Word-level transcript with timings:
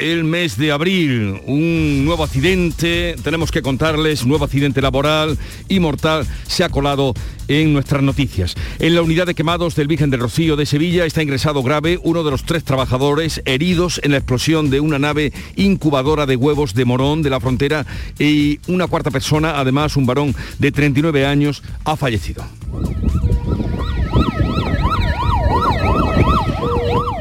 el 0.00 0.24
mes 0.24 0.56
de 0.56 0.72
abril, 0.72 1.40
un 1.46 2.04
nuevo 2.04 2.24
accidente, 2.24 3.16
tenemos 3.22 3.50
que 3.50 3.62
contarles, 3.62 4.24
nuevo 4.24 4.44
accidente 4.44 4.80
laboral 4.80 5.38
y 5.68 5.78
mortal 5.78 6.26
se 6.46 6.64
ha 6.64 6.70
colado 6.70 7.14
en 7.48 7.72
nuestras 7.72 8.02
noticias. 8.02 8.54
En 8.78 8.94
la 8.94 9.02
unidad 9.02 9.26
de 9.26 9.34
quemados 9.34 9.76
del 9.76 9.88
Virgen 9.88 10.10
del 10.10 10.20
Rocío 10.20 10.56
de 10.56 10.66
Sevilla 10.66 11.04
está 11.04 11.22
ingresado 11.22 11.62
grave 11.62 11.98
uno 12.02 12.24
de 12.24 12.30
los 12.30 12.44
tres 12.44 12.64
trabajadores 12.64 13.42
heridos 13.44 14.00
en 14.02 14.12
la 14.12 14.18
explosión 14.18 14.70
de 14.70 14.80
una 14.80 14.98
nave 14.98 15.32
incubadora 15.56 16.26
de 16.26 16.36
huevos 16.36 16.74
de 16.74 16.84
Morón 16.86 17.22
de 17.22 17.30
la 17.30 17.40
frontera 17.40 17.84
y 18.18 18.58
una 18.68 18.86
cuarta 18.86 19.10
persona, 19.10 19.60
además 19.60 19.96
un 19.96 20.06
varón 20.06 20.34
de 20.58 20.72
39 20.72 21.26
años, 21.26 21.62
ha 21.84 21.96
fallecido. 21.96 22.44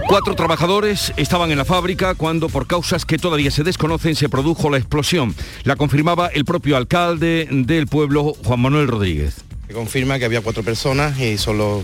Cuatro 0.10 0.34
trabajadores 0.34 1.14
estaban 1.18 1.52
en 1.52 1.60
la 1.60 1.66
fábrica 1.66 2.16
cuando 2.16 2.50
por 2.50 2.66
causas 2.66 3.06
que 3.06 3.20
todavía 3.20 3.52
se 3.52 3.62
desconocen 3.62 4.16
se 4.16 4.28
produjo 4.28 4.72
la 4.72 4.80
explosión. 4.80 5.36
La 5.66 5.76
confirmaba 5.76 6.30
el 6.30 6.46
propio 6.46 6.78
alcalde 6.78 7.48
del 7.52 7.86
pueblo, 7.86 8.34
Juan 8.44 8.60
Manuel 8.60 8.88
Rodríguez. 8.88 9.36
Se 9.68 9.74
confirma 9.76 10.18
que 10.18 10.26
había 10.26 10.42
cuatro 10.42 10.64
personas 10.64 11.20
y 11.20 11.38
son 11.38 11.60
los, 11.60 11.84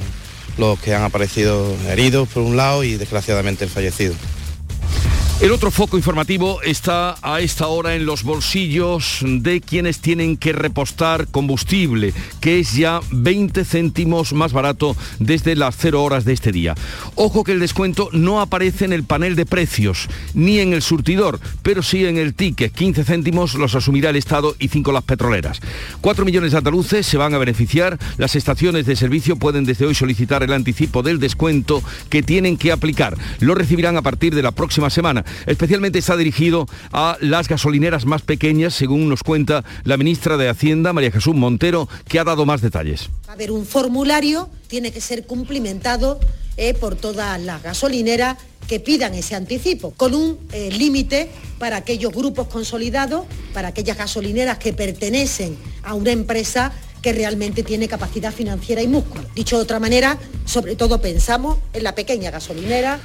los 0.57 0.79
que 0.79 0.95
han 0.95 1.03
aparecido 1.03 1.71
heridos 1.87 2.27
por 2.29 2.41
un 2.41 2.57
lado 2.57 2.83
y 2.83 2.95
desgraciadamente 2.95 3.63
el 3.63 3.69
fallecido. 3.69 4.15
El 5.41 5.51
otro 5.51 5.69
foco 5.69 5.97
informativo 5.97 6.61
está 6.61 7.17
a 7.21 7.41
esta 7.41 7.67
hora 7.67 7.93
en 7.93 8.05
los 8.05 8.23
bolsillos 8.23 9.19
de 9.21 9.59
quienes 9.59 9.99
tienen 9.99 10.37
que 10.37 10.53
repostar 10.53 11.27
combustible, 11.27 12.13
que 12.39 12.59
es 12.59 12.73
ya 12.73 13.01
20 13.11 13.65
céntimos 13.65 14.31
más 14.31 14.53
barato 14.53 14.95
desde 15.19 15.57
las 15.57 15.75
0 15.77 16.01
horas 16.01 16.23
de 16.23 16.31
este 16.31 16.53
día. 16.53 16.73
Ojo 17.15 17.43
que 17.43 17.51
el 17.51 17.59
descuento 17.59 18.07
no 18.13 18.39
aparece 18.39 18.85
en 18.85 18.93
el 18.93 19.03
panel 19.03 19.35
de 19.35 19.45
precios, 19.45 20.07
ni 20.33 20.59
en 20.59 20.71
el 20.71 20.81
surtidor, 20.81 21.41
pero 21.61 21.83
sí 21.83 22.05
en 22.05 22.17
el 22.17 22.33
ticket. 22.33 22.71
15 22.71 23.03
céntimos 23.03 23.55
los 23.55 23.75
asumirá 23.75 24.11
el 24.11 24.15
Estado 24.15 24.55
y 24.57 24.69
5 24.69 24.93
las 24.93 25.03
petroleras. 25.03 25.59
4 25.99 26.23
millones 26.23 26.53
de 26.53 26.59
andaluces 26.59 27.05
se 27.05 27.17
van 27.17 27.33
a 27.33 27.39
beneficiar. 27.39 27.99
Las 28.17 28.37
estaciones 28.37 28.85
de 28.85 28.95
servicio 28.95 29.35
pueden 29.35 29.65
desde 29.65 29.85
hoy 29.85 29.95
solicitar 29.95 30.43
el 30.43 30.53
anticipo 30.53 31.03
del 31.03 31.19
descuento 31.19 31.83
que 32.09 32.23
tienen 32.23 32.55
que 32.55 32.71
aplicar. 32.71 33.17
Lo 33.41 33.53
recibirán 33.53 33.97
a 33.97 34.01
partir 34.01 34.33
de 34.33 34.41
la 34.41 34.51
próxima 34.51 34.89
semana. 34.89 35.24
Especialmente 35.45 35.99
está 35.99 36.17
dirigido 36.17 36.67
a 36.91 37.17
las 37.21 37.47
gasolineras 37.47 38.05
más 38.05 38.21
pequeñas, 38.21 38.73
según 38.73 39.09
nos 39.09 39.23
cuenta 39.23 39.63
la 39.83 39.97
ministra 39.97 40.37
de 40.37 40.49
Hacienda, 40.49 40.93
María 40.93 41.11
Jesús 41.11 41.35
Montero, 41.35 41.87
que 42.07 42.19
ha 42.19 42.23
dado 42.23 42.45
más 42.45 42.61
detalles. 42.61 43.09
A 43.27 43.33
haber 43.33 43.51
un 43.51 43.65
formulario, 43.65 44.49
tiene 44.67 44.91
que 44.91 45.01
ser 45.01 45.25
cumplimentado 45.25 46.19
eh, 46.57 46.73
por 46.73 46.95
todas 46.95 47.39
las 47.41 47.61
gasolineras 47.61 48.37
que 48.67 48.79
pidan 48.79 49.13
ese 49.13 49.35
anticipo, 49.35 49.91
con 49.91 50.15
un 50.15 50.39
eh, 50.51 50.71
límite 50.71 51.29
para 51.59 51.77
aquellos 51.77 52.11
grupos 52.11 52.47
consolidados, 52.47 53.25
para 53.53 53.69
aquellas 53.69 53.97
gasolineras 53.97 54.57
que 54.57 54.73
pertenecen 54.73 55.57
a 55.83 55.93
una 55.93 56.11
empresa 56.11 56.73
que 57.01 57.13
realmente 57.13 57.61
tiene 57.61 57.87
capacidad 57.87 58.33
financiera 58.33 58.81
y 58.81 58.87
músculo. 58.87 59.23
Dicho 59.35 59.57
de 59.57 59.63
otra 59.63 59.79
manera, 59.79 60.17
sobre 60.45 60.75
todo 60.75 61.01
pensamos 61.01 61.59
en 61.73 61.83
la 61.83 61.93
pequeña 61.93 62.31
gasolinera, 62.31 62.99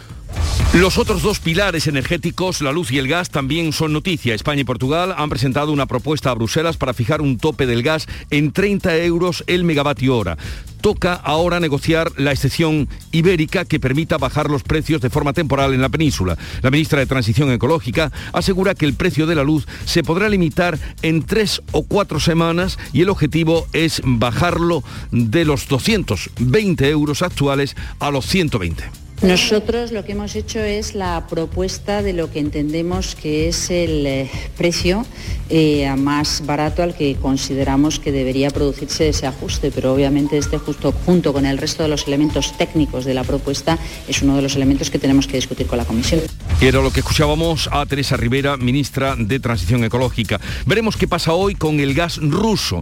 los 0.73 0.99
otros 0.99 1.23
dos 1.23 1.41
pilares 1.41 1.89
energéticos, 1.89 2.61
la 2.61 2.71
luz 2.71 2.93
y 2.93 2.99
el 2.99 3.09
gas, 3.09 3.31
también 3.31 3.73
son 3.73 3.93
noticia. 3.93 4.37
España 4.37 4.61
y 4.61 4.65
Portugal 4.65 5.13
han 5.17 5.29
presentado 5.29 5.73
una 5.73 5.87
propuesta 5.87 6.31
a 6.31 6.35
Bruselas 6.35 6.77
para 6.77 6.95
fijar 6.95 7.21
un 7.21 7.39
tope 7.39 7.67
del 7.67 7.83
gas 7.83 8.07
en 8.31 8.53
30 8.53 8.97
euros 8.99 9.43
el 9.49 9.65
megavatio 9.65 10.17
hora. 10.17 10.39
Toca 10.81 11.15
ahora 11.15 11.59
negociar 11.59 12.13
la 12.19 12.31
excepción 12.31 12.89
ibérica 13.11 13.65
que 13.65 13.81
permita 13.81 14.17
bajar 14.17 14.49
los 14.49 14.63
precios 14.63 15.01
de 15.01 15.11
forma 15.11 15.33
temporal 15.33 15.75
en 15.75 15.83
la 15.83 15.89
península. 15.89 16.39
La 16.63 16.71
ministra 16.71 17.01
de 17.01 17.07
Transición 17.07 17.51
Ecológica 17.51 18.13
asegura 18.33 18.77
que 18.77 18.87
el 18.87 18.95
precio 18.95 19.27
de 19.27 19.35
la 19.35 19.43
luz 19.43 19.67
se 19.87 20.05
podrá 20.05 20.29
limitar 20.29 20.79
en 21.03 21.25
tres 21.25 21.63
o 21.73 21.83
cuatro 21.83 22.21
semanas 22.21 22.79
y 22.93 23.03
el 23.03 23.09
objetivo 23.09 23.67
es 23.73 24.03
bajarlo 24.05 24.85
de 25.11 25.45
los 25.45 25.67
220 25.67 26.89
euros 26.89 27.23
actuales 27.23 27.75
a 27.99 28.13
los 28.13 28.25
120. 28.27 29.10
Nosotros 29.23 29.93
lo 29.93 30.03
que 30.03 30.13
hemos 30.13 30.35
hecho 30.35 30.61
es 30.61 30.95
la 30.95 31.27
propuesta 31.29 32.03
de 32.03 32.15
lo 32.15 32.31
que 32.31 32.39
entendemos 32.39 33.15
que 33.15 33.49
es 33.49 33.71
el 33.71 34.07
eh, 34.07 34.31
precio 34.57 35.05
eh, 35.51 35.95
más 35.99 36.47
barato 36.47 36.83
al 36.83 36.95
que 36.95 37.17
consideramos 37.17 37.99
que 37.99 38.13
debería 38.13 38.49
producirse 38.49 39.11
ese 39.11 39.27
ajuste, 39.27 39.71
pero 39.75 39.93
obviamente 39.93 40.39
este 40.39 40.57
justo 40.57 40.93
junto 41.05 41.35
con 41.35 41.45
el 41.45 41.59
resto 41.59 41.83
de 41.83 41.91
los 41.91 42.07
elementos 42.07 42.57
técnicos 42.57 43.05
de 43.05 43.13
la 43.13 43.23
propuesta 43.23 43.79
es 44.09 44.23
uno 44.23 44.37
de 44.37 44.43
los 44.43 44.57
elementos 44.57 44.91
que 44.91 44.99
tenemos 44.99 45.27
que 45.27 45.37
discutir 45.37 45.67
con 45.67 45.77
la 45.77 45.85
Comisión. 45.85 46.23
Era 46.63 46.81
lo 46.81 46.91
que 46.91 47.01
escuchábamos 47.01 47.69
a 47.73 47.85
Teresa 47.85 48.17
Rivera, 48.17 48.57
ministra 48.57 49.17
de 49.19 49.39
Transición 49.39 49.85
Ecológica. 49.85 50.41
Veremos 50.65 50.97
qué 50.97 51.07
pasa 51.07 51.35
hoy 51.35 51.55
con 51.57 51.79
el 51.81 51.93
gas 51.93 52.17
ruso. 52.17 52.81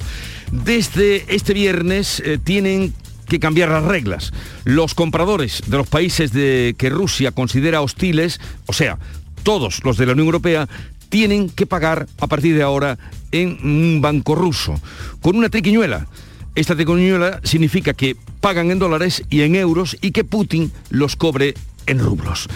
Desde 0.53 1.25
este 1.34 1.53
viernes 1.53 2.22
eh, 2.25 2.38
tienen 2.43 2.94
que 3.28 3.39
cambiar 3.39 3.69
las 3.69 3.84
reglas. 3.84 4.33
Los 4.65 4.94
compradores 4.94 5.62
de 5.66 5.77
los 5.77 5.89
países 5.89 6.33
de 6.33 6.75
que 6.78 6.91
Rusia 6.91 7.33
considera 7.33 7.83
hostiles, 7.83 8.41
o 8.66 8.72
sea, 8.72 8.99
todos 9.43 9.84
los 9.84 9.97
de 9.97 10.06
la 10.06 10.12
Unión 10.12 10.27
Europea, 10.27 10.69
tienen 11.09 11.49
que 11.49 11.67
pagar 11.67 12.06
a 12.19 12.27
partir 12.27 12.55
de 12.56 12.62
ahora 12.62 12.99
en 13.33 13.59
un 13.62 14.00
banco 14.00 14.34
ruso, 14.34 14.81
con 15.22 15.37
una 15.37 15.49
triquiñuela. 15.49 16.06
Esta 16.55 16.75
triquiñuela 16.75 17.41
significa 17.44 17.94
que 17.94 18.17
pagan 18.41 18.71
en 18.71 18.78
dólares 18.78 19.22
y 19.31 19.43
en 19.43 19.55
euros 19.55 19.97
y 20.00 20.11
que 20.11 20.25
Putin 20.25 20.72
los 20.91 21.17
cobre 21.17 21.55
en 21.87 21.99
rublos. 21.99 22.49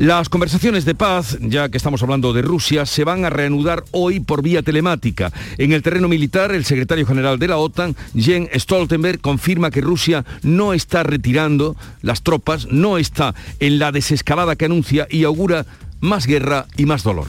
Las 0.00 0.30
conversaciones 0.30 0.86
de 0.86 0.94
paz, 0.94 1.36
ya 1.42 1.68
que 1.68 1.76
estamos 1.76 2.02
hablando 2.02 2.32
de 2.32 2.40
Rusia, 2.40 2.86
se 2.86 3.04
van 3.04 3.26
a 3.26 3.28
reanudar 3.28 3.84
hoy 3.90 4.18
por 4.18 4.42
vía 4.42 4.62
telemática. 4.62 5.30
En 5.58 5.74
el 5.74 5.82
terreno 5.82 6.08
militar, 6.08 6.52
el 6.52 6.64
secretario 6.64 7.04
general 7.04 7.38
de 7.38 7.48
la 7.48 7.58
OTAN, 7.58 7.94
Jens 8.16 8.48
Stoltenberg, 8.54 9.20
confirma 9.20 9.70
que 9.70 9.82
Rusia 9.82 10.24
no 10.42 10.72
está 10.72 11.02
retirando 11.02 11.76
las 12.00 12.22
tropas, 12.22 12.66
no 12.70 12.96
está 12.96 13.34
en 13.58 13.78
la 13.78 13.92
desescalada 13.92 14.56
que 14.56 14.64
anuncia 14.64 15.06
y 15.10 15.24
augura 15.24 15.66
más 16.00 16.26
guerra 16.26 16.64
y 16.78 16.86
más 16.86 17.02
dolor. 17.02 17.26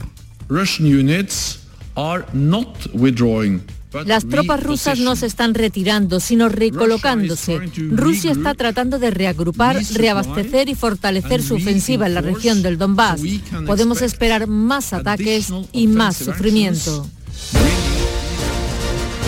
Las 4.04 4.26
tropas 4.26 4.62
rusas 4.62 4.98
no 4.98 5.16
se 5.16 5.26
están 5.26 5.54
retirando, 5.54 6.20
sino 6.20 6.48
recolocándose. 6.48 7.60
Rusia 7.90 8.32
está 8.32 8.54
tratando 8.54 8.98
de 8.98 9.10
reagrupar, 9.10 9.80
reabastecer 9.92 10.68
y 10.68 10.74
fortalecer 10.74 11.42
su 11.42 11.56
ofensiva 11.56 12.06
en 12.06 12.14
la 12.14 12.20
región 12.20 12.62
del 12.62 12.78
Donbass. 12.78 13.20
Podemos 13.66 14.02
esperar 14.02 14.46
más 14.46 14.92
ataques 14.92 15.52
y 15.72 15.86
más 15.88 16.16
sufrimiento. 16.16 17.06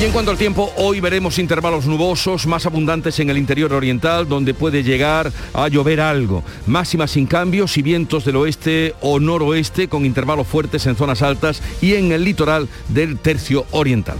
Y 0.00 0.04
en 0.04 0.12
cuanto 0.12 0.32
al 0.32 0.38
tiempo, 0.38 0.72
hoy 0.76 0.98
veremos 0.98 1.38
intervalos 1.38 1.86
nubosos 1.86 2.46
más 2.46 2.66
abundantes 2.66 3.20
en 3.20 3.30
el 3.30 3.38
interior 3.38 3.72
oriental, 3.72 4.28
donde 4.28 4.52
puede 4.52 4.82
llegar 4.82 5.32
a 5.52 5.68
llover 5.68 6.00
algo. 6.00 6.42
Máximas 6.66 7.12
sin 7.12 7.26
cambios 7.26 7.76
y 7.76 7.82
vientos 7.82 8.24
del 8.24 8.36
oeste 8.36 8.94
o 9.00 9.20
noroeste 9.20 9.88
con 9.88 10.04
intervalos 10.04 10.48
fuertes 10.48 10.86
en 10.86 10.96
zonas 10.96 11.22
altas 11.22 11.62
y 11.80 11.94
en 11.94 12.10
el 12.10 12.24
litoral 12.24 12.68
del 12.88 13.18
tercio 13.18 13.66
oriental. 13.70 14.18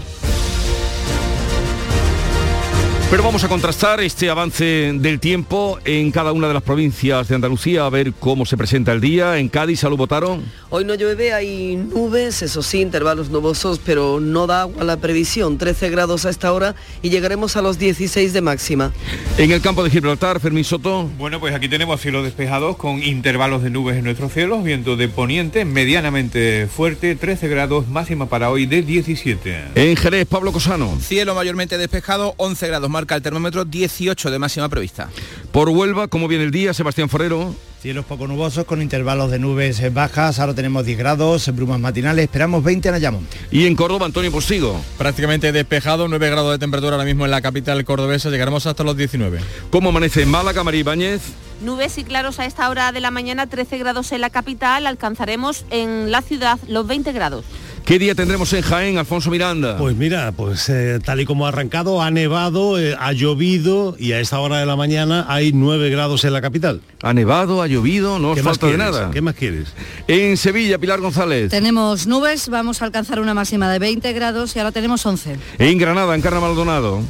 Pero 3.15 3.23
vamos 3.23 3.45
a 3.45 3.47
contrastar 3.47 4.01
este 4.01 4.29
avance 4.29 4.91
del 4.93 5.21
tiempo 5.21 5.79
en 5.85 6.11
cada 6.11 6.33
una 6.33 6.49
de 6.49 6.53
las 6.53 6.63
provincias 6.63 7.29
de 7.29 7.35
Andalucía, 7.35 7.85
a 7.85 7.89
ver 7.89 8.11
cómo 8.11 8.45
se 8.45 8.57
presenta 8.57 8.91
el 8.91 8.99
día. 8.99 9.37
En 9.37 9.47
Cádiz, 9.47 9.79
salud 9.79 9.95
votaron. 9.95 10.43
Hoy 10.69 10.83
no 10.83 10.95
llueve, 10.95 11.31
hay 11.31 11.77
nubes, 11.77 12.41
eso 12.41 12.61
sí, 12.61 12.81
intervalos 12.81 13.29
nubosos, 13.29 13.79
pero 13.79 14.19
no 14.19 14.47
da 14.47 14.63
agua 14.63 14.83
la 14.83 14.97
previsión. 14.97 15.57
13 15.57 15.91
grados 15.91 16.25
a 16.25 16.29
esta 16.29 16.51
hora 16.51 16.75
y 17.01 17.09
llegaremos 17.09 17.55
a 17.55 17.61
los 17.61 17.79
16 17.79 18.33
de 18.33 18.41
máxima. 18.41 18.91
En 19.37 19.49
el 19.49 19.61
campo 19.61 19.85
de 19.85 19.91
Gibraltar, 19.91 20.41
Fermín 20.41 20.65
Soto. 20.65 21.09
Bueno, 21.17 21.39
pues 21.39 21.55
aquí 21.55 21.69
tenemos 21.69 22.01
cielos 22.01 22.25
despejados 22.25 22.75
con 22.75 23.01
intervalos 23.01 23.63
de 23.63 23.69
nubes 23.69 23.95
en 23.95 24.03
nuestros 24.03 24.33
cielos, 24.33 24.61
viento 24.61 24.97
de 24.97 25.07
poniente 25.07 25.63
medianamente 25.63 26.67
fuerte, 26.67 27.15
13 27.15 27.47
grados, 27.47 27.87
máxima 27.87 28.27
para 28.27 28.49
hoy 28.49 28.65
de 28.65 28.81
17. 28.81 29.67
En 29.75 29.95
Jerez, 29.95 30.27
Pablo 30.27 30.51
Cosano. 30.51 30.97
Cielo 30.99 31.33
mayormente 31.33 31.77
despejado, 31.77 32.33
11 32.35 32.67
grados 32.67 32.89
marca 33.05 33.15
el 33.15 33.21
termómetro 33.21 33.65
18 33.65 34.31
de 34.31 34.39
máxima 34.39 34.67
prevista. 34.67 35.09
Por 35.51 35.69
Huelva, 35.69 36.07
¿cómo 36.07 36.27
viene 36.27 36.43
el 36.43 36.49
día, 36.49 36.73
Sebastián 36.73 37.07
Forero? 37.07 37.53
Cielos 37.79 38.03
poco 38.03 38.25
nubosos 38.25 38.65
con 38.65 38.81
intervalos 38.81 39.29
de 39.29 39.37
nubes 39.37 39.93
bajas, 39.93 40.39
ahora 40.39 40.55
tenemos 40.55 40.83
10 40.85 40.97
grados, 40.97 41.55
brumas 41.55 41.79
matinales, 41.79 42.23
esperamos 42.23 42.63
20 42.63 42.89
en 42.89 42.95
Ayamonte. 42.95 43.37
Y 43.51 43.67
en 43.67 43.75
Córdoba, 43.75 44.07
Antonio 44.07 44.31
Postigo. 44.31 44.81
Prácticamente 44.97 45.51
despejado, 45.51 46.07
9 46.07 46.31
grados 46.31 46.51
de 46.53 46.57
temperatura 46.57 46.93
ahora 46.93 47.05
mismo 47.05 47.25
en 47.25 47.31
la 47.31 47.43
capital 47.43 47.85
cordobesa, 47.85 48.31
llegaremos 48.31 48.65
hasta 48.65 48.83
los 48.83 48.97
19. 48.97 49.39
¿Cómo 49.69 49.89
amanece 49.89 50.23
en 50.23 50.31
Málaga, 50.31 50.63
María 50.63 50.79
Ibáñez? 50.79 51.21
Nubes 51.61 51.99
y 51.99 52.03
claros 52.03 52.39
a 52.39 52.47
esta 52.47 52.67
hora 52.69 52.91
de 52.91 53.01
la 53.01 53.11
mañana, 53.11 53.45
13 53.45 53.77
grados 53.77 54.11
en 54.13 54.21
la 54.21 54.31
capital, 54.31 54.87
alcanzaremos 54.87 55.63
en 55.69 56.09
la 56.09 56.23
ciudad 56.23 56.57
los 56.67 56.87
20 56.87 57.11
grados. 57.11 57.45
¿Qué 57.85 57.99
día 57.99 58.15
tendremos 58.15 58.51
en 58.53 58.63
Jaén, 58.63 58.97
Alfonso 58.97 59.29
Miranda? 59.29 59.77
Pues 59.77 59.95
mira, 59.95 60.31
pues 60.31 60.69
eh, 60.69 60.99
tal 61.05 61.21
y 61.21 61.25
como 61.25 61.45
ha 61.45 61.49
arrancado, 61.49 62.01
ha 62.01 62.09
nevado, 62.09 62.79
eh, 62.79 62.95
ha 62.99 63.11
llovido 63.11 63.95
y 63.99 64.13
a 64.13 64.19
esta 64.19 64.39
hora 64.39 64.57
de 64.57 64.65
la 64.65 64.75
mañana 64.75 65.27
hay 65.29 65.53
9 65.53 65.91
grados 65.91 66.23
en 66.23 66.33
la 66.33 66.41
capital. 66.41 66.81
Ha 67.03 67.13
nevado, 67.13 67.61
ha 67.61 67.67
llovido, 67.67 68.17
no 68.17 68.31
os 68.31 68.37
¿Qué 68.37 68.41
más 68.41 68.57
falta 68.57 68.71
de 68.71 68.79
nada. 68.79 69.11
¿Qué 69.11 69.21
más 69.21 69.35
quieres? 69.35 69.67
En 70.07 70.35
Sevilla, 70.35 70.79
Pilar 70.79 70.99
González. 70.99 71.51
Tenemos 71.51 72.07
nubes, 72.07 72.49
vamos 72.49 72.81
a 72.81 72.85
alcanzar 72.85 73.19
una 73.19 73.35
máxima 73.35 73.71
de 73.71 73.77
20 73.77 74.13
grados 74.13 74.55
y 74.55 74.59
ahora 74.59 74.71
tenemos 74.71 75.05
11. 75.05 75.35
En 75.59 75.77
Granada, 75.77 76.15
en 76.15 76.21
Carna 76.21 76.39
Maldonado. 76.39 77.01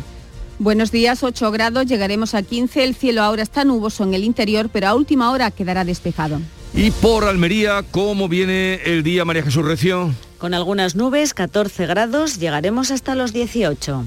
Buenos 0.60 0.92
días, 0.92 1.24
8 1.24 1.52
grados, 1.52 1.86
llegaremos 1.86 2.34
a 2.34 2.44
15. 2.44 2.84
El 2.84 2.96
cielo 2.96 3.22
ahora 3.24 3.44
está 3.44 3.64
nuboso 3.64 4.04
en 4.04 4.14
el 4.14 4.26
interior, 4.26 4.70
pero 4.74 4.90
a 4.90 4.94
última 4.94 5.32
hora 5.32 5.52
quedará 5.52 5.86
despejado. 5.86 6.42
Y 6.74 6.92
por 6.92 7.24
Almería, 7.24 7.86
¿cómo 7.92 8.28
viene 8.28 8.82
el 8.84 9.04
día, 9.04 9.24
María 9.24 9.44
Jesús 9.44 9.64
Recio? 9.64 10.12
Con 10.38 10.54
algunas 10.54 10.96
nubes, 10.96 11.34
14 11.34 11.86
grados, 11.86 12.40
llegaremos 12.40 12.92
hasta 12.92 13.16
los 13.16 13.32
18. 13.32 14.06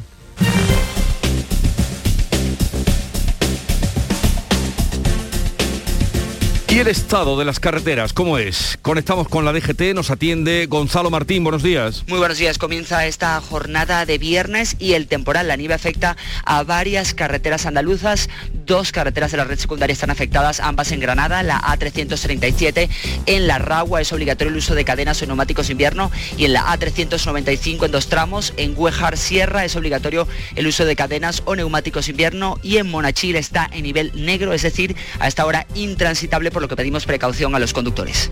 ¿Y 6.71 6.81
el 6.81 6.89
estado 6.89 7.39
de 7.39 7.47
las 7.47 7.61
carreteras 7.61 8.13
cómo 8.13 8.37
es? 8.37 8.79
Conectamos 8.83 9.27
con 9.27 9.47
la 9.47 9.55
DGT, 9.55 9.95
nos 9.95 10.11
atiende 10.11 10.67
Gonzalo 10.67 11.09
Martín, 11.09 11.43
buenos 11.43 11.63
días. 11.63 12.05
Muy 12.09 12.19
buenos 12.19 12.37
días, 12.37 12.59
comienza 12.59 13.07
esta 13.07 13.41
jornada 13.41 14.05
de 14.05 14.19
viernes 14.19 14.77
y 14.79 14.93
el 14.93 15.09
temporal, 15.09 15.49
la 15.49 15.57
nieve 15.57 15.73
afecta 15.73 16.19
a 16.45 16.63
varias 16.65 17.15
carreteras 17.15 17.65
andaluzas, 17.65 18.29
dos 18.69 18.93
carreteras 18.93 19.33
de 19.33 19.39
la 19.39 19.45
red 19.45 19.59
secundaria 19.59 19.93
están 19.93 20.11
afectadas, 20.11 20.61
ambas 20.61 20.93
en 20.93 21.01
Granada, 21.01 21.43
la 21.43 21.61
A337 21.61 22.89
en 23.27 23.47
La 23.49 23.59
Ragua 23.59 24.01
es 24.03 24.13
obligatorio 24.13 24.53
el 24.53 24.59
uso 24.59 24.75
de 24.77 24.85
cadenas 24.85 25.21
o 25.23 25.27
neumáticos 25.27 25.71
invierno 25.71 26.13
y 26.37 26.45
en 26.45 26.53
la 26.53 26.67
A395 26.67 27.87
en 27.87 27.91
dos 27.91 28.09
tramos, 28.09 28.53
en 28.59 28.75
Huejar 28.77 29.17
Sierra 29.17 29.65
es 29.65 29.75
obligatorio 29.75 30.29
el 30.55 30.67
uso 30.67 30.85
de 30.85 30.95
cadenas 30.95 31.43
o 31.47 31.57
neumáticos 31.57 32.09
invierno 32.09 32.61
y 32.63 32.77
en 32.77 32.91
Monachil 32.91 33.37
está 33.37 33.69
en 33.73 33.85
nivel 33.85 34.13
negro, 34.15 34.53
es 34.53 34.63
decir, 34.63 34.95
a 35.19 35.27
esta 35.27 35.47
hora 35.47 35.67
intransitable 35.75 36.51
por 36.51 36.61
lo 36.61 36.69
que 36.69 36.77
pedimos 36.77 37.07
precaución 37.07 37.55
a 37.55 37.59
los 37.59 37.73
conductores. 37.73 38.31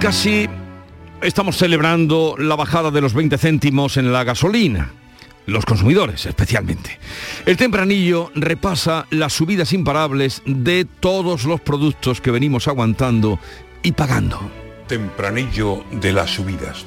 Casi 0.00 0.48
estamos 1.22 1.56
celebrando 1.56 2.34
la 2.38 2.56
bajada 2.56 2.90
de 2.90 3.00
los 3.00 3.14
20 3.14 3.38
céntimos 3.38 3.96
en 3.96 4.12
la 4.12 4.24
gasolina. 4.24 4.92
Los 5.46 5.64
consumidores, 5.64 6.26
especialmente. 6.26 6.98
El 7.46 7.56
tempranillo 7.56 8.30
repasa 8.34 9.06
las 9.10 9.32
subidas 9.32 9.72
imparables 9.72 10.42
de 10.44 10.84
todos 10.84 11.44
los 11.44 11.60
productos 11.60 12.20
que 12.20 12.30
venimos 12.30 12.68
aguantando 12.68 13.38
y 13.82 13.92
pagando. 13.92 14.40
Tempranillo 14.88 15.84
de 15.92 16.12
las 16.12 16.30
subidas. 16.30 16.84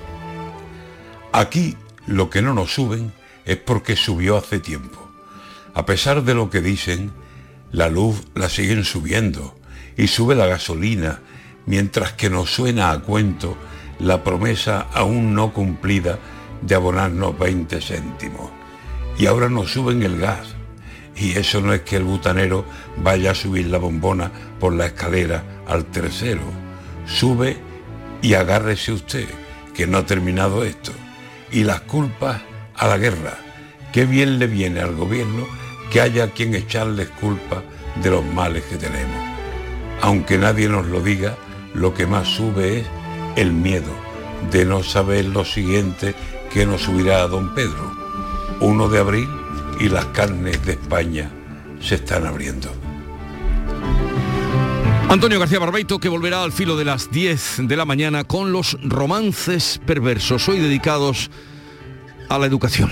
Aquí 1.32 1.76
lo 2.06 2.30
que 2.30 2.42
no 2.42 2.54
nos 2.54 2.74
suben 2.74 3.14
es 3.46 3.58
porque 3.58 3.96
subió 3.96 4.38
hace 4.38 4.60
tiempo. 4.60 5.10
A 5.74 5.86
pesar 5.86 6.24
de 6.24 6.34
lo 6.34 6.50
que 6.50 6.62
dicen, 6.62 7.12
la 7.72 7.90
luz 7.90 8.24
la 8.36 8.50
siguen 8.50 8.84
subiendo 8.84 9.56
y 9.98 10.08
sube 10.08 10.36
la 10.36 10.48
gasolina, 10.48 11.22
mientras 11.70 12.14
que 12.14 12.32
nos 12.32 12.52
suena 12.52 12.90
a 12.90 13.00
cuento 13.00 13.56
la 14.00 14.24
promesa 14.24 14.88
aún 14.92 15.36
no 15.36 15.54
cumplida 15.54 16.18
de 16.64 16.74
abonarnos 16.74 17.38
20 17.38 17.80
céntimos. 17.80 18.50
Y 19.20 19.28
ahora 19.28 19.50
nos 19.50 19.72
suben 19.72 20.02
el 20.02 20.18
gas. 20.18 20.56
Y 21.16 21.38
eso 21.38 21.62
no 21.62 21.72
es 21.72 21.82
que 21.82 21.98
el 21.98 22.06
butanero 22.06 22.66
vaya 23.04 23.32
a 23.32 23.36
subir 23.36 23.68
la 23.68 23.78
bombona 23.78 24.32
por 24.60 24.74
la 24.74 24.88
escalera 24.88 25.44
al 25.68 25.86
tercero. 25.86 26.42
Sube 27.06 27.58
y 28.24 28.34
agárrese 28.34 28.92
usted, 28.92 29.28
que 29.76 29.86
no 29.86 30.00
ha 30.00 30.06
terminado 30.08 30.64
esto. 30.64 30.92
Y 31.52 31.66
las 31.66 31.82
culpas 31.82 32.42
a 32.76 32.88
la 32.88 32.98
guerra. 32.98 33.38
Qué 33.94 34.08
bien 34.08 34.40
le 34.40 34.48
viene 34.48 34.80
al 34.82 34.96
gobierno 34.96 35.46
que 35.92 36.02
haya 36.02 36.32
quien 36.32 36.56
echarles 36.56 37.10
culpa 37.10 37.62
de 38.02 38.10
los 38.10 38.26
males 38.26 38.64
que 38.64 38.78
tenemos. 38.78 39.22
Aunque 40.02 40.40
nadie 40.40 40.68
nos 40.68 40.88
lo 40.88 41.02
diga, 41.02 41.36
lo 41.74 41.94
que 41.94 42.08
más 42.08 42.28
sube 42.28 42.80
es 42.80 42.88
el 43.36 43.54
miedo 43.54 43.92
de 44.52 44.66
no 44.66 44.84
saber 44.84 45.26
lo 45.26 45.46
siguiente 45.46 46.16
que 46.52 46.66
nos 46.66 46.84
subirá 46.84 47.22
a 47.22 47.28
don 47.28 47.54
Pedro. 47.54 47.92
1 48.60 48.90
de 48.90 49.00
abril 49.00 49.30
y 49.80 49.90
las 49.90 50.06
carnes 50.06 50.66
de 50.66 50.74
España 50.74 51.32
se 51.80 51.96
están 51.96 52.26
abriendo. 52.26 52.70
Antonio 55.10 55.40
García 55.40 55.60
Barbeito 55.60 56.00
que 56.00 56.10
volverá 56.10 56.44
al 56.44 56.52
filo 56.52 56.78
de 56.78 56.86
las 56.86 57.10
10 57.10 57.68
de 57.68 57.76
la 57.76 57.86
mañana 57.86 58.26
con 58.26 58.52
los 58.52 58.78
romances 58.84 59.82
perversos, 59.86 60.48
hoy 60.48 60.60
dedicados 60.60 61.32
a 62.30 62.38
la 62.38 62.46
educación. 62.46 62.92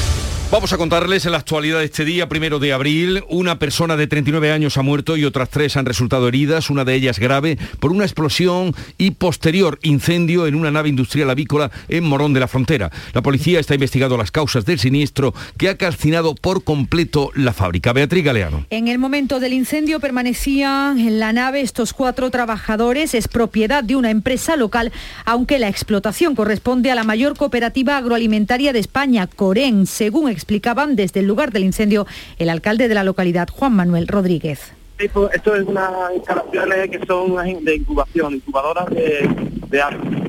Vamos 0.51 0.73
a 0.73 0.77
contarles 0.77 1.25
en 1.25 1.31
la 1.31 1.37
actualidad 1.37 1.79
de 1.79 1.85
este 1.85 2.03
día, 2.03 2.27
primero 2.27 2.59
de 2.59 2.73
abril. 2.73 3.23
Una 3.29 3.57
persona 3.57 3.95
de 3.95 4.07
39 4.07 4.51
años 4.51 4.77
ha 4.77 4.81
muerto 4.81 5.15
y 5.15 5.23
otras 5.23 5.49
tres 5.49 5.77
han 5.77 5.85
resultado 5.85 6.27
heridas, 6.27 6.69
una 6.69 6.83
de 6.83 6.93
ellas 6.93 7.19
grave, 7.19 7.57
por 7.79 7.93
una 7.93 8.03
explosión 8.03 8.75
y 8.97 9.11
posterior 9.11 9.79
incendio 9.81 10.47
en 10.47 10.55
una 10.55 10.69
nave 10.69 10.89
industrial 10.89 11.29
avícola 11.29 11.71
en 11.87 12.03
Morón 12.03 12.33
de 12.33 12.41
la 12.41 12.49
Frontera. 12.49 12.91
La 13.13 13.21
policía 13.21 13.61
está 13.61 13.75
investigando 13.75 14.17
las 14.17 14.29
causas 14.29 14.65
del 14.65 14.77
siniestro 14.77 15.33
que 15.55 15.69
ha 15.69 15.77
calcinado 15.77 16.35
por 16.35 16.65
completo 16.65 17.31
la 17.33 17.53
fábrica. 17.53 17.93
Beatriz 17.93 18.25
Galeano. 18.25 18.65
En 18.71 18.89
el 18.89 18.99
momento 18.99 19.39
del 19.39 19.53
incendio 19.53 20.01
permanecían 20.01 20.99
en 20.99 21.17
la 21.17 21.31
nave 21.31 21.61
estos 21.61 21.93
cuatro 21.93 22.29
trabajadores. 22.29 23.13
Es 23.13 23.29
propiedad 23.29 23.85
de 23.85 23.95
una 23.95 24.11
empresa 24.11 24.57
local, 24.57 24.91
aunque 25.23 25.59
la 25.59 25.69
explotación 25.69 26.35
corresponde 26.35 26.91
a 26.91 26.95
la 26.95 27.05
mayor 27.05 27.37
cooperativa 27.37 27.95
agroalimentaria 27.95 28.73
de 28.73 28.79
España, 28.79 29.27
Corén, 29.27 29.87
según 29.87 30.29
explicaban 30.41 30.95
desde 30.95 31.19
el 31.19 31.27
lugar 31.27 31.51
del 31.51 31.63
incendio 31.63 32.07
el 32.39 32.49
alcalde 32.49 32.87
de 32.87 32.95
la 32.95 33.03
localidad, 33.03 33.47
Juan 33.49 33.75
Manuel 33.75 34.07
Rodríguez. 34.07 34.73
Esto 34.97 35.29
es 35.31 35.63
unas 35.67 35.91
instalaciones 36.15 36.89
que 36.89 37.05
son 37.05 37.63
de 37.63 37.75
incubación, 37.75 38.35
incubadoras 38.35 38.87
de, 38.89 39.29
de 39.67 39.81
árboles. 39.81 40.21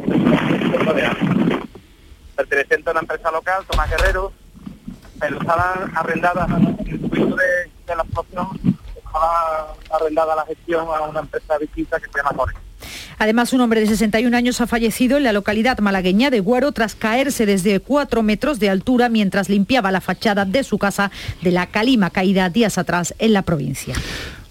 Perteneciente 2.37 2.91
a 2.91 2.93
una 2.93 3.01
empresa 3.01 3.31
local, 3.31 3.65
Tomás 3.71 3.91
Guerrero, 3.91 4.33
pero 5.19 5.41
estaban 5.41 5.93
arrendadas 5.95 6.49
en 6.51 6.89
el 6.89 7.01
momento 7.01 7.37
de, 7.37 7.71
de 7.87 7.97
la 7.97 8.03
explosión, 8.03 8.49
estaba 8.97 9.75
arrendada 9.91 10.37
la 10.37 10.47
gestión 10.47 10.87
a 10.89 11.03
una 11.03 11.21
empresa 11.21 11.59
distinta 11.59 11.99
que 12.01 12.07
se 12.07 12.19
llama 12.19 12.33
Corén. 12.37 12.57
Además, 13.19 13.53
un 13.53 13.61
hombre 13.61 13.81
de 13.81 13.87
61 13.87 14.37
años 14.37 14.61
ha 14.61 14.67
fallecido 14.67 15.17
en 15.17 15.25
la 15.25 15.33
localidad 15.33 15.79
malagueña 15.79 16.31
de 16.31 16.41
Guaro 16.41 16.73
tras 16.73 16.95
caerse 16.95 17.47
desde 17.47 17.81
4 17.81 18.23
metros 18.23 18.59
de 18.59 18.71
altura 18.71 19.09
mientras 19.09 19.49
limpiaba 19.49 19.93
la 19.93 20.01
fachada 20.01 20.45
de 20.45 20.65
su 20.65 20.79
casa 20.79 21.11
de 21.43 21.53
la 21.53 21.67
calima 21.67 22.11
caída 22.11 22.51
días 22.51 22.79
atrás 22.79 23.15
en 23.19 23.33
la 23.33 23.43
provincia. 23.43 23.95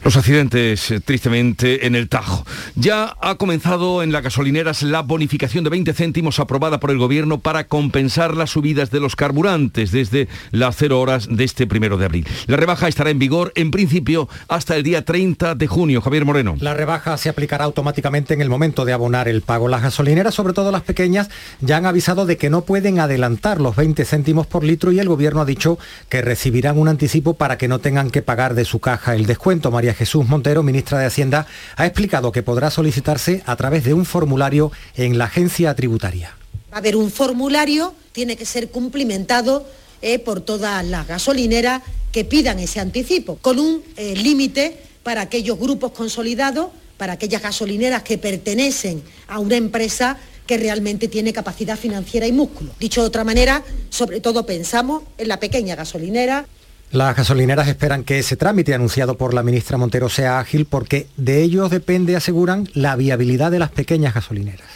Los 0.03 0.17
accidentes, 0.17 0.89
eh, 0.89 0.99
tristemente, 0.99 1.85
en 1.85 1.93
el 1.93 2.09
Tajo. 2.09 2.43
Ya 2.73 3.15
ha 3.21 3.35
comenzado 3.35 4.01
en 4.01 4.11
las 4.11 4.23
gasolineras 4.23 4.81
la 4.81 5.03
bonificación 5.03 5.63
de 5.63 5.69
20 5.69 5.93
céntimos 5.93 6.39
aprobada 6.39 6.79
por 6.79 6.89
el 6.89 6.97
Gobierno 6.97 7.39
para 7.39 7.67
compensar 7.67 8.35
las 8.35 8.49
subidas 8.49 8.89
de 8.89 8.99
los 8.99 9.15
carburantes 9.15 9.91
desde 9.91 10.27
las 10.49 10.75
0 10.77 10.99
horas 10.99 11.27
de 11.29 11.43
este 11.43 11.67
primero 11.67 11.97
de 11.97 12.05
abril. 12.05 12.27
La 12.47 12.57
rebaja 12.57 12.87
estará 12.87 13.11
en 13.11 13.19
vigor, 13.19 13.51
en 13.55 13.69
principio, 13.69 14.27
hasta 14.47 14.75
el 14.75 14.81
día 14.81 15.05
30 15.05 15.53
de 15.53 15.67
junio. 15.67 16.01
Javier 16.01 16.25
Moreno. 16.25 16.55
La 16.59 16.73
rebaja 16.73 17.15
se 17.17 17.29
aplicará 17.29 17.65
automáticamente 17.65 18.33
en 18.33 18.41
el 18.41 18.49
momento 18.49 18.85
de 18.85 18.93
abonar 18.93 19.27
el 19.27 19.43
pago. 19.43 19.67
Las 19.67 19.83
gasolineras, 19.83 20.33
sobre 20.33 20.53
todo 20.53 20.71
las 20.71 20.81
pequeñas, 20.81 21.29
ya 21.59 21.77
han 21.77 21.85
avisado 21.85 22.25
de 22.25 22.37
que 22.37 22.49
no 22.49 22.61
pueden 22.61 22.99
adelantar 22.99 23.61
los 23.61 23.75
20 23.75 24.03
céntimos 24.05 24.47
por 24.47 24.63
litro 24.63 24.91
y 24.91 24.99
el 24.99 25.07
Gobierno 25.07 25.41
ha 25.41 25.45
dicho 25.45 25.77
que 26.09 26.23
recibirán 26.23 26.79
un 26.79 26.87
anticipo 26.87 27.35
para 27.35 27.59
que 27.59 27.67
no 27.67 27.77
tengan 27.77 28.09
que 28.09 28.23
pagar 28.23 28.55
de 28.55 28.65
su 28.65 28.79
caja 28.79 29.13
el 29.13 29.27
descuento. 29.27 29.69
María 29.69 29.90
Jesús 29.93 30.27
Montero, 30.27 30.63
ministra 30.63 30.99
de 30.99 31.05
Hacienda, 31.05 31.47
ha 31.75 31.85
explicado 31.85 32.31
que 32.31 32.43
podrá 32.43 32.71
solicitarse 32.71 33.43
a 33.45 33.55
través 33.55 33.83
de 33.83 33.93
un 33.93 34.05
formulario 34.05 34.71
en 34.95 35.17
la 35.17 35.25
agencia 35.25 35.75
tributaria. 35.75 36.35
A 36.71 36.77
haber 36.77 36.95
un 36.95 37.11
formulario, 37.11 37.93
tiene 38.11 38.35
que 38.35 38.45
ser 38.45 38.69
cumplimentado 38.69 39.65
eh, 40.01 40.19
por 40.19 40.41
todas 40.41 40.83
las 40.85 41.07
gasolineras 41.07 41.81
que 42.11 42.25
pidan 42.25 42.59
ese 42.59 42.79
anticipo, 42.79 43.37
con 43.37 43.59
un 43.59 43.83
eh, 43.97 44.15
límite 44.15 44.77
para 45.03 45.21
aquellos 45.21 45.59
grupos 45.59 45.91
consolidados, 45.91 46.67
para 46.97 47.13
aquellas 47.13 47.41
gasolineras 47.41 48.03
que 48.03 48.17
pertenecen 48.17 49.01
a 49.27 49.39
una 49.39 49.55
empresa 49.55 50.17
que 50.45 50.57
realmente 50.57 51.07
tiene 51.07 51.33
capacidad 51.33 51.77
financiera 51.77 52.27
y 52.27 52.31
músculo. 52.31 52.73
Dicho 52.79 53.01
de 53.01 53.07
otra 53.07 53.23
manera, 53.23 53.63
sobre 53.89 54.19
todo 54.19 54.45
pensamos 54.45 55.03
en 55.17 55.27
la 55.27 55.39
pequeña 55.39 55.75
gasolinera, 55.75 56.45
las 56.91 57.15
gasolineras 57.15 57.69
esperan 57.69 58.03
que 58.03 58.19
ese 58.19 58.35
trámite 58.35 58.73
anunciado 58.73 59.15
por 59.15 59.33
la 59.33 59.43
ministra 59.43 59.77
Montero 59.77 60.09
sea 60.09 60.39
ágil 60.39 60.65
porque 60.65 61.07
de 61.15 61.41
ellos 61.41 61.71
depende, 61.71 62.17
aseguran, 62.17 62.67
la 62.73 62.95
viabilidad 62.97 63.49
de 63.49 63.59
las 63.59 63.71
pequeñas 63.71 64.13
gasolineras. 64.13 64.67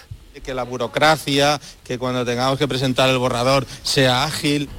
Que 0.43 0.53
la 0.53 0.63
burocracia, 0.63 1.59
que 1.83 1.97
cuando 1.97 2.23
tengamos 2.23 2.59
que 2.59 2.67
presentar 2.67 3.09
el 3.09 3.17
borrador 3.17 3.65
sea 3.83 4.25
ágil. 4.25 4.69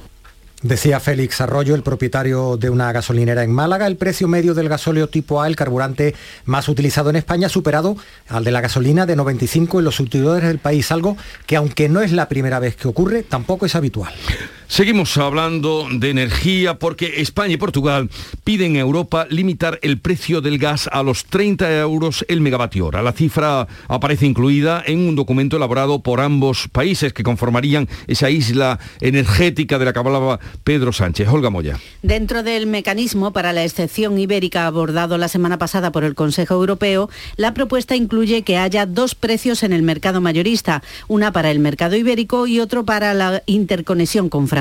Decía 0.61 0.99
Félix 0.99 1.41
Arroyo, 1.41 1.75
el 1.75 1.83
propietario 1.83 2.57
de 2.57 2.69
una 2.71 2.91
gasolinera 2.91 3.43
en 3.43 3.51
Málaga, 3.51 3.85
el 3.85 3.97
precio 3.97 4.27
medio 4.27 4.55
del 4.55 4.69
gasóleo 4.69 5.07
tipo 5.07 5.41
A, 5.41 5.47
el 5.47 5.55
carburante 5.55 6.15
más 6.45 6.67
utilizado 6.69 7.09
en 7.11 7.17
España, 7.17 7.47
ha 7.47 7.49
superado 7.49 7.97
al 8.29 8.43
de 8.43 8.51
la 8.51 8.61
gasolina 8.61 9.05
de 9.05 9.15
95 9.15 9.79
en 9.79 9.85
los 9.85 9.95
surtidores 9.95 10.47
del 10.47 10.57
país, 10.57 10.91
algo 10.91 11.17
que 11.45 11.57
aunque 11.57 11.89
no 11.89 12.01
es 12.01 12.11
la 12.11 12.27
primera 12.27 12.59
vez 12.59 12.75
que 12.75 12.87
ocurre, 12.87 13.21
tampoco 13.21 13.67
es 13.67 13.75
habitual. 13.75 14.13
Seguimos 14.69 15.17
hablando 15.17 15.87
de 15.89 16.09
energía 16.09 16.77
porque 16.77 17.21
España 17.21 17.53
y 17.53 17.57
Portugal 17.57 18.09
piden 18.43 18.75
a 18.75 18.79
Europa 18.79 19.25
limitar 19.29 19.79
el 19.81 19.97
precio 19.97 20.41
del 20.41 20.57
gas 20.57 20.89
a 20.91 21.03
los 21.03 21.23
30 21.23 21.79
euros 21.79 22.25
el 22.27 22.41
megavatio 22.41 22.87
hora. 22.87 23.01
La 23.01 23.13
cifra 23.13 23.65
aparece 23.87 24.25
incluida 24.25 24.83
en 24.85 25.07
un 25.07 25.15
documento 25.15 25.55
elaborado 25.55 26.03
por 26.03 26.19
ambos 26.19 26.67
países 26.69 27.13
que 27.13 27.23
conformarían 27.23 27.87
esa 28.07 28.29
isla 28.29 28.77
energética 28.99 29.79
de 29.79 29.85
la 29.85 29.93
que 29.93 29.99
hablaba 29.99 30.41
Pedro 30.65 30.91
Sánchez. 30.91 31.29
Olga 31.29 31.49
Moya. 31.49 31.79
Dentro 32.03 32.43
del 32.43 32.67
mecanismo 32.67 33.31
para 33.31 33.53
la 33.53 33.63
excepción 33.63 34.19
ibérica 34.19 34.67
abordado 34.67 35.17
la 35.17 35.29
semana 35.29 35.57
pasada 35.57 35.93
por 35.93 36.03
el 36.03 36.13
Consejo 36.13 36.55
Europeo, 36.55 37.09
la 37.37 37.53
propuesta 37.53 37.95
incluye 37.95 38.41
que 38.41 38.57
haya 38.57 38.85
dos 38.85 39.15
precios 39.15 39.63
en 39.63 39.71
el 39.71 39.81
mercado 39.81 40.19
mayorista, 40.19 40.83
una 41.07 41.31
para 41.31 41.51
el 41.51 41.59
mercado 41.59 41.95
ibérico 41.95 42.47
y 42.47 42.59
otro 42.59 42.83
para 42.83 43.13
la 43.13 43.43
interconexión 43.45 44.27
con 44.27 44.49
Francia. 44.49 44.56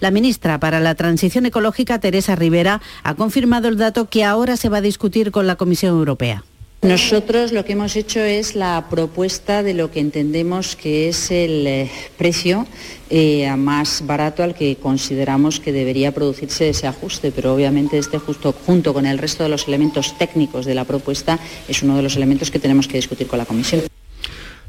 La 0.00 0.10
ministra 0.10 0.58
para 0.58 0.80
la 0.80 0.94
Transición 0.94 1.44
Ecológica, 1.44 2.00
Teresa 2.00 2.36
Rivera, 2.36 2.80
ha 3.02 3.14
confirmado 3.14 3.68
el 3.68 3.76
dato 3.76 4.08
que 4.08 4.24
ahora 4.24 4.56
se 4.56 4.70
va 4.70 4.78
a 4.78 4.80
discutir 4.80 5.30
con 5.30 5.46
la 5.46 5.56
Comisión 5.56 5.96
Europea. 5.96 6.42
Nosotros 6.82 7.52
lo 7.52 7.64
que 7.64 7.72
hemos 7.72 7.96
hecho 7.96 8.20
es 8.20 8.54
la 8.54 8.86
propuesta 8.88 9.62
de 9.62 9.74
lo 9.74 9.90
que 9.90 10.00
entendemos 10.00 10.76
que 10.76 11.08
es 11.08 11.30
el 11.30 11.66
eh, 11.66 11.90
precio 12.16 12.66
eh, 13.10 13.50
más 13.56 14.06
barato 14.06 14.42
al 14.42 14.54
que 14.54 14.76
consideramos 14.76 15.58
que 15.58 15.72
debería 15.72 16.12
producirse 16.12 16.68
ese 16.68 16.86
ajuste, 16.86 17.32
pero 17.32 17.54
obviamente 17.54 17.98
este 17.98 18.18
justo 18.18 18.54
junto 18.66 18.94
con 18.94 19.04
el 19.04 19.18
resto 19.18 19.42
de 19.42 19.48
los 19.48 19.66
elementos 19.68 20.16
técnicos 20.16 20.64
de 20.64 20.74
la 20.74 20.84
propuesta 20.84 21.38
es 21.66 21.82
uno 21.82 21.96
de 21.96 22.02
los 22.02 22.16
elementos 22.16 22.50
que 22.50 22.58
tenemos 22.58 22.86
que 22.86 22.98
discutir 22.98 23.26
con 23.26 23.38
la 23.38 23.46
Comisión. 23.46 23.82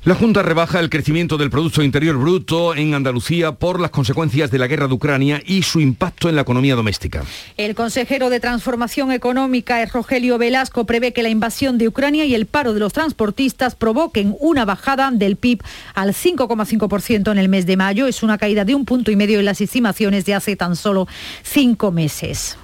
La 0.08 0.16
Junta 0.16 0.42
rebaja 0.42 0.80
el 0.80 0.90
crecimiento 0.90 1.36
del 1.38 1.50
Producto 1.50 1.84
Interior 1.84 2.16
Bruto 2.16 2.74
en 2.74 2.94
Andalucía 2.94 3.52
por 3.52 3.82
las 3.82 3.92
consecuencias 3.92 4.50
de 4.50 4.58
la 4.58 4.68
guerra 4.68 4.88
de 4.88 4.94
Ucrania 4.94 5.44
y 5.46 5.64
su 5.64 5.82
impacto 5.82 6.30
en 6.30 6.36
la 6.38 6.44
economía 6.44 6.76
doméstica. 6.76 7.26
El 7.58 7.76
consejero 7.76 8.30
de 8.30 8.40
Transformación 8.40 9.12
Económica, 9.12 9.86
Rogelio 9.86 10.38
Velasco, 10.38 10.86
prevé 10.86 11.12
que 11.12 11.24
la 11.24 11.28
invasión 11.28 11.78
de 11.78 11.90
Ucrania 11.90 12.24
y 12.24 12.36
el 12.36 12.46
paro 12.46 12.74
de 12.74 12.80
los 12.80 12.94
transportistas 12.94 13.76
provoquen 13.76 14.34
una 14.40 14.64
bajada 14.64 15.12
del 15.12 15.36
PIB 15.36 15.62
al 15.94 16.14
5,5% 16.14 17.30
en 17.30 17.38
el 17.38 17.50
mes 17.50 17.66
de 17.66 17.76
mayo. 17.76 18.08
Es 18.08 18.24
una 18.24 18.38
caída 18.38 18.64
de 18.64 18.76
un 18.76 18.86
punto 18.86 19.12
y 19.12 19.18
medio 19.18 19.40
en 19.40 19.46
las 19.46 19.60
estimaciones 19.60 20.24
de 20.24 20.36
hace 20.36 20.56
tan 20.56 20.78
solo 20.78 21.06
cinco 21.44 21.92
meses. 21.92 22.58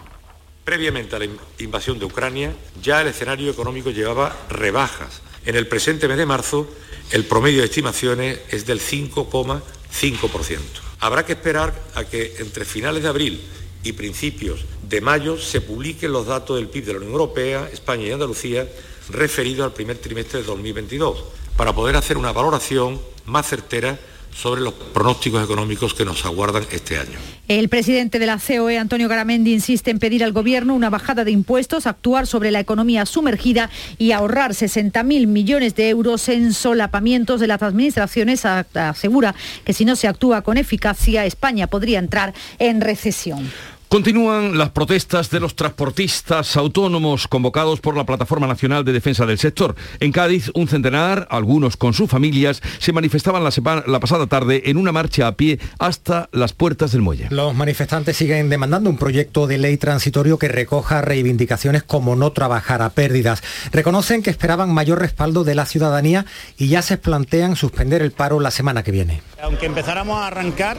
Previamente 0.64 1.18
a 1.18 1.20
la 1.20 1.28
invasión 1.60 2.00
de 2.00 2.06
Ucrania, 2.06 2.54
ya 2.82 3.02
el 3.02 3.10
escenario 3.10 3.52
económico 3.52 3.90
llevaba 3.90 4.34
rebajas. 4.50 5.22
En 5.46 5.58
el 5.58 5.68
presente 5.68 6.08
mes 6.08 6.16
de 6.16 6.26
marzo, 6.26 6.70
el 7.13 7.25
promedio 7.25 7.60
de 7.60 7.65
estimaciones 7.65 8.39
es 8.50 8.65
del 8.65 8.82
5,5%. 8.82 10.58
Habrá 11.00 11.24
que 11.24 11.34
esperar 11.34 11.79
a 11.93 12.05
que 12.05 12.38
entre 12.39 12.65
finales 12.65 13.03
de 13.03 13.10
abril 13.10 13.39
y 13.84 13.91
principios 13.91 14.65
de 14.89 15.00
mayo 15.00 15.38
se 15.38 15.62
publiquen 15.62 16.12
los 16.12 16.25
datos 16.25 16.58
del 16.58 16.70
PIB 16.70 16.86
de 16.86 16.93
la 16.93 16.98
Unión 16.98 17.12
Europea, 17.12 17.70
España 17.72 18.08
y 18.08 18.12
Andalucía 18.12 18.67
referidos 19.10 19.63
al 19.63 19.74
primer 19.74 20.00
trimestre 20.00 20.39
de 20.39 20.46
2022, 20.46 21.24
para 21.55 21.75
poder 21.75 21.98
hacer 21.98 22.17
una 22.17 22.32
valoración 22.32 23.00
más 23.25 23.48
certera 23.48 24.00
sobre 24.36 24.62
los 24.62 24.74
pronósticos 24.74 25.44
económicos 25.44 25.94
que 25.94 26.06
nos 26.06 26.25
aguardan 26.25 26.63
este 26.72 26.98
año. 26.98 27.18
El 27.48 27.70
presidente 27.70 28.20
de 28.20 28.25
la 28.25 28.40
COE, 28.40 28.78
Antonio 28.78 29.10
Garamendi, 29.10 29.54
insiste 29.54 29.92
en 29.92 30.00
pedir 30.00 30.24
al 30.24 30.32
Gobierno 30.32 30.74
una 30.75 30.90
bajada 30.90 31.24
de 31.24 31.32
impuestos, 31.32 31.88
actuar 31.88 32.25
sobre 32.25 32.52
la 32.52 32.60
economía 32.60 33.06
sumergida 33.06 33.70
y 33.98 34.12
ahorrar 34.12 34.52
60.000 34.52 35.28
millones 35.28 35.75
de 35.75 35.90
euros 35.90 36.30
en 36.30 36.54
solapamientos 36.54 37.40
de 37.40 37.48
las 37.48 37.62
administraciones. 37.62 38.46
Asegura 38.46 39.36
que 39.66 39.74
si 39.74 39.86
no 39.86 39.96
se 39.96 40.08
actúa 40.08 40.42
con 40.42 40.58
eficacia, 40.58 41.25
España 41.25 41.68
podría 41.68 42.00
entrar 42.00 42.34
en 42.60 42.82
recesión. 42.82 43.52
Continúan 43.94 44.58
las 44.58 44.72
protestas 44.72 45.30
de 45.30 45.40
los 45.40 45.56
transportistas 45.56 46.58
autónomos 46.58 47.28
convocados 47.28 47.80
por 47.80 47.96
la 47.96 48.08
Plataforma 48.08 48.48
Nacional 48.48 48.84
de 48.84 48.92
Defensa 48.92 49.28
del 49.28 49.38
Sector. 49.38 49.76
En 50.00 50.12
Cádiz, 50.12 50.50
un 50.56 50.68
centenar, 50.68 51.28
algunos 51.30 51.78
con 51.78 51.94
sus 51.94 52.10
familias, 52.10 52.64
se 52.80 52.92
manifestaban 52.92 53.44
la, 53.44 54.00
pasada 54.00 54.26
tarde 54.26 54.64
en 54.66 54.78
una 54.78 54.92
marcha 54.92 55.28
a 55.28 55.38
pie 55.38 55.60
hasta 55.78 56.28
las 56.32 56.54
puertas 56.54 56.92
del 56.92 57.04
muelle. 57.04 57.28
Los 57.30 57.54
manifestantes 57.54 58.18
siguen 58.18 58.50
demandando 58.50 58.90
un 58.90 58.98
proyecto 58.98 59.46
de 59.46 59.60
ley 59.60 59.78
transitorio 59.78 60.40
que 60.40 60.48
recoja 60.48 61.04
reivindicaciones 61.04 61.84
como 61.84 62.16
no 62.16 62.32
trabajar 62.32 62.82
a 62.82 62.90
pérdidas. 62.90 63.44
Reconocen 63.72 64.24
que 64.24 64.32
esperaban 64.32 64.74
mayor 64.74 65.02
respaldo 65.02 65.44
de 65.44 65.54
la 65.54 65.68
ciudadanía 65.68 66.26
y 66.58 66.68
ya 66.68 66.82
se 66.82 66.98
plantean 66.98 67.56
suspender 67.56 68.02
el 68.02 68.12
paro 68.12 68.40
la 68.40 68.50
semana 68.50 68.82
que 68.82 68.90
viene. 68.90 69.22
Aunque 69.44 69.68
empezáramos 69.68 70.18
a 70.18 70.28
arrancar, 70.28 70.78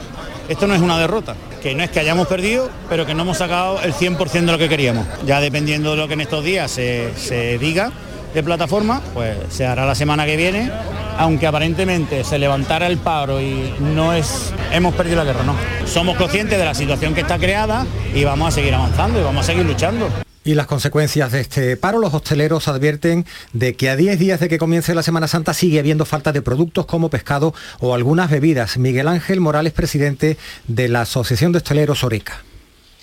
esto 0.49 0.67
no 0.67 0.73
es 0.73 0.81
una 0.81 0.97
derrota, 0.97 1.35
que 1.63 1.75
no 1.75 1.83
es 1.83 1.91
que 1.91 1.99
hayamos 2.01 2.27
perdido, 2.27 2.69
pero 2.89 3.04
que 3.05 3.13
no 3.13 3.23
hemos 3.23 3.37
sacado 3.37 3.81
el 3.81 3.93
100% 3.93 4.31
de 4.31 4.51
lo 4.51 4.57
que 4.57 4.69
queríamos. 4.69 5.05
Ya 5.25 5.39
dependiendo 5.39 5.91
de 5.91 5.97
lo 5.97 6.07
que 6.07 6.13
en 6.13 6.21
estos 6.21 6.43
días 6.43 6.71
se, 6.71 7.57
diga 7.59 7.91
de 8.33 8.43
plataforma, 8.43 9.01
pues 9.13 9.37
se 9.49 9.65
hará 9.65 9.85
la 9.85 9.95
semana 9.95 10.25
que 10.25 10.35
viene, 10.35 10.71
aunque 11.17 11.47
aparentemente 11.47 12.23
se 12.23 12.37
levantara 12.37 12.87
el 12.87 12.97
paro 12.97 13.39
y 13.39 13.73
no 13.79 14.13
es, 14.13 14.51
hemos 14.71 14.93
perdido 14.93 15.17
la 15.17 15.23
guerra, 15.23 15.43
no. 15.43 15.55
Somos 15.87 16.17
conscientes 16.17 16.57
de 16.57 16.65
la 16.65 16.73
situación 16.73 17.13
que 17.13 17.21
está 17.21 17.37
creada 17.37 17.85
y 18.13 18.23
vamos 18.23 18.49
a 18.49 18.51
seguir 18.51 18.73
avanzando 18.73 19.19
y 19.19 19.23
vamos 19.23 19.45
a 19.45 19.47
seguir 19.47 19.65
luchando. 19.65 20.09
Y 20.45 20.53
las 20.53 20.67
consecuencias 20.67 21.31
de 21.31 21.41
este 21.41 21.75
paro, 21.75 21.97
los 21.97 22.13
hosteleros 22.13 22.67
advierten 22.67 23.25
de 23.53 23.75
que 23.75 23.89
a 23.89 23.95
10 23.95 24.19
días 24.19 24.39
de 24.39 24.47
que 24.47 24.59
comience 24.59 24.93
la 24.93 25.01
Semana 25.01 25.27
Santa 25.27 25.55
sigue 25.55 25.79
habiendo 25.79 26.05
falta 26.05 26.31
de 26.31 26.43
productos 26.43 26.85
como 26.85 27.09
pescado 27.09 27.55
o 27.79 27.95
algunas 27.95 28.29
bebidas. 28.29 28.77
Miguel 28.77 29.07
Ángel 29.07 29.41
Morales, 29.41 29.73
presidente 29.73 30.37
de 30.67 30.87
la 30.87 31.01
Asociación 31.01 31.51
de 31.51 31.57
Hosteleros 31.57 32.03
Oreca. 32.03 32.43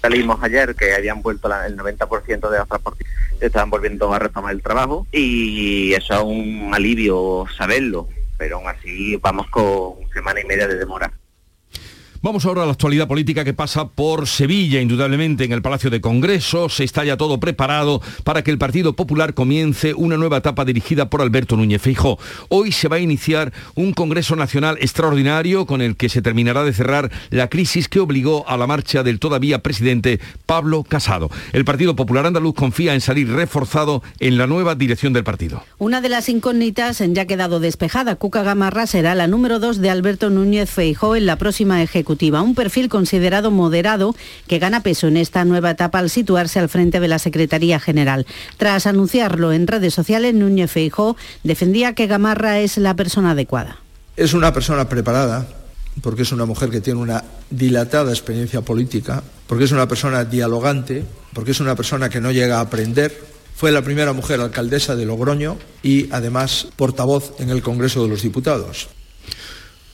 Salimos 0.02 0.42
ayer 0.42 0.74
que 0.74 0.94
habían 0.94 1.22
vuelto 1.22 1.48
el 1.64 1.76
90% 1.76 2.50
de 2.50 2.58
los 2.58 2.68
transportistas, 2.68 3.14
estaban 3.40 3.70
volviendo 3.70 4.12
a 4.12 4.18
retomar 4.18 4.52
el 4.52 4.60
trabajo 4.60 5.06
y 5.12 5.92
eso 5.92 6.14
es 6.14 6.22
un 6.22 6.70
alivio 6.74 7.46
saberlo, 7.56 8.08
pero 8.36 8.56
aún 8.56 8.66
así 8.66 9.14
vamos 9.16 9.46
con 9.48 9.94
semana 10.12 10.40
y 10.40 10.44
media 10.44 10.66
de 10.66 10.74
demora. 10.74 11.12
Vamos 12.24 12.46
ahora 12.46 12.62
a 12.62 12.66
la 12.66 12.70
actualidad 12.70 13.08
política 13.08 13.42
que 13.42 13.52
pasa 13.52 13.88
por 13.88 14.28
Sevilla, 14.28 14.80
indudablemente 14.80 15.42
en 15.42 15.50
el 15.50 15.60
Palacio 15.60 15.90
de 15.90 16.00
Congreso. 16.00 16.68
Se 16.68 16.84
está 16.84 17.04
ya 17.04 17.16
todo 17.16 17.40
preparado 17.40 18.00
para 18.22 18.44
que 18.44 18.52
el 18.52 18.58
Partido 18.58 18.92
Popular 18.94 19.34
comience 19.34 19.92
una 19.92 20.16
nueva 20.16 20.36
etapa 20.36 20.64
dirigida 20.64 21.10
por 21.10 21.20
Alberto 21.20 21.56
Núñez 21.56 21.82
Feijó. 21.82 22.20
Hoy 22.48 22.70
se 22.70 22.86
va 22.86 22.94
a 22.94 23.00
iniciar 23.00 23.52
un 23.74 23.92
Congreso 23.92 24.36
Nacional 24.36 24.78
extraordinario 24.80 25.66
con 25.66 25.82
el 25.82 25.96
que 25.96 26.08
se 26.08 26.22
terminará 26.22 26.62
de 26.62 26.72
cerrar 26.72 27.10
la 27.30 27.48
crisis 27.48 27.88
que 27.88 27.98
obligó 27.98 28.48
a 28.48 28.56
la 28.56 28.68
marcha 28.68 29.02
del 29.02 29.18
todavía 29.18 29.60
presidente 29.60 30.20
Pablo 30.46 30.84
Casado. 30.84 31.28
El 31.52 31.64
Partido 31.64 31.96
Popular 31.96 32.24
Andaluz 32.24 32.54
confía 32.54 32.94
en 32.94 33.00
salir 33.00 33.32
reforzado 33.32 34.00
en 34.20 34.38
la 34.38 34.46
nueva 34.46 34.76
dirección 34.76 35.12
del 35.12 35.24
partido. 35.24 35.64
Una 35.76 36.00
de 36.00 36.08
las 36.08 36.28
incógnitas 36.28 37.02
ya 37.04 37.22
ha 37.22 37.26
quedado 37.26 37.58
despejada. 37.58 38.14
Cuca 38.14 38.44
Gamarra 38.44 38.86
será 38.86 39.16
la 39.16 39.26
número 39.26 39.58
dos 39.58 39.78
de 39.78 39.90
Alberto 39.90 40.30
Núñez 40.30 40.70
Feijó 40.70 41.16
en 41.16 41.26
la 41.26 41.34
próxima 41.34 41.82
Un 42.42 42.54
perfil 42.54 42.88
considerado 42.88 43.50
moderado 43.50 44.14
que 44.46 44.58
gana 44.58 44.82
peso 44.82 45.08
en 45.08 45.16
esta 45.16 45.44
nueva 45.44 45.70
etapa 45.70 45.98
al 45.98 46.10
situarse 46.10 46.58
al 46.58 46.68
frente 46.68 47.00
de 47.00 47.08
la 47.08 47.18
Secretaría 47.18 47.80
General. 47.80 48.26
Tras 48.56 48.86
anunciarlo 48.86 49.52
en 49.52 49.66
redes 49.66 49.94
sociales, 49.94 50.34
Núñez 50.34 50.70
Feijó 50.70 51.16
defendía 51.42 51.94
que 51.94 52.06
Gamarra 52.06 52.60
es 52.60 52.76
la 52.76 52.94
persona 52.94 53.32
adecuada. 53.32 53.78
Es 54.16 54.34
una 54.34 54.52
persona 54.52 54.88
preparada, 54.88 55.48
porque 56.00 56.22
es 56.22 56.32
una 56.32 56.46
mujer 56.46 56.70
que 56.70 56.80
tiene 56.80 57.00
una 57.00 57.24
dilatada 57.50 58.10
experiencia 58.10 58.62
política, 58.62 59.22
porque 59.46 59.64
es 59.64 59.72
una 59.72 59.88
persona 59.88 60.24
dialogante, 60.24 61.04
porque 61.34 61.50
es 61.50 61.60
una 61.60 61.74
persona 61.74 62.08
que 62.08 62.20
no 62.20 62.30
llega 62.30 62.58
a 62.58 62.60
aprender. 62.60 63.32
Fue 63.54 63.70
la 63.70 63.82
primera 63.82 64.12
mujer 64.12 64.40
alcaldesa 64.40 64.96
de 64.96 65.06
Logroño 65.06 65.56
y 65.82 66.08
además 66.12 66.68
portavoz 66.76 67.34
en 67.38 67.50
el 67.50 67.62
Congreso 67.62 68.02
de 68.02 68.08
los 68.08 68.22
Diputados. 68.22 68.88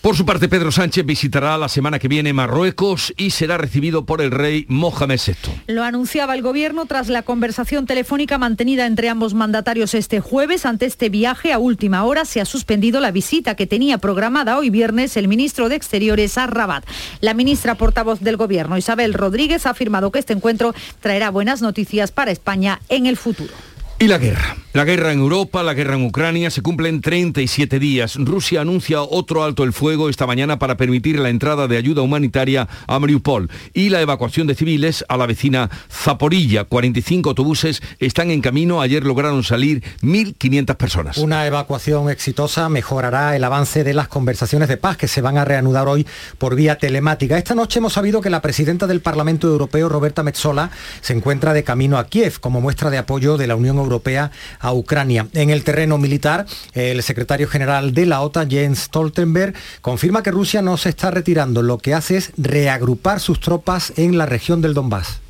Por 0.01 0.17
su 0.17 0.25
parte, 0.25 0.49
Pedro 0.49 0.71
Sánchez 0.71 1.05
visitará 1.05 1.59
la 1.59 1.69
semana 1.69 1.99
que 1.99 2.07
viene 2.07 2.33
Marruecos 2.33 3.13
y 3.17 3.31
será 3.31 3.59
recibido 3.59 4.07
por 4.07 4.23
el 4.23 4.31
rey 4.31 4.65
Mohamed 4.69 5.19
VI. 5.27 5.35
Lo 5.67 5.83
anunciaba 5.83 6.35
el 6.37 6.43
gobierno 6.43 6.87
tras 6.87 7.09
la 7.09 7.23
conversación 7.23 7.85
telefónica 7.85 8.39
mantenida 8.39 8.87
entre 8.87 9.09
ambos 9.09 9.35
mandatarios 9.35 9.95
este 9.95 10.21
jueves. 10.21 10.67
Ante 10.67 10.87
este 10.87 11.09
viaje 11.09 11.53
a 11.53 11.59
última 11.59 12.05
hora 12.05 12.25
se 12.25 12.41
ha 12.41 12.45
suspendido 12.45 13.01
la 13.01 13.11
visita 13.11 13.57
que 13.57 13.67
tenía 13.67 13.99
programada 13.99 14.57
hoy 14.57 14.71
viernes 14.71 15.17
el 15.17 15.27
ministro 15.27 15.69
de 15.69 15.75
Exteriores 15.75 16.39
a 16.39 16.47
Rabat. 16.47 16.85
La 17.21 17.35
ministra 17.35 17.75
portavoz 17.75 18.21
del 18.21 18.37
gobierno, 18.37 18.79
Isabel 18.79 19.15
Rodríguez, 19.15 19.67
ha 19.67 19.71
afirmado 19.71 20.13
que 20.13 20.21
este 20.21 20.33
encuentro 20.33 20.75
traerá 21.01 21.31
buenas 21.31 21.61
noticias 21.61 22.13
para 22.13 22.31
España 22.31 22.81
en 22.89 23.07
el 23.07 23.17
futuro. 23.17 23.53
Y 24.01 24.07
la 24.07 24.19
guerra. 24.19 24.55
La 24.75 24.85
guerra 24.85 25.11
en 25.11 25.19
Europa, 25.19 25.65
la 25.65 25.75
guerra 25.75 25.97
en 25.97 26.05
Ucrania, 26.05 26.53
se 26.53 26.63
cumplen 26.63 27.01
37 27.01 27.81
días. 27.81 28.15
Rusia 28.15 28.61
anuncia 28.61 29.03
otro 29.03 29.43
alto 29.43 29.65
el 29.65 29.73
fuego 29.73 30.09
esta 30.09 30.25
mañana 30.25 30.61
para 30.61 30.77
permitir 30.77 31.19
la 31.19 31.31
entrada 31.31 31.67
de 31.67 31.77
ayuda 31.77 32.03
humanitaria 32.03 32.69
a 32.87 32.99
Mariupol 33.01 33.51
y 33.75 33.89
la 33.89 34.01
evacuación 34.01 34.47
de 34.47 34.55
civiles 34.55 35.05
a 35.09 35.17
la 35.17 35.27
vecina 35.27 35.69
Zaporilla. 35.91 36.63
45 36.63 37.31
autobuses 37.31 37.83
están 37.99 38.31
en 38.31 38.41
camino. 38.41 38.81
Ayer 38.81 39.03
lograron 39.03 39.43
salir 39.43 39.83
1.500 40.03 40.77
personas. 40.77 41.19
Una 41.19 41.45
evacuación 41.45 42.09
exitosa 42.09 42.69
mejorará 42.69 43.35
el 43.35 43.43
avance 43.43 43.83
de 43.83 43.95
las 43.95 44.07
conversaciones 44.07 44.69
de 44.69 44.77
paz 44.77 44.97
que 44.97 45.09
se 45.09 45.23
van 45.23 45.39
a 45.39 45.45
reanudar 45.45 45.89
hoy 45.89 46.07
por 46.39 46.55
vía 46.55 46.79
telemática. 46.79 47.37
Esta 47.37 47.57
noche 47.57 47.81
hemos 47.81 47.95
sabido 47.95 48.21
que 48.21 48.31
la 48.31 48.43
presidenta 48.43 48.87
del 48.87 49.01
Parlamento 49.01 49.49
Europeo, 49.49 49.89
Roberta 49.89 50.23
Metsola, 50.23 50.71
se 51.01 51.15
encuentra 51.15 51.53
de 51.53 51.65
camino 51.65 51.99
a 51.99 52.07
Kiev 52.07 52.39
como 52.39 52.61
muestra 52.61 52.91
de 52.91 52.99
apoyo 52.99 53.37
de 53.37 53.49
la 53.49 53.57
Unión 53.57 53.77
Europea 53.79 53.88
Europea 53.89 54.31
a 54.61 54.73
Ucrania. 54.73 55.27
En 55.33 55.51
el 55.51 55.65
terreno 55.65 55.99
militar, 55.99 56.47
el 56.75 57.03
secretario 57.03 57.49
general 57.49 57.95
de 57.95 58.07
la 58.07 58.21
OTAN, 58.21 58.51
Jens 58.51 58.81
Stoltenberg, 58.81 59.55
confirma 59.81 60.23
que 60.23 60.31
Rusia 60.31 60.63
no 60.63 60.77
se 60.77 60.91
está 60.91 61.11
retirando, 61.11 61.63
lo 61.63 61.79
que 61.79 61.95
hace 61.95 62.19
es 62.19 62.33
reagrupar 62.37 63.21
sus 63.21 63.41
tropas 63.41 63.93
en 63.97 64.19
la 64.19 64.27
región 64.27 64.61
del 64.61 64.75
Donbass. 64.75 65.21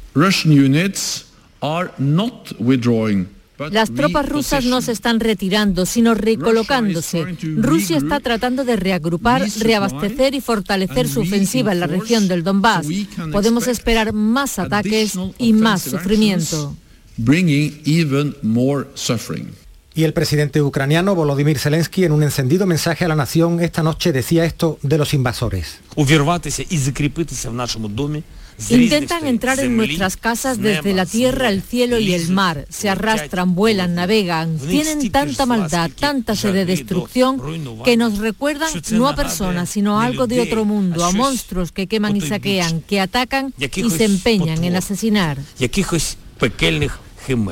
Las 3.71 3.93
tropas 3.93 4.29
rusas 4.29 4.65
no 4.65 4.81
se 4.81 4.93
están 4.93 5.19
retirando, 5.19 5.85
sino 5.85 6.15
recolocándose. 6.15 7.25
Rusia 7.57 7.99
está 7.99 8.21
tratando 8.21 8.65
de 8.65 8.77
reagrupar, 8.77 9.45
reabastecer 9.59 10.35
y 10.35 10.41
fortalecer 10.41 11.09
su 11.09 11.23
ofensiva 11.23 11.73
en 11.73 11.81
la 11.81 11.89
región 11.89 12.29
del 12.29 12.45
Donbass. 12.45 12.87
Podemos 13.33 13.67
esperar 13.67 14.13
más 14.13 14.59
ataques 14.59 15.19
y 15.39 15.53
más 15.53 15.83
sufrimiento 15.83 16.77
bringing 17.19 17.81
even 17.85 18.35
more 18.43 18.87
suffering. 18.95 19.55
Y 19.95 20.05
el 20.05 20.13
presidente 20.13 20.63
ucraniano 20.63 21.17
Volodymyr 21.17 21.59
Zelensky 21.59 22.05
en 22.05 22.13
un 22.13 22.23
encendido 22.23 22.67
mensaje 22.67 23.05
a 23.05 23.09
la 23.09 23.17
nación 23.17 23.61
esta 23.61 23.83
noche 23.83 24.13
decía 24.13 24.45
esto 24.45 24.79
de 24.83 24.97
los 24.97 25.13
invasores. 25.13 25.81
Intentan 28.71 29.27
entrar 29.27 29.59
en 29.61 29.77
nuestras 29.77 30.17
casas 30.17 30.61
desde 30.61 30.93
la 30.93 31.07
tierra, 31.07 31.49
el 31.49 31.63
cielo 31.63 31.99
y 31.99 32.13
el 32.13 32.29
mar. 32.31 32.67
Se 32.69 32.89
arrastran, 32.89 33.55
vuelan, 33.55 33.95
navegan. 33.95 34.59
Tienen 34.59 35.11
tanta 35.11 35.47
maldad, 35.47 35.91
tanta 35.99 36.37
sed 36.37 36.53
de 36.53 36.65
destrucción 36.65 37.41
que 37.85 37.97
nos 37.97 38.19
recuerdan 38.19 38.71
no 38.93 39.09
a 39.09 39.15
personas, 39.15 39.69
sino 39.71 40.01
a 40.01 40.05
algo 40.05 40.27
de 40.27 40.41
otro 40.41 40.65
mundo, 40.65 41.05
a 41.05 41.13
monstruos 41.13 41.73
que 41.73 41.87
queman 41.87 42.17
y 42.17 42.21
saquean, 42.21 42.83
que 42.83 43.01
atacan 43.01 43.55
y 43.59 43.91
se 43.91 44.05
empeñan 44.05 44.63
en 44.63 44.77
asesinar. 44.77 45.39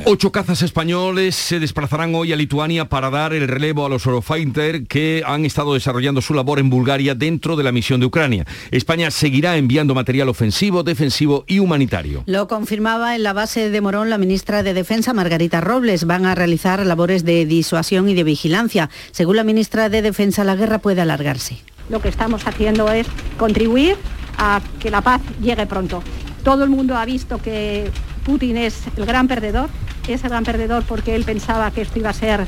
Ocho 0.06 0.32
cazas 0.32 0.62
españoles 0.62 1.34
se 1.34 1.60
desplazarán 1.60 2.14
hoy 2.14 2.32
a 2.32 2.36
Lituania 2.36 2.88
para 2.88 3.10
dar 3.10 3.34
el 3.34 3.46
relevo 3.46 3.84
a 3.84 3.90
los 3.90 4.06
Eurofighter 4.06 4.86
que 4.86 5.22
han 5.26 5.44
estado 5.44 5.74
desarrollando 5.74 6.22
su 6.22 6.32
labor 6.32 6.58
en 6.58 6.70
Bulgaria 6.70 7.14
dentro 7.14 7.56
de 7.56 7.64
la 7.64 7.72
misión 7.72 8.00
de 8.00 8.06
Ucrania. 8.06 8.46
España 8.70 9.10
seguirá 9.10 9.58
enviando 9.58 9.94
material 9.94 10.30
ofensivo, 10.30 10.82
defensivo 10.82 11.44
y 11.46 11.58
humanitario. 11.58 12.22
Lo 12.24 12.48
confirmaba 12.48 13.16
en 13.16 13.22
la 13.22 13.34
base 13.34 13.68
de 13.68 13.80
Morón 13.82 14.08
la 14.08 14.16
ministra 14.16 14.62
de 14.62 14.72
Defensa, 14.72 15.12
Margarita 15.12 15.60
Robles. 15.60 16.06
Van 16.06 16.24
a 16.24 16.34
realizar 16.34 16.84
labores 16.86 17.26
de 17.26 17.44
disuasión 17.44 18.08
y 18.08 18.14
de 18.14 18.24
vigilancia. 18.24 18.88
Según 19.10 19.36
la 19.36 19.44
ministra 19.44 19.90
de 19.90 20.00
Defensa, 20.00 20.42
la 20.42 20.56
guerra 20.56 20.78
puede 20.78 21.02
alargarse. 21.02 21.58
Lo 21.90 22.00
que 22.00 22.08
estamos 22.08 22.46
haciendo 22.46 22.90
es 22.90 23.06
contribuir 23.36 23.96
a 24.38 24.62
que 24.80 24.90
la 24.90 25.02
paz 25.02 25.20
llegue 25.42 25.66
pronto. 25.66 26.02
Todo 26.42 26.64
el 26.64 26.70
mundo 26.70 26.96
ha 26.96 27.04
visto 27.04 27.42
que 27.42 27.90
Putin 28.26 28.56
es 28.56 28.82
el 28.96 29.06
gran 29.06 29.28
perdedor, 29.28 29.70
es 30.08 30.24
el 30.24 30.30
gran 30.30 30.42
perdedor 30.42 30.82
porque 30.82 31.14
él 31.14 31.22
pensaba 31.22 31.70
que 31.70 31.82
esto 31.82 32.00
iba 32.00 32.10
a 32.10 32.12
ser 32.12 32.44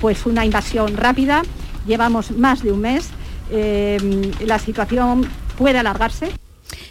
pues 0.00 0.24
una 0.24 0.46
invasión 0.46 0.96
rápida. 0.96 1.42
Llevamos 1.86 2.30
más 2.30 2.62
de 2.62 2.72
un 2.72 2.80
mes, 2.80 3.10
eh, 3.50 3.98
la 4.44 4.58
situación 4.58 5.28
puede 5.58 5.78
alargarse. 5.78 6.30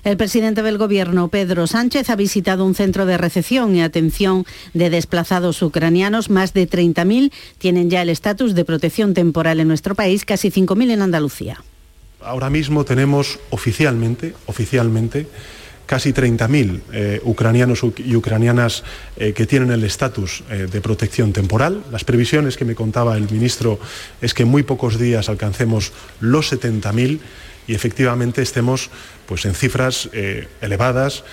El 0.03 0.15
presidente 0.15 0.61
del 0.61 0.77
Gobierno, 0.77 1.27
Pedro 1.27 1.65
Sánchez, 1.65 2.09
ha 2.11 2.15
visitado 2.15 2.65
un 2.65 2.75
centro 2.75 3.07
de 3.07 3.17
recepción 3.17 3.75
y 3.75 3.81
atención 3.81 4.45
de 4.75 4.91
desplazados 4.91 5.61
ucranianos. 5.63 6.29
Más 6.29 6.53
de 6.53 6.69
30.000 6.69 7.31
tienen 7.57 7.89
ya 7.89 8.03
el 8.03 8.09
estatus 8.09 8.53
de 8.53 8.63
protección 8.63 9.15
temporal 9.15 9.59
en 9.59 9.67
nuestro 9.67 9.95
país, 9.95 10.23
casi 10.23 10.51
5.000 10.51 10.91
en 10.91 11.01
Andalucía. 11.01 11.63
Ahora 12.21 12.49
mismo 12.49 12.85
tenemos 12.85 13.39
oficialmente, 13.49 14.35
oficialmente, 14.45 15.27
casi 15.89 16.13
30.000 16.13 16.81
eh, 16.93 17.19
ucranianos 17.23 17.81
y 17.97 18.15
ucranianas 18.15 18.83
eh, 19.17 19.33
que 19.33 19.47
tienen 19.47 19.71
el 19.71 19.83
estatus 19.83 20.43
eh, 20.51 20.67
de 20.71 20.81
protección 20.81 21.33
temporal. 21.33 21.83
Las 21.91 22.03
previsiones 22.03 22.57
que 22.57 22.63
me 22.63 22.75
contaba 22.75 23.17
el 23.17 23.27
ministro 23.31 23.79
es 24.21 24.35
que 24.35 24.43
en 24.43 24.49
muy 24.49 24.61
pocos 24.61 24.99
días 24.99 25.29
alcancemos 25.29 25.91
los 26.19 26.53
70.000 26.53 27.17
y 27.65 27.73
efectivamente 27.73 28.43
estemos 28.43 28.91
pues, 29.25 29.45
en 29.45 29.55
cifras 29.55 30.09
elevadas, 30.61 31.23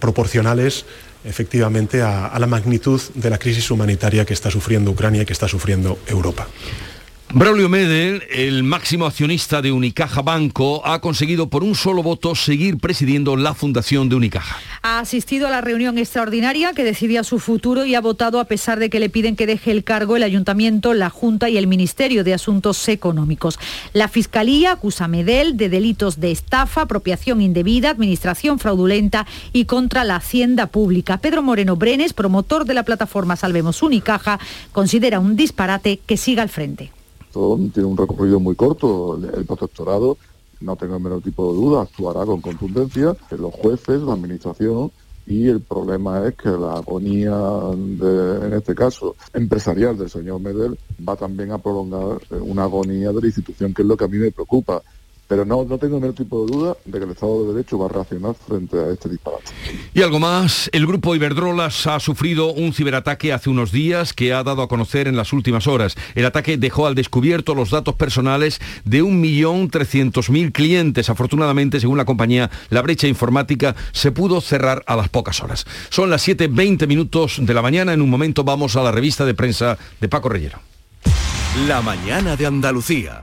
proporcionales 0.00 0.86
efectivamente 1.24 2.02
a, 2.02 2.26
a 2.26 2.38
la 2.38 2.46
magnitud 2.46 3.00
de 3.14 3.30
la 3.30 3.38
crisis 3.38 3.70
humanitaria 3.70 4.24
que 4.24 4.34
está 4.34 4.50
sufriendo 4.50 4.90
Ucrania 4.90 5.22
y 5.22 5.26
que 5.26 5.32
está 5.32 5.48
sufriendo 5.48 5.98
Europa. 6.06 6.48
Braulio 7.32 7.68
Medel, 7.68 8.22
el 8.30 8.62
máximo 8.62 9.06
accionista 9.06 9.60
de 9.60 9.72
Unicaja 9.72 10.22
Banco, 10.22 10.82
ha 10.86 11.00
conseguido 11.00 11.48
por 11.48 11.64
un 11.64 11.74
solo 11.74 12.00
voto 12.00 12.36
seguir 12.36 12.78
presidiendo 12.78 13.36
la 13.36 13.54
fundación 13.54 14.08
de 14.08 14.14
Unicaja. 14.14 14.56
Ha 14.82 15.00
asistido 15.00 15.48
a 15.48 15.50
la 15.50 15.60
reunión 15.60 15.98
extraordinaria 15.98 16.74
que 16.74 16.84
decidía 16.84 17.24
su 17.24 17.40
futuro 17.40 17.86
y 17.86 17.96
ha 17.96 18.00
votado 18.00 18.38
a 18.38 18.44
pesar 18.44 18.78
de 18.78 18.88
que 18.88 19.00
le 19.00 19.08
piden 19.08 19.34
que 19.34 19.48
deje 19.48 19.72
el 19.72 19.82
cargo 19.82 20.16
el 20.16 20.22
Ayuntamiento, 20.22 20.94
la 20.94 21.10
Junta 21.10 21.48
y 21.48 21.56
el 21.56 21.66
Ministerio 21.66 22.22
de 22.22 22.34
Asuntos 22.34 22.88
Económicos. 22.88 23.58
La 23.94 24.06
Fiscalía 24.06 24.70
acusa 24.70 25.06
a 25.06 25.08
Medel 25.08 25.56
de 25.56 25.68
delitos 25.68 26.20
de 26.20 26.30
estafa, 26.30 26.82
apropiación 26.82 27.40
indebida, 27.40 27.90
administración 27.90 28.60
fraudulenta 28.60 29.26
y 29.52 29.64
contra 29.64 30.04
la 30.04 30.16
hacienda 30.16 30.68
pública. 30.68 31.18
Pedro 31.18 31.42
Moreno 31.42 31.74
Brenes, 31.74 32.12
promotor 32.12 32.64
de 32.64 32.74
la 32.74 32.84
plataforma 32.84 33.34
Salvemos 33.34 33.82
Unicaja, 33.82 34.38
considera 34.70 35.18
un 35.18 35.34
disparate 35.34 35.98
que 36.06 36.16
siga 36.16 36.42
al 36.42 36.48
frente 36.48 36.92
tiene 37.72 37.88
un 37.88 37.96
recorrido 37.96 38.40
muy 38.40 38.54
corto. 38.54 39.16
El 39.16 39.44
protectorado, 39.44 40.16
no 40.60 40.76
tengo 40.76 40.96
el 40.96 41.02
menor 41.02 41.20
tipo 41.20 41.52
de 41.52 41.60
duda, 41.60 41.82
actuará 41.82 42.24
con 42.24 42.40
contundencia. 42.40 43.16
Los 43.30 43.54
jueces, 43.54 44.00
la 44.02 44.14
administración 44.14 44.90
y 45.26 45.48
el 45.48 45.60
problema 45.60 46.26
es 46.26 46.34
que 46.34 46.50
la 46.50 46.74
agonía, 46.74 47.34
de, 47.76 48.46
en 48.46 48.52
este 48.52 48.74
caso, 48.74 49.16
empresarial 49.32 49.96
del 49.96 50.10
señor 50.10 50.40
Medel 50.40 50.78
va 51.06 51.16
también 51.16 51.52
a 51.52 51.58
prolongar 51.58 52.18
una 52.42 52.64
agonía 52.64 53.10
de 53.10 53.20
la 53.20 53.26
institución, 53.26 53.72
que 53.72 53.82
es 53.82 53.88
lo 53.88 53.96
que 53.96 54.04
a 54.04 54.08
mí 54.08 54.18
me 54.18 54.30
preocupa. 54.30 54.82
Pero 55.28 55.44
no, 55.44 55.64
no 55.64 55.78
tengo 55.78 55.96
ningún 55.96 56.14
tipo 56.14 56.44
de 56.44 56.52
duda 56.52 56.76
de 56.84 56.98
que 56.98 57.04
el 57.04 57.10
Estado 57.10 57.46
de 57.46 57.54
Derecho 57.54 57.78
va 57.78 57.86
a 57.86 57.88
reaccionar 57.88 58.34
frente 58.34 58.78
a 58.78 58.90
este 58.90 59.08
disparate. 59.08 59.50
Y 59.94 60.02
algo 60.02 60.20
más, 60.20 60.68
el 60.72 60.86
grupo 60.86 61.14
Iberdrolas 61.14 61.86
ha 61.86 61.98
sufrido 62.00 62.52
un 62.52 62.72
ciberataque 62.72 63.32
hace 63.32 63.50
unos 63.50 63.72
días 63.72 64.12
que 64.12 64.32
ha 64.32 64.42
dado 64.42 64.62
a 64.62 64.68
conocer 64.68 65.08
en 65.08 65.16
las 65.16 65.32
últimas 65.32 65.66
horas. 65.66 65.96
El 66.14 66.26
ataque 66.26 66.56
dejó 66.56 66.86
al 66.86 66.94
descubierto 66.94 67.54
los 67.54 67.70
datos 67.70 67.94
personales 67.94 68.60
de 68.84 69.02
1.300.000 69.02 70.52
clientes. 70.52 71.08
Afortunadamente, 71.08 71.80
según 71.80 71.98
la 71.98 72.04
compañía, 72.04 72.50
la 72.70 72.82
brecha 72.82 73.06
informática 73.06 73.74
se 73.92 74.12
pudo 74.12 74.40
cerrar 74.40 74.82
a 74.86 74.96
las 74.96 75.08
pocas 75.08 75.42
horas. 75.42 75.66
Son 75.88 76.10
las 76.10 76.26
7.20 76.26 76.86
minutos 76.86 77.38
de 77.40 77.54
la 77.54 77.62
mañana. 77.62 77.92
En 77.92 78.02
un 78.02 78.10
momento 78.10 78.44
vamos 78.44 78.76
a 78.76 78.82
la 78.82 78.92
revista 78.92 79.24
de 79.24 79.34
prensa 79.34 79.78
de 80.00 80.08
Paco 80.08 80.28
Reyero. 80.28 80.58
La 81.66 81.80
mañana 81.80 82.36
de 82.36 82.46
Andalucía. 82.46 83.22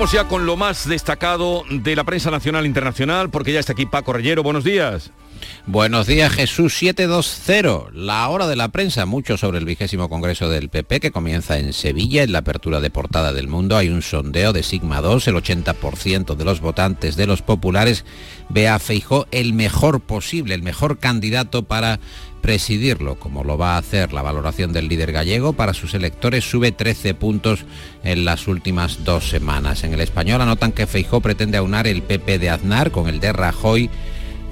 Vamos 0.00 0.12
ya 0.12 0.28
con 0.28 0.46
lo 0.46 0.56
más 0.56 0.88
destacado 0.88 1.62
de 1.68 1.94
la 1.94 2.04
prensa 2.04 2.30
nacional 2.30 2.64
e 2.64 2.68
internacional, 2.68 3.28
porque 3.28 3.52
ya 3.52 3.60
está 3.60 3.74
aquí 3.74 3.84
Paco 3.84 4.14
Reyero. 4.14 4.42
Buenos 4.42 4.64
días. 4.64 5.10
Buenos 5.66 6.06
días 6.06 6.32
Jesús 6.32 6.76
720, 6.78 7.92
la 7.92 8.28
hora 8.28 8.46
de 8.46 8.56
la 8.56 8.68
prensa, 8.68 9.06
mucho 9.06 9.36
sobre 9.36 9.58
el 9.58 9.64
vigésimo 9.64 10.08
Congreso 10.08 10.48
del 10.48 10.68
PP 10.68 11.00
que 11.00 11.10
comienza 11.10 11.58
en 11.58 11.72
Sevilla, 11.72 12.22
en 12.22 12.32
la 12.32 12.38
apertura 12.38 12.80
de 12.80 12.90
portada 12.90 13.32
del 13.32 13.46
mundo. 13.46 13.76
Hay 13.76 13.88
un 13.88 14.02
sondeo 14.02 14.52
de 14.52 14.62
Sigma 14.62 15.00
2, 15.00 15.28
el 15.28 15.36
80% 15.36 16.34
de 16.34 16.44
los 16.44 16.60
votantes 16.60 17.16
de 17.16 17.26
los 17.26 17.42
populares 17.42 18.04
ve 18.48 18.68
a 18.68 18.78
Feijó 18.78 19.26
el 19.30 19.52
mejor 19.52 20.00
posible, 20.00 20.54
el 20.54 20.62
mejor 20.62 20.98
candidato 20.98 21.62
para 21.62 22.00
presidirlo, 22.40 23.16
como 23.16 23.44
lo 23.44 23.58
va 23.58 23.74
a 23.74 23.78
hacer 23.78 24.12
la 24.12 24.22
valoración 24.22 24.72
del 24.72 24.88
líder 24.88 25.12
gallego, 25.12 25.52
para 25.52 25.74
sus 25.74 25.94
electores 25.94 26.48
sube 26.48 26.72
13 26.72 27.14
puntos 27.14 27.64
en 28.02 28.24
las 28.24 28.48
últimas 28.48 29.04
dos 29.04 29.28
semanas. 29.28 29.84
En 29.84 29.92
el 29.92 30.00
español 30.00 30.40
anotan 30.40 30.72
que 30.72 30.86
Feijó 30.86 31.20
pretende 31.20 31.58
aunar 31.58 31.86
el 31.86 32.02
PP 32.02 32.38
de 32.38 32.50
Aznar 32.50 32.90
con 32.90 33.08
el 33.08 33.20
de 33.20 33.32
Rajoy 33.32 33.90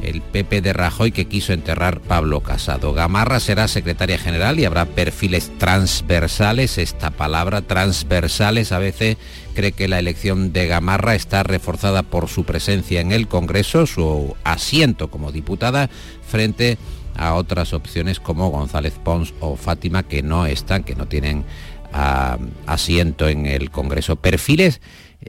el 0.03 0.21
PP 0.23 0.61
de 0.61 0.73
Rajoy 0.73 1.13
que 1.13 1.27
quiso 1.27 1.53
enterrar 1.53 2.01
Pablo 2.01 2.41
Casado. 2.41 2.93
Gamarra 2.93 3.41
será 3.41 3.69
secretaria 3.69 4.19
general 4.19 4.59
y 4.59 4.65
habrá 4.65 4.85
perfiles 4.87 5.51
transversales. 5.59 6.79
Esta 6.79 7.11
palabra 7.11 7.63
transversales 7.63 8.73
a 8.73 8.79
veces 8.79 9.17
cree 9.55 9.73
que 9.73 9.89
la 9.89 9.99
elección 9.99 10.53
de 10.53 10.67
Gamarra 10.67 11.15
está 11.15 11.43
reforzada 11.43 12.03
por 12.03 12.29
su 12.29 12.45
presencia 12.45 13.01
en 13.01 13.13
el 13.13 13.29
Congreso, 13.29 13.87
su 13.87 14.37
asiento 14.45 15.11
como 15.11 15.33
diputada 15.33 15.91
frente 16.27 16.79
a 17.17 17.35
otras 17.35 17.73
opciones 17.73 18.21
como 18.21 18.51
González 18.51 18.95
Pons 19.03 19.35
o 19.41 19.57
Fátima 19.57 20.05
que 20.05 20.23
no 20.23 20.47
están, 20.47 20.85
que 20.85 20.95
no 20.95 21.07
tienen 21.07 21.45
ah, 21.93 22.39
asiento 22.67 23.29
en 23.29 23.47
el 23.47 23.71
Congreso. 23.71 24.17
Perfiles 24.17 24.81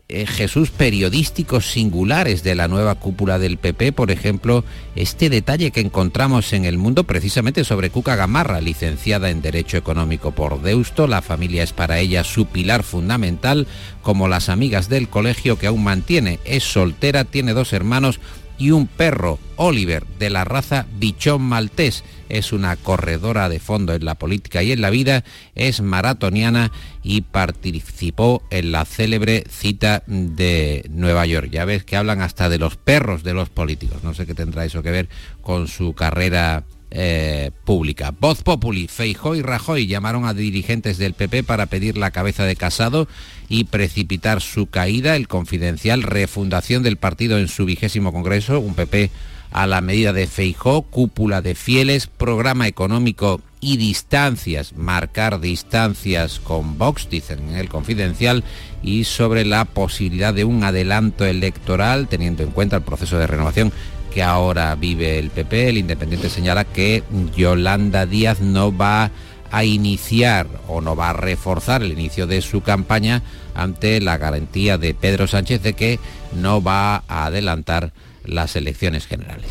eh, 0.07 0.27
Jesús 0.27 0.69
periodísticos 0.69 1.71
singulares 1.71 2.43
de 2.43 2.53
la 2.53 2.67
nueva 2.67 2.95
cúpula 2.95 3.39
del 3.39 3.57
PP, 3.57 3.91
por 3.91 4.11
ejemplo, 4.11 4.63
este 4.95 5.31
detalle 5.31 5.71
que 5.71 5.79
encontramos 5.79 6.53
en 6.53 6.65
el 6.65 6.77
mundo 6.77 7.05
precisamente 7.05 7.63
sobre 7.63 7.89
Cuca 7.89 8.15
Gamarra, 8.15 8.61
licenciada 8.61 9.31
en 9.31 9.41
Derecho 9.41 9.77
Económico 9.77 10.31
por 10.31 10.61
Deusto, 10.61 11.07
la 11.07 11.23
familia 11.23 11.63
es 11.63 11.73
para 11.73 11.97
ella 11.97 12.23
su 12.23 12.45
pilar 12.45 12.83
fundamental, 12.83 13.65
como 14.03 14.27
las 14.27 14.49
amigas 14.49 14.89
del 14.89 15.09
colegio 15.09 15.57
que 15.57 15.65
aún 15.65 15.83
mantiene, 15.83 16.39
es 16.45 16.63
soltera, 16.63 17.23
tiene 17.23 17.53
dos 17.53 17.73
hermanos, 17.73 18.19
y 18.59 18.71
un 18.71 18.85
perro, 18.85 19.39
Oliver, 19.55 20.05
de 20.19 20.29
la 20.29 20.43
raza 20.43 20.85
bichón 20.99 21.41
maltés. 21.41 22.03
Es 22.27 22.51
una 22.51 22.75
corredora 22.75 23.49
de 23.49 23.59
fondo 23.59 23.93
en 23.95 24.05
la 24.05 24.15
política 24.15 24.61
y 24.61 24.71
en 24.71 24.81
la 24.81 24.91
vida, 24.91 25.23
es 25.55 25.81
maratoniana 25.81 26.71
y 27.01 27.21
participó 27.21 28.43
en 28.51 28.71
la 28.71 28.85
célebre 28.85 29.45
cita 29.49 30.03
de 30.05 30.85
Nueva 30.91 31.25
York. 31.25 31.49
Ya 31.49 31.65
ves 31.65 31.83
que 31.85 31.95
hablan 31.95 32.21
hasta 32.21 32.49
de 32.49 32.59
los 32.59 32.75
perros 32.75 33.23
de 33.23 33.33
los 33.33 33.49
políticos. 33.49 34.03
No 34.03 34.13
sé 34.13 34.27
qué 34.27 34.35
tendrá 34.35 34.65
eso 34.65 34.83
que 34.83 34.91
ver 34.91 35.09
con 35.41 35.67
su 35.67 35.93
carrera 35.93 36.65
eh, 36.91 37.51
pública. 37.65 38.13
Voz 38.19 38.41
Populi, 38.41 38.87
Feijó 38.87 39.35
y 39.35 39.41
Rajoy 39.41 39.87
llamaron 39.87 40.25
a 40.25 40.33
dirigentes 40.33 40.97
del 40.97 41.13
PP 41.13 41.43
para 41.43 41.67
pedir 41.67 41.97
la 41.97 42.11
cabeza 42.11 42.45
de 42.45 42.55
Casado 42.55 43.07
y 43.47 43.65
precipitar 43.65 44.41
su 44.41 44.67
caída. 44.67 45.15
El 45.15 45.27
confidencial 45.27 46.03
refundación 46.03 46.83
del 46.83 46.97
partido 46.97 47.37
en 47.37 47.47
su 47.47 47.65
vigésimo 47.65 48.11
congreso, 48.11 48.59
un 48.59 48.73
PP 48.73 49.11
a 49.51 49.67
la 49.67 49.81
medida 49.81 50.13
de 50.13 50.27
Feijó, 50.27 50.83
cúpula 50.83 51.41
de 51.41 51.55
fieles, 51.55 52.07
programa 52.07 52.67
económico 52.67 53.41
y 53.59 53.77
distancias, 53.77 54.73
marcar 54.75 55.39
distancias 55.41 56.39
con 56.39 56.77
Vox, 56.77 57.09
dicen 57.09 57.49
en 57.49 57.55
el 57.55 57.69
confidencial, 57.69 58.43
y 58.83 59.03
sobre 59.03 59.45
la 59.45 59.65
posibilidad 59.65 60.33
de 60.33 60.45
un 60.45 60.63
adelanto 60.63 61.25
electoral, 61.25 62.07
teniendo 62.07 62.43
en 62.43 62.51
cuenta 62.51 62.77
el 62.77 62.83
proceso 62.83 63.17
de 63.17 63.27
renovación 63.27 63.73
que 64.13 64.23
ahora 64.23 64.75
vive 64.75 65.19
el 65.19 65.29
PP. 65.29 65.69
El 65.69 65.77
Independiente 65.77 66.29
señala 66.29 66.65
que 66.65 67.03
Yolanda 67.35 68.05
Díaz 68.05 68.41
no 68.41 68.75
va 68.75 69.11
a 69.51 69.63
iniciar 69.63 70.47
o 70.67 70.81
no 70.81 70.95
va 70.95 71.09
a 71.09 71.13
reforzar 71.13 71.81
el 71.81 71.91
inicio 71.91 72.27
de 72.27 72.41
su 72.41 72.61
campaña 72.61 73.23
ante 73.55 73.99
la 74.01 74.17
garantía 74.17 74.77
de 74.77 74.93
Pedro 74.93 75.27
Sánchez 75.27 75.63
de 75.63 75.73
que 75.73 75.99
no 76.33 76.61
va 76.61 77.03
a 77.07 77.25
adelantar 77.25 77.91
las 78.23 78.55
elecciones 78.55 79.07
generales. 79.07 79.47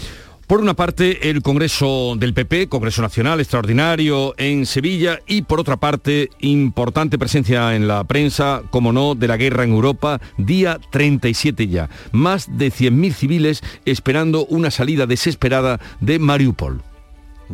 Por 0.49 0.63
una 0.63 0.73
parte, 0.73 1.29
el 1.29 1.43
Congreso 1.43 2.15
del 2.17 2.33
PP, 2.33 2.71
Congreso 2.71 3.03
Nacional 3.03 3.39
extraordinario 3.39 4.33
en 4.39 4.65
Sevilla, 4.65 5.19
y 5.27 5.43
por 5.43 5.61
otra 5.61 5.77
parte, 5.77 6.31
importante 6.39 7.19
presencia 7.19 7.77
en 7.77 7.87
la 7.87 8.05
prensa, 8.05 8.63
como 8.71 8.91
no, 8.91 9.15
de 9.15 9.29
la 9.29 9.37
guerra 9.37 9.65
en 9.65 9.73
Europa, 9.73 10.23
día 10.39 10.81
37 10.91 11.69
ya. 11.69 11.91
Más 12.13 12.57
de 12.57 12.69
100.000 12.69 13.13
civiles 13.13 13.63
esperando 13.85 14.47
una 14.47 14.71
salida 14.71 15.05
desesperada 15.05 15.81
de 16.01 16.19
Mariupol. 16.19 16.81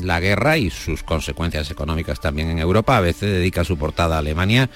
La 0.01 0.21
guerra 0.21 0.57
y 0.57 0.71
sus 0.71 1.03
consecuencias 1.03 1.73
económicas 1.73 2.21
también 2.21 2.49
en 2.49 2.61
Europa 2.61 2.97
a 2.97 3.01
veces 3.01 3.33
dedica 3.33 3.65
su 3.65 3.77
portada 3.77 4.15
a 4.15 4.19
Alemania 4.21 4.71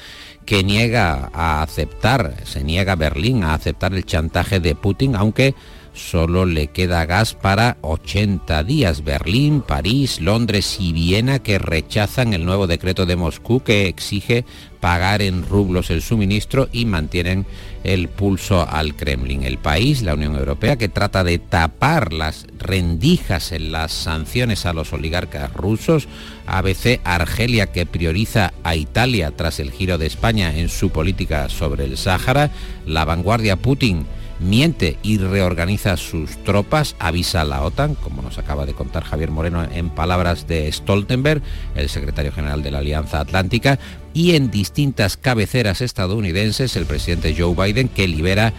que 0.44 0.64
niega 0.64 1.30
a 1.32 1.62
aceptar, 1.62 2.34
se 2.44 2.64
niega 2.64 2.96
Berlín 2.96 3.44
a 3.44 3.54
aceptar 3.54 3.94
el 3.94 4.04
chantaje 4.04 4.58
de 4.58 4.74
Putin, 4.74 5.14
aunque 5.14 5.54
solo 5.98 6.46
le 6.46 6.68
queda 6.68 7.04
gas 7.04 7.34
para 7.34 7.76
80 7.82 8.64
días. 8.64 9.04
Berlín, 9.04 9.60
París, 9.60 10.20
Londres 10.20 10.78
y 10.80 10.92
Viena 10.92 11.40
que 11.40 11.58
rechazan 11.58 12.32
el 12.32 12.44
nuevo 12.44 12.66
decreto 12.66 13.04
de 13.04 13.16
Moscú 13.16 13.60
que 13.60 13.88
exige 13.88 14.44
pagar 14.80 15.22
en 15.22 15.44
rublos 15.46 15.90
el 15.90 16.02
suministro 16.02 16.68
y 16.72 16.84
mantienen 16.84 17.46
el 17.84 18.08
pulso 18.08 18.66
al 18.68 18.94
Kremlin. 18.94 19.42
El 19.42 19.58
país, 19.58 20.02
la 20.02 20.14
Unión 20.14 20.36
Europea, 20.36 20.76
que 20.76 20.88
trata 20.88 21.24
de 21.24 21.38
tapar 21.38 22.12
las 22.12 22.46
rendijas 22.58 23.52
en 23.52 23.72
las 23.72 23.92
sanciones 23.92 24.66
a 24.66 24.72
los 24.72 24.92
oligarcas 24.92 25.52
rusos. 25.52 26.08
ABC 26.46 27.00
Argelia, 27.04 27.66
que 27.66 27.86
prioriza 27.86 28.52
a 28.62 28.76
Italia 28.76 29.32
tras 29.32 29.60
el 29.60 29.72
giro 29.72 29.98
de 29.98 30.06
España 30.06 30.56
en 30.56 30.68
su 30.68 30.90
política 30.90 31.48
sobre 31.48 31.84
el 31.84 31.96
Sáhara. 31.96 32.50
La 32.86 33.04
vanguardia 33.04 33.56
Putin 33.56 34.06
miente 34.40 34.98
y 35.02 35.18
reorganiza 35.18 35.96
sus 35.96 36.36
tropas, 36.44 36.96
avisa 36.98 37.42
a 37.42 37.44
la 37.44 37.62
OTAN, 37.62 37.94
como 37.94 38.22
nos 38.22 38.38
acaba 38.38 38.66
de 38.66 38.74
contar 38.74 39.04
Javier 39.04 39.30
Moreno 39.30 39.66
en 39.70 39.90
palabras 39.90 40.46
de 40.46 40.70
Stoltenberg, 40.70 41.42
el 41.74 41.88
secretario 41.88 42.32
general 42.32 42.62
de 42.62 42.70
la 42.70 42.78
Alianza 42.78 43.20
Atlántica, 43.20 43.78
y 44.14 44.34
en 44.34 44.50
distintas 44.50 45.16
cabeceras 45.16 45.80
estadounidenses 45.80 46.76
el 46.76 46.86
presidente 46.86 47.34
Joe 47.36 47.54
Biden 47.54 47.88
que 47.88 48.08
libera 48.08 48.52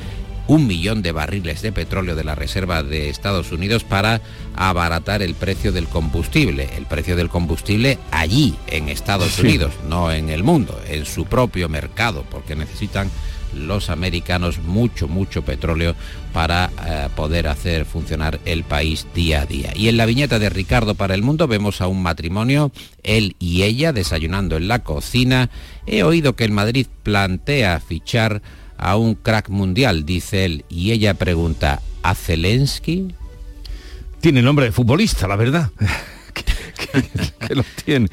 un 0.49 0.65
millón 0.65 1.03
de 1.03 1.11
barriles 1.11 1.61
de 1.61 1.71
petróleo 1.71 2.15
de 2.15 2.23
la 2.23 2.33
Reserva 2.33 2.81
de 2.81 3.09
Estados 3.09 3.51
Unidos 3.51 3.83
para 3.83 4.19
abaratar 4.55 5.21
el 5.21 5.35
precio 5.35 5.71
del 5.71 5.85
combustible. 5.85 6.67
El 6.75 6.87
precio 6.87 7.15
del 7.15 7.29
combustible 7.29 7.99
allí, 8.09 8.55
en 8.65 8.89
Estados 8.89 9.37
Unidos, 9.37 9.73
no 9.87 10.11
en 10.11 10.29
el 10.29 10.43
mundo, 10.43 10.81
en 10.87 11.05
su 11.05 11.25
propio 11.25 11.69
mercado, 11.69 12.25
porque 12.31 12.55
necesitan 12.55 13.11
los 13.53 13.89
americanos 13.89 14.59
mucho, 14.59 15.07
mucho 15.07 15.43
petróleo 15.43 15.95
para 16.33 16.69
eh, 16.85 17.09
poder 17.15 17.47
hacer 17.47 17.85
funcionar 17.85 18.39
el 18.45 18.63
país 18.63 19.07
día 19.13 19.41
a 19.41 19.45
día. 19.45 19.71
Y 19.75 19.87
en 19.87 19.97
la 19.97 20.05
viñeta 20.05 20.39
de 20.39 20.49
Ricardo 20.49 20.95
para 20.95 21.15
el 21.15 21.23
Mundo 21.23 21.47
vemos 21.47 21.81
a 21.81 21.87
un 21.87 22.01
matrimonio, 22.01 22.71
él 23.03 23.35
y 23.39 23.63
ella, 23.63 23.93
desayunando 23.93 24.57
en 24.57 24.67
la 24.67 24.79
cocina. 24.79 25.49
He 25.85 26.03
oído 26.03 26.35
que 26.35 26.45
el 26.45 26.51
Madrid 26.51 26.87
plantea 27.03 27.79
fichar 27.79 28.41
a 28.77 28.95
un 28.95 29.15
crack 29.15 29.49
mundial, 29.49 30.05
dice 30.05 30.45
él, 30.45 30.65
y 30.69 30.91
ella 30.91 31.13
pregunta, 31.13 31.81
¿a 32.01 32.15
Zelensky? 32.15 33.13
Tiene 34.21 34.41
nombre 34.41 34.65
de 34.65 34.71
futbolista, 34.71 35.27
la 35.27 35.35
verdad. 35.35 35.71
que, 37.47 37.55
lo 37.55 37.63
tiene. 37.85 38.07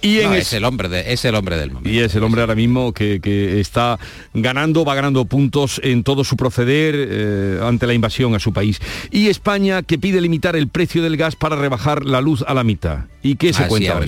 Y 0.00 0.18
es, 0.18 0.52
el 0.52 0.64
hombre 0.64 0.88
de, 0.88 1.12
es 1.12 1.24
el 1.24 1.34
hombre 1.34 1.56
del 1.56 1.70
momento. 1.70 1.90
Y 1.90 1.98
es 1.98 2.14
el 2.14 2.22
hombre 2.22 2.42
ahora 2.42 2.54
mismo 2.54 2.92
que, 2.92 3.20
está 3.60 3.98
ganando, 4.34 4.84
va 4.84 4.94
ganando 4.94 5.24
puntos 5.24 5.80
en 5.82 6.04
todo 6.04 6.24
su 6.24 6.36
proceder 6.36 6.94
eh, 6.96 7.60
ante 7.62 7.86
la 7.86 7.94
invasión 7.94 8.34
a 8.34 8.38
su 8.38 8.52
país. 8.52 8.80
Y 9.10 9.28
España 9.28 9.82
que 9.82 9.98
pide 9.98 10.20
limitar 10.20 10.56
el 10.56 10.68
precio 10.68 11.02
del 11.02 11.16
gas 11.16 11.36
para 11.36 11.56
rebajar 11.56 12.04
la 12.04 12.20
luz 12.20 12.44
a 12.46 12.54
la 12.54 12.64
mitad. 12.64 13.00
¿Y 13.22 13.36
qué 13.36 13.52
se 13.52 13.66
cuenta? 13.66 14.00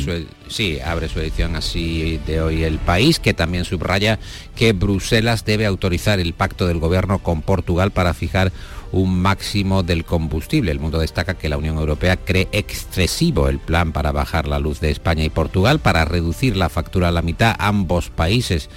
sí, 0.48 0.78
abre 0.84 1.08
su 1.08 1.20
edición 1.20 1.56
así 1.56 2.20
de 2.26 2.40
hoy 2.40 2.64
el 2.64 2.78
país, 2.78 3.18
que 3.18 3.32
también 3.32 3.64
subraya 3.64 4.18
que 4.56 4.72
Bruselas 4.72 5.44
debe 5.44 5.66
autorizar 5.66 6.20
el 6.20 6.34
pacto 6.34 6.66
del 6.66 6.78
gobierno 6.78 7.18
con 7.18 7.42
Portugal 7.42 7.90
para 7.92 8.14
fijar 8.14 8.52
un 8.94 9.20
máximo 9.20 9.82
del 9.82 10.04
combustible. 10.04 10.70
El 10.70 10.80
mundo 10.80 10.98
destaca 10.98 11.34
que 11.34 11.48
la 11.48 11.56
Unión 11.56 11.76
Europea 11.76 12.16
cree 12.16 12.48
excesivo 12.52 13.48
el 13.48 13.58
plan 13.58 13.92
para 13.92 14.12
bajar 14.12 14.46
la 14.46 14.58
luz 14.58 14.80
de 14.80 14.90
España 14.90 15.24
y 15.24 15.30
Portugal, 15.30 15.80
para 15.80 16.04
reducir 16.04 16.56
la 16.56 16.68
factura 16.68 17.08
a 17.08 17.12
la 17.12 17.22
mitad. 17.22 17.56
Ambos 17.58 18.10
países 18.10 18.70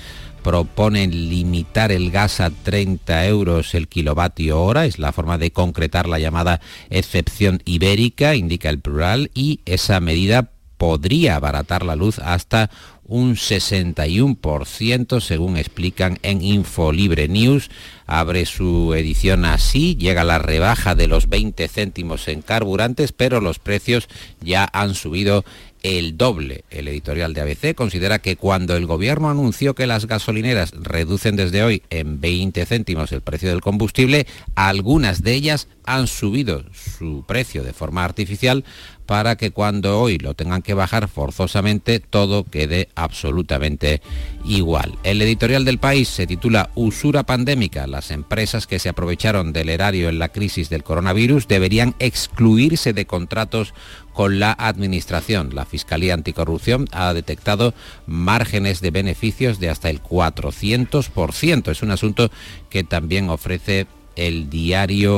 proponen 0.43 1.29
limitar 1.29 1.91
el 1.91 2.09
gas 2.09 2.39
a 2.39 2.49
30 2.49 3.27
euros 3.27 3.75
el 3.75 3.87
kilovatio 3.87 4.61
hora, 4.61 4.85
es 4.85 4.97
la 4.97 5.11
forma 5.11 5.37
de 5.37 5.51
concretar 5.51 6.07
la 6.07 6.19
llamada 6.19 6.61
excepción 6.89 7.61
ibérica, 7.65 8.33
indica 8.35 8.69
el 8.69 8.79
plural, 8.79 9.29
y 9.33 9.59
esa 9.65 9.99
medida 9.99 10.51
podría 10.77 11.35
abaratar 11.35 11.83
la 11.83 11.95
luz 11.95 12.19
hasta 12.19 12.69
un 13.07 13.35
61%, 13.35 15.21
según 15.21 15.57
explican 15.57 16.19
en 16.23 16.41
Infolibre 16.41 17.27
News. 17.27 17.69
Abre 18.05 18.45
su 18.45 18.93
edición 18.93 19.45
así, 19.45 19.95
llega 19.95 20.23
la 20.23 20.39
rebaja 20.39 20.93
de 20.93 21.07
los 21.07 21.27
20 21.29 21.67
céntimos 21.67 22.27
en 22.27 22.41
carburantes, 22.41 23.13
pero 23.13 23.39
los 23.41 23.59
precios 23.59 24.07
ya 24.41 24.69
han 24.71 24.93
subido 24.93 25.45
el 25.83 26.17
doble. 26.17 26.65
El 26.69 26.87
editorial 26.87 27.33
de 27.33 27.41
ABC 27.41 27.75
considera 27.75 28.19
que 28.19 28.35
cuando 28.35 28.75
el 28.75 28.85
gobierno 28.85 29.29
anunció 29.29 29.73
que 29.75 29.87
las 29.87 30.05
gasolineras 30.05 30.71
reducen 30.71 31.35
desde 31.35 31.63
hoy 31.63 31.83
en 31.89 32.19
20 32.19 32.65
céntimos 32.65 33.11
el 33.11 33.21
precio 33.21 33.49
del 33.49 33.61
combustible, 33.61 34.27
algunas 34.55 35.23
de 35.23 35.33
ellas 35.33 35.67
han 35.85 36.07
subido 36.07 36.65
su 36.73 37.23
precio 37.25 37.63
de 37.63 37.73
forma 37.73 38.03
artificial 38.03 38.65
para 39.07 39.37
que 39.37 39.51
cuando 39.51 39.99
hoy 39.99 40.19
lo 40.19 40.35
tengan 40.35 40.61
que 40.61 40.75
bajar 40.75 41.07
forzosamente 41.07 41.99
todo 41.99 42.43
quede 42.43 42.89
absolutamente 42.93 44.01
igual. 44.45 44.95
El 45.03 45.21
editorial 45.21 45.65
del 45.65 45.79
país 45.79 46.09
se 46.09 46.27
titula 46.27 46.69
Usura 46.75 47.23
pandémica. 47.23 47.87
Las 47.87 48.11
empresas 48.11 48.67
que 48.67 48.79
se 48.79 48.89
aprovecharon 48.89 49.53
del 49.53 49.69
erario 49.69 50.09
en 50.09 50.19
la 50.19 50.29
crisis 50.29 50.69
del 50.69 50.83
coronavirus 50.83 51.47
deberían 51.47 51.95
excluirse 51.99 52.93
de 52.93 53.07
contratos 53.07 53.73
con 54.13 54.39
la 54.39 54.51
Administración. 54.51 55.51
La 55.53 55.65
Fiscalía 55.65 56.13
Anticorrupción 56.13 56.87
ha 56.91 57.13
detectado 57.13 57.73
márgenes 58.07 58.81
de 58.81 58.91
beneficios 58.91 59.59
de 59.59 59.69
hasta 59.69 59.89
el 59.89 60.01
400%. 60.01 61.71
Es 61.71 61.81
un 61.81 61.91
asunto 61.91 62.31
que 62.69 62.83
también 62.83 63.29
ofrece 63.29 63.87
el 64.17 64.49
diario.es. 64.49 65.15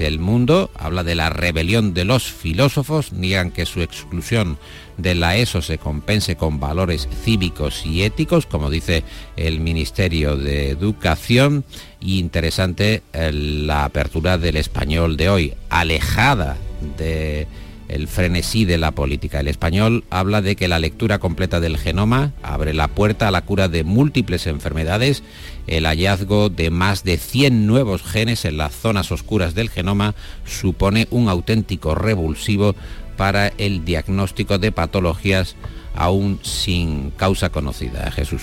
El 0.00 0.18
mundo 0.18 0.70
habla 0.74 1.04
de 1.04 1.14
la 1.14 1.30
rebelión 1.30 1.94
de 1.94 2.04
los 2.04 2.24
filósofos, 2.24 3.12
niegan 3.12 3.52
que 3.52 3.66
su 3.66 3.80
exclusión 3.82 4.58
de 4.96 5.14
la 5.14 5.36
ESO 5.36 5.62
se 5.62 5.78
compense 5.78 6.36
con 6.36 6.58
valores 6.58 7.08
cívicos 7.24 7.86
y 7.86 8.02
éticos, 8.02 8.46
como 8.46 8.70
dice 8.70 9.04
el 9.36 9.60
Ministerio 9.60 10.36
de 10.36 10.70
Educación. 10.70 11.64
Y 12.00 12.18
interesante 12.18 13.02
eh, 13.12 13.30
la 13.32 13.84
apertura 13.84 14.38
del 14.38 14.56
español 14.56 15.16
de 15.16 15.28
hoy, 15.28 15.54
alejada 15.70 16.56
de 16.98 17.46
el 17.92 18.08
frenesí 18.08 18.64
de 18.64 18.78
la 18.78 18.92
política. 18.92 19.40
El 19.40 19.48
español 19.48 20.04
habla 20.10 20.40
de 20.40 20.56
que 20.56 20.66
la 20.66 20.78
lectura 20.78 21.18
completa 21.18 21.60
del 21.60 21.76
genoma 21.76 22.32
abre 22.42 22.72
la 22.72 22.88
puerta 22.88 23.28
a 23.28 23.30
la 23.30 23.42
cura 23.42 23.68
de 23.68 23.84
múltiples 23.84 24.46
enfermedades. 24.46 25.22
El 25.66 25.84
hallazgo 25.84 26.48
de 26.48 26.70
más 26.70 27.04
de 27.04 27.18
100 27.18 27.66
nuevos 27.66 28.02
genes 28.02 28.44
en 28.46 28.56
las 28.56 28.74
zonas 28.74 29.12
oscuras 29.12 29.54
del 29.54 29.68
genoma 29.68 30.14
supone 30.44 31.06
un 31.10 31.28
auténtico 31.28 31.94
revulsivo 31.94 32.74
para 33.16 33.48
el 33.58 33.84
diagnóstico 33.84 34.58
de 34.58 34.72
patologías 34.72 35.54
aún 35.94 36.40
sin 36.42 37.10
causa 37.10 37.50
conocida. 37.50 38.10
Jesús. 38.10 38.42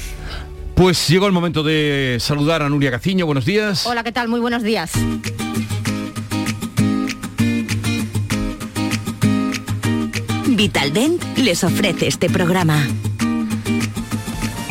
Pues 0.76 1.08
llegó 1.10 1.26
el 1.26 1.34
momento 1.34 1.64
de 1.64 2.18
saludar 2.20 2.62
a 2.62 2.70
Nuria 2.70 2.92
Gaciño. 2.92 3.26
Buenos 3.26 3.46
días. 3.46 3.86
Hola, 3.86 4.04
¿qué 4.04 4.12
tal? 4.12 4.30
Muy 4.30 4.40
buenos 4.40 4.64
días. 4.64 4.92
Vitaldent 10.60 11.24
les 11.38 11.64
ofrece 11.64 12.08
este 12.08 12.30
programa. 12.30 12.86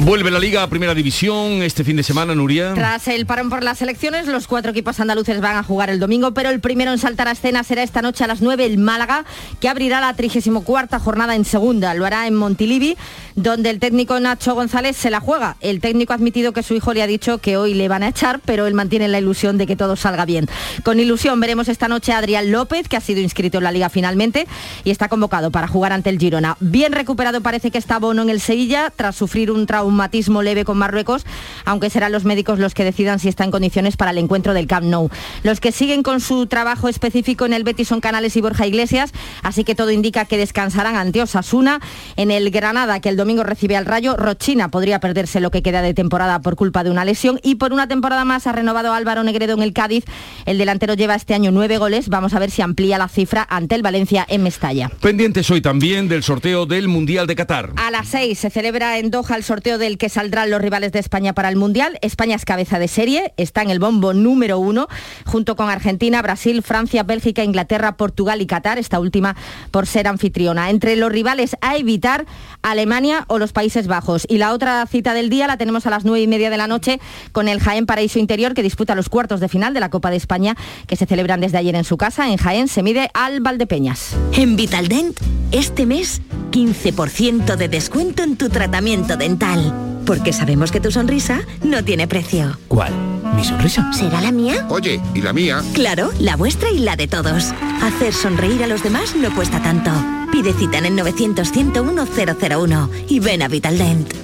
Vuelve 0.01 0.31
la 0.31 0.39
Liga 0.39 0.63
a 0.63 0.69
Primera 0.69 0.95
División 0.95 1.63
este 1.63 1.83
fin 1.83 1.97
de 1.97 2.03
semana, 2.03 2.35
Nuria. 2.35 2.73
Tras 2.75 3.09
el 3.09 3.27
parón 3.27 3.51
por 3.51 3.65
las 3.65 3.83
elecciones, 3.83 4.27
los 4.27 4.47
cuatro 4.47 4.71
equipos 4.71 5.01
andaluces 5.01 5.41
van 5.41 5.57
a 5.57 5.63
jugar 5.63 5.91
el 5.91 5.99
domingo, 5.99 6.33
pero 6.33 6.51
el 6.51 6.61
primero 6.61 6.93
en 6.93 6.99
saltar 6.99 7.27
a 7.27 7.33
escena 7.33 7.65
será 7.65 7.83
esta 7.83 8.01
noche 8.01 8.23
a 8.23 8.27
las 8.27 8.41
9 8.41 8.65
el 8.65 8.79
Málaga, 8.79 9.25
que 9.61 9.69
abrirá 9.69 10.01
la 10.01 10.15
34 10.15 11.01
jornada 11.01 11.35
en 11.35 11.45
segunda. 11.45 11.95
Lo 11.95 12.07
hará 12.07 12.27
en 12.27 12.37
Montilivi, 12.37 12.97
donde 13.39 13.71
el 13.71 13.79
técnico 13.79 14.19
Nacho 14.19 14.55
González 14.55 14.97
se 14.97 15.11
la 15.11 15.21
juega. 15.21 15.57
El 15.61 15.81
técnico 15.81 16.13
ha 16.13 16.17
admitido 16.17 16.53
que 16.53 16.65
su 16.65 16.75
hijo 16.75 16.93
le 16.93 17.03
ha 17.03 17.07
dicho 17.07 17.39
que 17.39 17.57
hoy 17.57 17.75
le 17.75 17.87
van 17.87 18.03
a 18.03 18.09
echar, 18.09 18.41
pero 18.45 18.67
él 18.67 18.75
mantiene 18.75 19.07
la 19.07 19.19
ilusión 19.19 19.59
de 19.59 19.67
que 19.67 19.77
todo 19.77 19.95
salga 19.95 20.25
bien. 20.25 20.49
Con 20.83 20.99
ilusión 20.99 21.39
veremos 21.39 21.69
esta 21.69 21.87
noche 21.87 22.13
a 22.13 22.19
Adrián 22.19 22.51
López, 22.51 22.89
que 22.89 22.97
ha 22.97 23.01
sido 23.01 23.21
inscrito 23.21 23.59
en 23.59 23.65
la 23.65 23.73
Liga 23.73 23.91
finalmente 23.91 24.47
y 24.83 24.91
está 24.91 25.09
convocado 25.09 25.53
para 25.53 25.69
jugar 25.69 25.93
ante 25.93 26.11
el 26.11 26.19
Girona. 26.19 26.57
Bien 26.59 26.93
recuperado 26.93 27.41
parece 27.41 27.71
que 27.71 27.79
está 27.79 27.99
Bono 27.99 28.23
en 28.23 28.31
el 28.31 28.41
Sevilla, 28.41 28.93
tras 28.95 29.15
sufrir 29.15 29.53
un 29.53 29.67
trauma 29.67 29.79
traumatismo 29.79 30.43
leve 30.43 30.65
con 30.65 30.77
Marruecos, 30.77 31.25
aunque 31.65 31.91
serán 31.91 32.11
los 32.11 32.25
médicos 32.25 32.59
los 32.59 32.75
que 32.75 32.85
decidan 32.85 33.21
si 33.21 33.29
está 33.29 33.45
en 33.45 33.53
condiciones 33.53 33.97
para 33.97 34.11
el 34.11 34.19
encuentro 34.19 34.53
del 34.53 34.67
Camp 34.67 34.87
Nou. 34.87 35.11
Los 35.45 35.61
que 35.61 35.71
siguen 35.71 36.03
con 36.03 36.21
su 36.21 36.47
trabajo 36.47 36.89
específico 36.89 37.47
en 37.47 37.53
el 37.53 37.63
Betis 37.63 37.89
son 37.89 38.01
Canales 38.01 38.37
y 38.37 38.41
Borja 38.41 38.67
Iglesias, 38.67 39.13
así 39.43 39.63
que 39.63 39.77
todo 39.77 39.93
indica 39.93 40.25
que 40.25 40.37
descansarán 40.37 40.97
ante 40.97 41.23
Osasuna. 41.23 41.81
En 42.17 42.31
el 42.31 42.51
Granada, 42.51 43.01
que 43.01 43.09
el 43.09 43.17
domingo 43.17 43.28
recibe 43.37 43.77
al 43.77 43.87
Rayo, 43.87 44.17
Rochina 44.17 44.71
podría 44.71 45.01
perderse 45.01 45.41
lo 45.41 45.51
que 45.51 45.63
queda 45.63 45.83
de 45.83 45.95
temporada 45.95 46.41
por 46.41 46.57
culpa 46.57 46.85
de 46.85 46.91
una 46.91 47.05
lesión 47.05 47.39
y 47.43 47.57
por 47.57 47.73
una 47.73 47.87
temporada 47.87 48.25
más 48.25 48.47
ha 48.47 48.53
renovado 48.53 48.93
Álvaro 48.93 49.23
Negredo 49.23 49.55
en 49.55 49.63
el 49.63 49.73
Cádiz. 49.73 50.05
El 50.47 50.59
delantero 50.59 50.95
lleva 50.95 51.15
este 51.15 51.35
año 51.35 51.51
nueve 51.51 51.79
goles. 51.79 52.09
Vamos 52.09 52.35
a 52.35 52.39
ver 52.39 52.51
si 52.51 52.63
amplía 52.63 52.99
la 52.99 53.09
cifra 53.09 53.47
ante 53.49 53.75
el 53.75 53.83
Valencia 53.83 54.25
en 54.29 54.43
Mestalla. 54.43 54.91
Pendientes 55.01 55.51
hoy 55.51 55.61
también 55.61 56.09
del 56.09 56.23
sorteo 56.23 56.67
del 56.67 56.89
Mundial 56.89 57.27
de 57.27 57.37
Qatar. 57.37 57.73
A 57.77 57.91
las 57.91 58.09
seis 58.09 58.39
se 58.39 58.51
celebra 58.51 58.99
en 58.99 59.11
Doha 59.11 59.37
el 59.37 59.45
sorteo 59.45 59.79
del 59.79 59.99
que 59.99 60.09
saldrán 60.09 60.51
los 60.51 60.61
rivales 60.61 60.93
de 60.93 60.99
España 60.99 61.35
para 61.35 61.49
el 61.49 61.57
Mundial. 61.57 61.99
España 62.03 62.37
es 62.37 62.45
cabeza 62.45 62.79
de 62.79 62.89
serie, 62.89 63.35
está 63.37 63.63
en 63.63 63.71
el 63.71 63.79
bombo 63.79 64.15
número 64.15 64.59
uno, 64.59 64.89
junto 65.27 65.57
con 65.57 65.69
Argentina, 65.69 66.23
Brasil, 66.23 66.63
Francia, 66.63 67.03
Bélgica, 67.03 67.45
Inglaterra, 67.45 67.97
Portugal 67.97 68.41
y 68.41 68.47
Qatar, 68.47 68.79
esta 68.79 69.01
última 69.01 69.37
por 69.71 69.87
ser 69.87 70.07
anfitriona. 70.07 70.71
Entre 70.71 70.97
los 70.97 71.11
rivales 71.11 71.57
a 71.61 71.77
evitar, 71.77 72.27
Alemania 72.63 73.18
o 73.27 73.39
los 73.39 73.53
Países 73.53 73.87
Bajos. 73.87 74.27
Y 74.29 74.39
la 74.39 74.53
otra 74.53 74.87
cita 74.87 75.15
del 75.15 75.31
día 75.31 75.47
la 75.47 75.57
tenemos 75.57 75.87
a 75.87 75.91
las 75.91 76.05
nueve 76.05 76.23
y 76.23 76.27
media 76.27 76.51
de 76.51 76.57
la 76.57 76.67
noche 76.67 77.01
con 77.33 77.49
el 77.49 77.61
Jaén 77.61 77.87
Paraíso 77.87 78.19
Interior, 78.19 78.55
que 78.55 78.63
disputa 78.63 78.95
los 78.95 79.09
cuartos 79.09 79.41
de 79.41 79.49
final 79.49 79.75
de 79.75 79.81
la 79.81 79.91
Copa 79.91 80.11
de 80.11 80.17
España, 80.17 80.57
que 80.87 80.97
se 80.97 81.07
celebran 81.07 81.41
desde 81.41 81.59
ayer 81.59 81.75
en 81.75 81.85
su 81.85 81.97
casa. 81.97 82.29
En 82.29 82.37
Jaén 82.37 82.69
se 82.69 82.83
mide 82.83 83.11
al 83.15 83.41
Valdepeñas. 83.41 84.17
En 84.33 84.57
Vitaldent, 84.57 85.19
este 85.53 85.87
mes, 85.87 86.23
15% 86.51 87.57
de 87.57 87.69
descuento 87.69 88.23
en 88.23 88.37
tu 88.37 88.49
tratamiento 88.49 89.17
dental. 89.17 89.98
Porque 90.09 90.33
sabemos 90.33 90.73
que 90.73 90.81
tu 90.81 90.91
sonrisa 90.91 91.43
no 91.63 91.85
tiene 91.85 92.09
precio. 92.09 92.59
¿Cuál? 92.67 92.95
¿Mi 93.37 93.45
sonrisa? 93.45 93.93
¿Será 93.93 94.23
la 94.23 94.33
mía? 94.33 94.67
Oye, 94.71 95.03
¿y 95.15 95.21
la 95.21 95.35
mía? 95.35 95.63
Claro, 95.75 96.11
la 96.19 96.35
vuestra 96.35 96.71
y 96.71 96.79
la 96.79 96.97
de 96.97 97.07
todos. 97.07 97.53
Hacer 97.83 98.15
sonreír 98.15 98.65
a 98.65 98.67
los 98.67 98.83
demás 98.83 99.15
no 99.15 99.35
cuesta 99.35 99.63
tanto. 99.63 99.91
Pide 100.33 100.55
cita 100.55 100.79
en 100.79 100.87
el 100.87 100.97
900 100.97 101.53
101 101.53 102.07
001 102.41 102.91
y 103.07 103.21
ven 103.21 103.43
a 103.43 103.49
Vitaldent. 103.49 104.15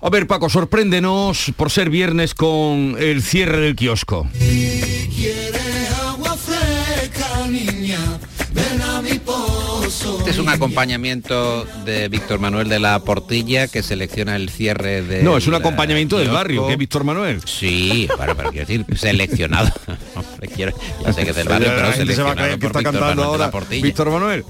A 0.00 0.08
ver, 0.08 0.26
Paco, 0.26 0.48
sorpréndenos 0.48 1.52
por 1.54 1.70
ser 1.70 1.90
viernes 1.90 2.32
con 2.32 2.96
el 2.98 3.22
cierre 3.22 3.60
del 3.60 3.76
kiosco. 3.76 4.26
Este 10.26 10.40
es 10.40 10.44
un 10.44 10.48
acompañamiento 10.48 11.64
de 11.84 12.08
Víctor 12.08 12.40
Manuel 12.40 12.68
de 12.68 12.80
la 12.80 12.98
Portilla 12.98 13.68
que 13.68 13.84
selecciona 13.84 14.34
el 14.34 14.50
cierre 14.50 15.00
de. 15.00 15.22
No, 15.22 15.36
es 15.36 15.46
un 15.46 15.54
acompañamiento 15.54 16.18
del 16.18 16.30
barrio, 16.30 16.66
que 16.66 16.72
es 16.72 16.78
Víctor 16.78 17.04
Manuel. 17.04 17.40
Sí, 17.44 18.08
bueno, 18.16 18.34
pero 18.36 18.50
quiero 18.50 18.66
decir, 18.66 18.84
seleccionado. 18.98 19.70
ya 20.56 21.12
sé 21.12 21.22
que 21.22 21.30
es 21.30 21.36
del 21.36 21.46
barrio, 21.46 21.68
pero 21.76 21.92
seleccionado 21.92 22.14
se 22.16 22.22
va 22.22 22.32
a 22.32 22.34
creer 22.34 22.58
que 22.58 22.66
está 22.66 22.82
cantando 22.82 23.22
ahora 23.22 23.52
Víctor 23.70 24.10
Manuel. 24.10 24.44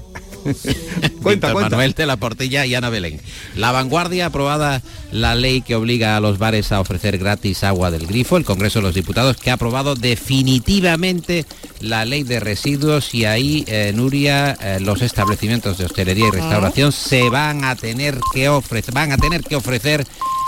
cuenta, 1.23 1.53
Manuel 1.53 1.93
de 1.93 2.05
la 2.05 2.17
Portilla 2.17 2.65
y 2.65 2.75
Ana 2.75 2.89
Belén. 2.89 3.19
La 3.55 3.71
vanguardia 3.71 4.27
aprobada 4.27 4.81
la 5.11 5.35
ley 5.35 5.61
que 5.61 5.75
obliga 5.75 6.17
a 6.17 6.19
los 6.19 6.37
bares 6.37 6.71
a 6.71 6.79
ofrecer 6.79 7.17
gratis 7.17 7.63
agua 7.63 7.91
del 7.91 8.07
grifo. 8.07 8.37
El 8.37 8.45
Congreso 8.45 8.79
de 8.79 8.83
los 8.83 8.95
Diputados 8.95 9.37
que 9.37 9.49
ha 9.49 9.53
aprobado 9.53 9.95
definitivamente 9.95 11.45
la 11.81 12.05
ley 12.05 12.23
de 12.23 12.39
residuos 12.39 13.13
y 13.13 13.25
ahí, 13.25 13.63
eh, 13.67 13.91
Nuria, 13.95 14.57
eh, 14.61 14.79
los 14.79 15.01
establecimientos 15.01 15.77
de 15.77 15.85
hostelería 15.85 16.27
y 16.27 16.31
restauración 16.31 16.91
se 16.91 17.29
van 17.29 17.63
a 17.63 17.75
tener 17.75 18.19
que 18.33 18.49
ofrecer, 18.49 18.93
van 18.93 19.11
a 19.11 19.17
tener 19.17 19.43
que 19.43 19.55
ofrecer 19.55 20.05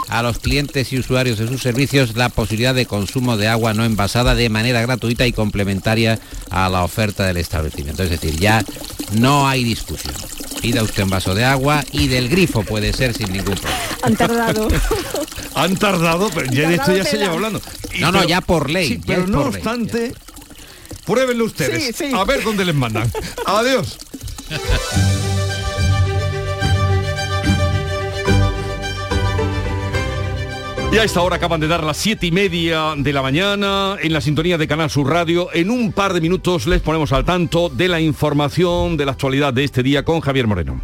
a 0.09 0.23
los 0.23 0.39
clientes 0.39 0.91
y 0.91 0.97
usuarios 0.97 1.37
de 1.37 1.47
sus 1.47 1.61
servicios 1.61 2.15
la 2.15 2.29
posibilidad 2.29 2.73
de 2.73 2.87
consumo 2.87 3.37
de 3.37 3.47
agua 3.47 3.73
no 3.73 3.85
envasada 3.85 4.33
de 4.33 4.49
manera 4.49 4.81
gratuita 4.81 5.27
y 5.27 5.33
complementaria 5.33 6.19
a 6.49 6.67
la 6.69 6.83
oferta 6.83 7.25
del 7.25 7.37
establecimiento. 7.37 8.03
Es 8.03 8.09
decir, 8.09 8.35
ya 8.39 8.63
no 9.13 9.47
hay 9.47 9.63
discusión. 9.63 10.13
Pida 10.61 10.83
usted 10.83 11.03
un 11.03 11.09
vaso 11.09 11.33
de 11.33 11.45
agua 11.45 11.83
y 11.91 12.07
del 12.07 12.27
grifo 12.29 12.63
puede 12.63 12.91
ser 12.93 13.13
sin 13.13 13.31
ningún 13.31 13.55
problema. 13.55 13.79
Han 14.03 14.15
tardado. 14.15 14.67
Han 15.55 15.77
tardado, 15.77 16.29
pero 16.33 16.51
ya 16.51 16.69
de 16.69 16.75
esto 16.75 16.95
ya 16.95 17.03
se 17.03 17.17
lleva 17.17 17.33
hablando. 17.33 17.61
no, 17.99 18.11
no, 18.11 18.23
ya 18.25 18.41
por 18.41 18.69
ley. 18.69 19.01
pero 19.05 19.27
no 19.27 19.41
obstante, 19.41 20.13
pruébenlo 21.05 21.45
ustedes. 21.45 21.95
A 22.13 22.23
ver 22.23 22.43
dónde 22.43 22.65
les 22.65 22.75
mandan. 22.75 23.11
Adiós. 23.45 23.97
Y 30.91 30.97
a 30.97 31.03
esta 31.03 31.21
hora 31.21 31.35
acaban 31.35 31.59
de 31.59 31.67
dar 31.67 31.83
las 31.83 31.97
siete 31.97 32.25
y 32.25 32.31
media 32.31 32.95
de 32.97 33.13
la 33.13 33.21
mañana 33.21 33.95
en 34.01 34.11
la 34.11 34.21
sintonía 34.21 34.57
de 34.57 34.67
Canal 34.67 34.89
Sur 34.89 35.07
Radio. 35.07 35.49
En 35.53 35.69
un 35.69 35.91
par 35.91 36.13
de 36.13 36.21
minutos 36.21 36.65
les 36.65 36.81
ponemos 36.81 37.13
al 37.13 37.25
tanto 37.25 37.69
de 37.69 37.87
la 37.87 38.01
información 38.01 38.97
de 38.97 39.05
la 39.05 39.11
actualidad 39.11 39.53
de 39.53 39.65
este 39.65 39.83
día 39.83 40.03
con 40.03 40.19
Javier 40.19 40.47
Moreno. 40.47 40.81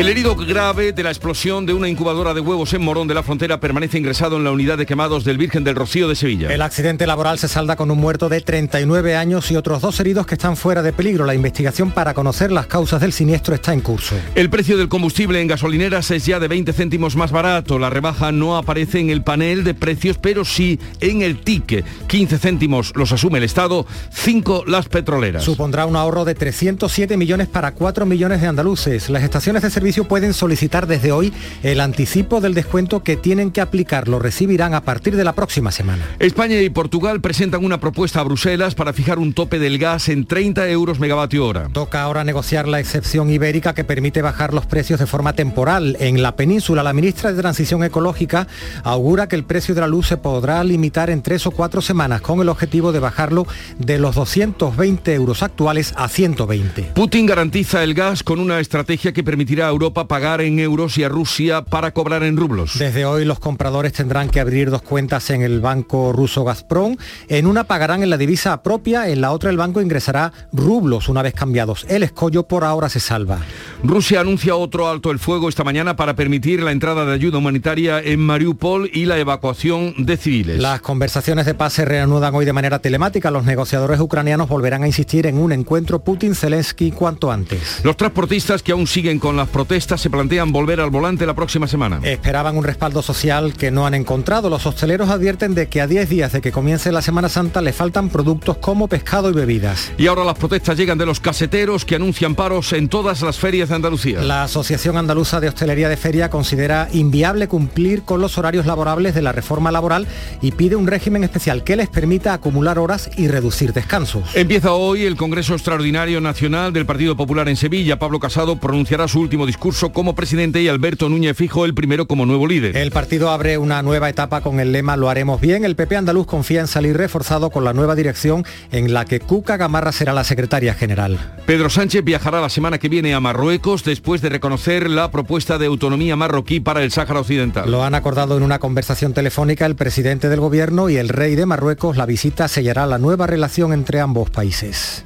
El 0.00 0.08
herido 0.08 0.34
grave 0.34 0.94
de 0.94 1.02
la 1.02 1.10
explosión 1.10 1.66
de 1.66 1.74
una 1.74 1.86
incubadora 1.86 2.32
de 2.32 2.40
huevos 2.40 2.72
en 2.72 2.80
Morón 2.80 3.06
de 3.06 3.12
la 3.12 3.22
Frontera 3.22 3.60
permanece 3.60 3.98
ingresado 3.98 4.38
en 4.38 4.44
la 4.44 4.50
unidad 4.50 4.78
de 4.78 4.86
quemados 4.86 5.24
del 5.24 5.36
Virgen 5.36 5.62
del 5.62 5.74
Rocío 5.74 6.08
de 6.08 6.16
Sevilla. 6.16 6.50
El 6.50 6.62
accidente 6.62 7.06
laboral 7.06 7.38
se 7.38 7.48
salda 7.48 7.76
con 7.76 7.90
un 7.90 7.98
muerto 7.98 8.30
de 8.30 8.40
39 8.40 9.14
años 9.14 9.50
y 9.50 9.56
otros 9.56 9.82
dos 9.82 10.00
heridos 10.00 10.26
que 10.26 10.36
están 10.36 10.56
fuera 10.56 10.80
de 10.80 10.94
peligro. 10.94 11.26
La 11.26 11.34
investigación 11.34 11.90
para 11.90 12.14
conocer 12.14 12.50
las 12.50 12.66
causas 12.66 13.02
del 13.02 13.12
siniestro 13.12 13.54
está 13.54 13.74
en 13.74 13.82
curso. 13.82 14.16
El 14.34 14.48
precio 14.48 14.78
del 14.78 14.88
combustible 14.88 15.38
en 15.38 15.48
gasolineras 15.48 16.10
es 16.12 16.24
ya 16.24 16.40
de 16.40 16.48
20 16.48 16.72
céntimos 16.72 17.14
más 17.14 17.30
barato. 17.30 17.78
La 17.78 17.90
rebaja 17.90 18.32
no 18.32 18.56
aparece 18.56 19.00
en 19.00 19.10
el 19.10 19.22
panel 19.22 19.64
de 19.64 19.74
precios, 19.74 20.16
pero 20.16 20.46
sí 20.46 20.80
en 21.00 21.20
el 21.20 21.42
ticket. 21.42 21.84
15 22.06 22.38
céntimos 22.38 22.94
los 22.96 23.12
asume 23.12 23.36
el 23.36 23.44
Estado, 23.44 23.84
5 24.14 24.64
las 24.66 24.88
petroleras. 24.88 25.44
Supondrá 25.44 25.84
un 25.84 25.96
ahorro 25.96 26.24
de 26.24 26.34
307 26.34 27.18
millones 27.18 27.48
para 27.48 27.72
4 27.72 28.06
millones 28.06 28.40
de 28.40 28.46
andaluces. 28.46 29.10
Las 29.10 29.24
estaciones 29.24 29.60
de 29.60 29.68
servicio 29.68 29.89
pueden 29.98 30.34
solicitar 30.34 30.86
desde 30.86 31.12
hoy 31.12 31.32
el 31.62 31.80
anticipo 31.80 32.40
del 32.40 32.54
descuento 32.54 33.02
que 33.02 33.16
tienen 33.16 33.50
que 33.50 33.60
aplicar. 33.60 34.08
Lo 34.08 34.18
recibirán 34.18 34.74
a 34.74 34.82
partir 34.82 35.16
de 35.16 35.24
la 35.24 35.32
próxima 35.32 35.70
semana. 35.70 36.04
España 36.18 36.60
y 36.60 36.70
Portugal 36.70 37.20
presentan 37.20 37.64
una 37.64 37.80
propuesta 37.80 38.20
a 38.20 38.24
Bruselas 38.24 38.74
para 38.74 38.92
fijar 38.92 39.18
un 39.18 39.32
tope 39.32 39.58
del 39.58 39.78
gas 39.78 40.08
en 40.08 40.26
30 40.26 40.68
euros 40.70 41.00
megavatio 41.00 41.46
hora. 41.46 41.68
Toca 41.72 42.02
ahora 42.02 42.24
negociar 42.24 42.68
la 42.68 42.80
excepción 42.80 43.30
ibérica 43.30 43.74
que 43.74 43.84
permite 43.84 44.22
bajar 44.22 44.54
los 44.54 44.66
precios 44.66 45.00
de 45.00 45.06
forma 45.06 45.32
temporal. 45.32 45.96
En 46.00 46.22
la 46.22 46.36
península, 46.36 46.82
la 46.82 46.92
ministra 46.92 47.32
de 47.32 47.40
Transición 47.40 47.84
Ecológica 47.84 48.46
augura 48.84 49.28
que 49.28 49.36
el 49.36 49.44
precio 49.44 49.74
de 49.74 49.80
la 49.80 49.86
luz 49.86 50.06
se 50.06 50.16
podrá 50.16 50.62
limitar 50.64 51.10
en 51.10 51.22
tres 51.22 51.46
o 51.46 51.50
cuatro 51.50 51.82
semanas 51.82 52.20
con 52.20 52.40
el 52.40 52.48
objetivo 52.48 52.92
de 52.92 53.00
bajarlo 53.00 53.46
de 53.78 53.98
los 53.98 54.14
220 54.14 55.14
euros 55.14 55.42
actuales 55.42 55.92
a 55.96 56.08
120. 56.08 56.92
Putin 56.94 57.26
garantiza 57.26 57.82
el 57.82 57.94
gas 57.94 58.22
con 58.22 58.38
una 58.40 58.60
estrategia 58.60 59.12
que 59.12 59.24
permitirá 59.24 59.66
a 59.66 59.72
Europa 59.80 60.08
pagar 60.08 60.42
en 60.42 60.58
euros 60.58 60.98
y 60.98 61.04
a 61.04 61.08
Rusia 61.08 61.62
para 61.62 61.92
cobrar 61.92 62.22
en 62.22 62.36
rublos. 62.36 62.78
Desde 62.78 63.06
hoy 63.06 63.24
los 63.24 63.38
compradores 63.38 63.94
tendrán 63.94 64.28
que 64.28 64.38
abrir 64.38 64.68
dos 64.68 64.82
cuentas 64.82 65.30
en 65.30 65.40
el 65.40 65.62
banco 65.62 66.12
ruso 66.12 66.44
Gazprom. 66.44 66.98
En 67.28 67.46
una 67.46 67.64
pagarán 67.64 68.02
en 68.02 68.10
la 68.10 68.18
divisa 68.18 68.62
propia, 68.62 69.08
en 69.08 69.22
la 69.22 69.32
otra 69.32 69.48
el 69.48 69.56
banco 69.56 69.80
ingresará 69.80 70.34
rublos 70.52 71.08
una 71.08 71.22
vez 71.22 71.32
cambiados. 71.32 71.86
El 71.88 72.02
escollo 72.02 72.42
por 72.42 72.64
ahora 72.64 72.90
se 72.90 73.00
salva. 73.00 73.38
Rusia 73.82 74.20
anuncia 74.20 74.54
otro 74.54 74.86
alto 74.86 75.10
el 75.10 75.18
fuego 75.18 75.48
esta 75.48 75.64
mañana 75.64 75.96
para 75.96 76.14
permitir 76.14 76.62
la 76.62 76.72
entrada 76.72 77.06
de 77.06 77.14
ayuda 77.14 77.38
humanitaria 77.38 78.00
en 78.00 78.20
Mariupol 78.20 78.90
y 78.92 79.06
la 79.06 79.16
evacuación 79.16 79.94
de 79.96 80.18
civiles. 80.18 80.60
Las 80.60 80.82
conversaciones 80.82 81.46
de 81.46 81.54
paz 81.54 81.72
se 81.72 81.86
reanudan 81.86 82.34
hoy 82.34 82.44
de 82.44 82.52
manera 82.52 82.80
telemática. 82.80 83.30
Los 83.30 83.46
negociadores 83.46 83.98
ucranianos 83.98 84.46
volverán 84.46 84.82
a 84.82 84.86
insistir 84.86 85.26
en 85.26 85.38
un 85.38 85.52
encuentro 85.52 86.00
Putin-Zelensky 86.00 86.90
cuanto 86.90 87.32
antes. 87.32 87.80
Los 87.82 87.96
transportistas 87.96 88.62
que 88.62 88.72
aún 88.72 88.86
siguen 88.86 89.18
con 89.18 89.38
las 89.38 89.48
protestas 89.60 90.00
se 90.00 90.08
plantean 90.08 90.52
volver 90.52 90.80
al 90.80 90.88
volante 90.88 91.26
la 91.26 91.34
próxima 91.34 91.66
semana. 91.66 92.00
Esperaban 92.02 92.56
un 92.56 92.64
respaldo 92.64 93.02
social 93.02 93.52
que 93.52 93.70
no 93.70 93.84
han 93.84 93.92
encontrado. 93.92 94.48
Los 94.48 94.64
hosteleros 94.64 95.10
advierten 95.10 95.54
de 95.54 95.68
que 95.68 95.82
a 95.82 95.86
10 95.86 96.08
días 96.08 96.32
de 96.32 96.40
que 96.40 96.50
comience 96.50 96.90
la 96.92 97.02
Semana 97.02 97.28
Santa 97.28 97.60
le 97.60 97.74
faltan 97.74 98.08
productos 98.08 98.56
como 98.56 98.88
pescado 98.88 99.28
y 99.28 99.34
bebidas. 99.34 99.92
Y 99.98 100.06
ahora 100.06 100.24
las 100.24 100.38
protestas 100.38 100.78
llegan 100.78 100.96
de 100.96 101.04
los 101.04 101.20
caseteros 101.20 101.84
que 101.84 101.96
anuncian 101.96 102.34
paros 102.34 102.72
en 102.72 102.88
todas 102.88 103.20
las 103.20 103.38
ferias 103.38 103.68
de 103.68 103.74
Andalucía. 103.74 104.22
La 104.22 104.44
Asociación 104.44 104.96
Andaluza 104.96 105.40
de 105.40 105.48
Hostelería 105.48 105.90
de 105.90 105.98
Feria 105.98 106.30
considera 106.30 106.88
inviable 106.94 107.46
cumplir 107.46 108.04
con 108.04 108.22
los 108.22 108.38
horarios 108.38 108.64
laborables 108.64 109.14
de 109.14 109.20
la 109.20 109.32
reforma 109.32 109.70
laboral 109.70 110.06
y 110.40 110.52
pide 110.52 110.76
un 110.76 110.86
régimen 110.86 111.22
especial 111.22 111.64
que 111.64 111.76
les 111.76 111.90
permita 111.90 112.32
acumular 112.32 112.78
horas 112.78 113.10
y 113.18 113.28
reducir 113.28 113.74
descansos. 113.74 114.22
Empieza 114.34 114.72
hoy 114.72 115.04
el 115.04 115.16
Congreso 115.16 115.52
Extraordinario 115.52 116.22
Nacional 116.22 116.72
del 116.72 116.86
Partido 116.86 117.14
Popular 117.14 117.46
en 117.50 117.56
Sevilla. 117.56 117.98
Pablo 117.98 118.20
Casado 118.20 118.56
pronunciará 118.56 119.06
su 119.06 119.20
último 119.20 119.44
discurso 119.50 119.70
curso 119.70 119.92
como 119.92 120.14
presidente 120.14 120.62
y 120.62 120.68
Alberto 120.68 121.08
Núñez 121.08 121.36
Fijo 121.36 121.64
el 121.64 121.74
primero 121.74 122.06
como 122.06 122.24
nuevo 122.24 122.46
líder. 122.46 122.76
El 122.76 122.92
partido 122.92 123.30
abre 123.30 123.58
una 123.58 123.82
nueva 123.82 124.08
etapa 124.08 124.40
con 124.42 124.60
el 124.60 124.70
lema 124.70 124.96
Lo 124.96 125.10
haremos 125.10 125.40
bien. 125.40 125.64
El 125.64 125.74
PP 125.74 125.96
andaluz 125.96 126.26
confía 126.26 126.60
en 126.60 126.66
salir 126.66 126.96
reforzado 126.96 127.50
con 127.50 127.64
la 127.64 127.72
nueva 127.72 127.96
dirección 127.96 128.44
en 128.70 128.94
la 128.94 129.04
que 129.04 129.18
Cuca 129.18 129.56
Gamarra 129.56 129.90
será 129.90 130.12
la 130.12 130.22
secretaria 130.22 130.74
general. 130.74 131.18
Pedro 131.46 131.68
Sánchez 131.68 132.04
viajará 132.04 132.40
la 132.40 132.48
semana 132.48 132.78
que 132.78 132.88
viene 132.88 133.12
a 133.12 133.20
Marruecos 133.20 133.82
después 133.84 134.22
de 134.22 134.28
reconocer 134.28 134.88
la 134.88 135.10
propuesta 135.10 135.58
de 135.58 135.66
autonomía 135.66 136.14
marroquí 136.14 136.60
para 136.60 136.82
el 136.82 136.92
Sáhara 136.92 137.20
Occidental. 137.20 137.70
Lo 137.70 137.82
han 137.82 137.96
acordado 137.96 138.36
en 138.36 138.44
una 138.44 138.60
conversación 138.60 139.14
telefónica 139.14 139.66
el 139.66 139.74
presidente 139.74 140.28
del 140.28 140.40
gobierno 140.40 140.88
y 140.88 140.96
el 140.96 141.08
rey 141.08 141.34
de 141.34 141.46
Marruecos. 141.46 141.96
La 141.96 142.06
visita 142.06 142.46
sellará 142.48 142.86
la 142.86 142.98
nueva 142.98 143.26
relación 143.26 143.72
entre 143.72 144.00
ambos 144.00 144.30
países. 144.30 145.04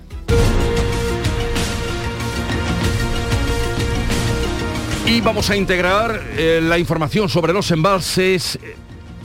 Y 5.07 5.21
vamos 5.21 5.51
a 5.51 5.57
integrar 5.57 6.19
eh, 6.37 6.61
la 6.63 6.79
información 6.79 7.29
sobre 7.29 7.53
los 7.53 7.71
embalses. 7.71 8.57
Eh, 8.57 8.75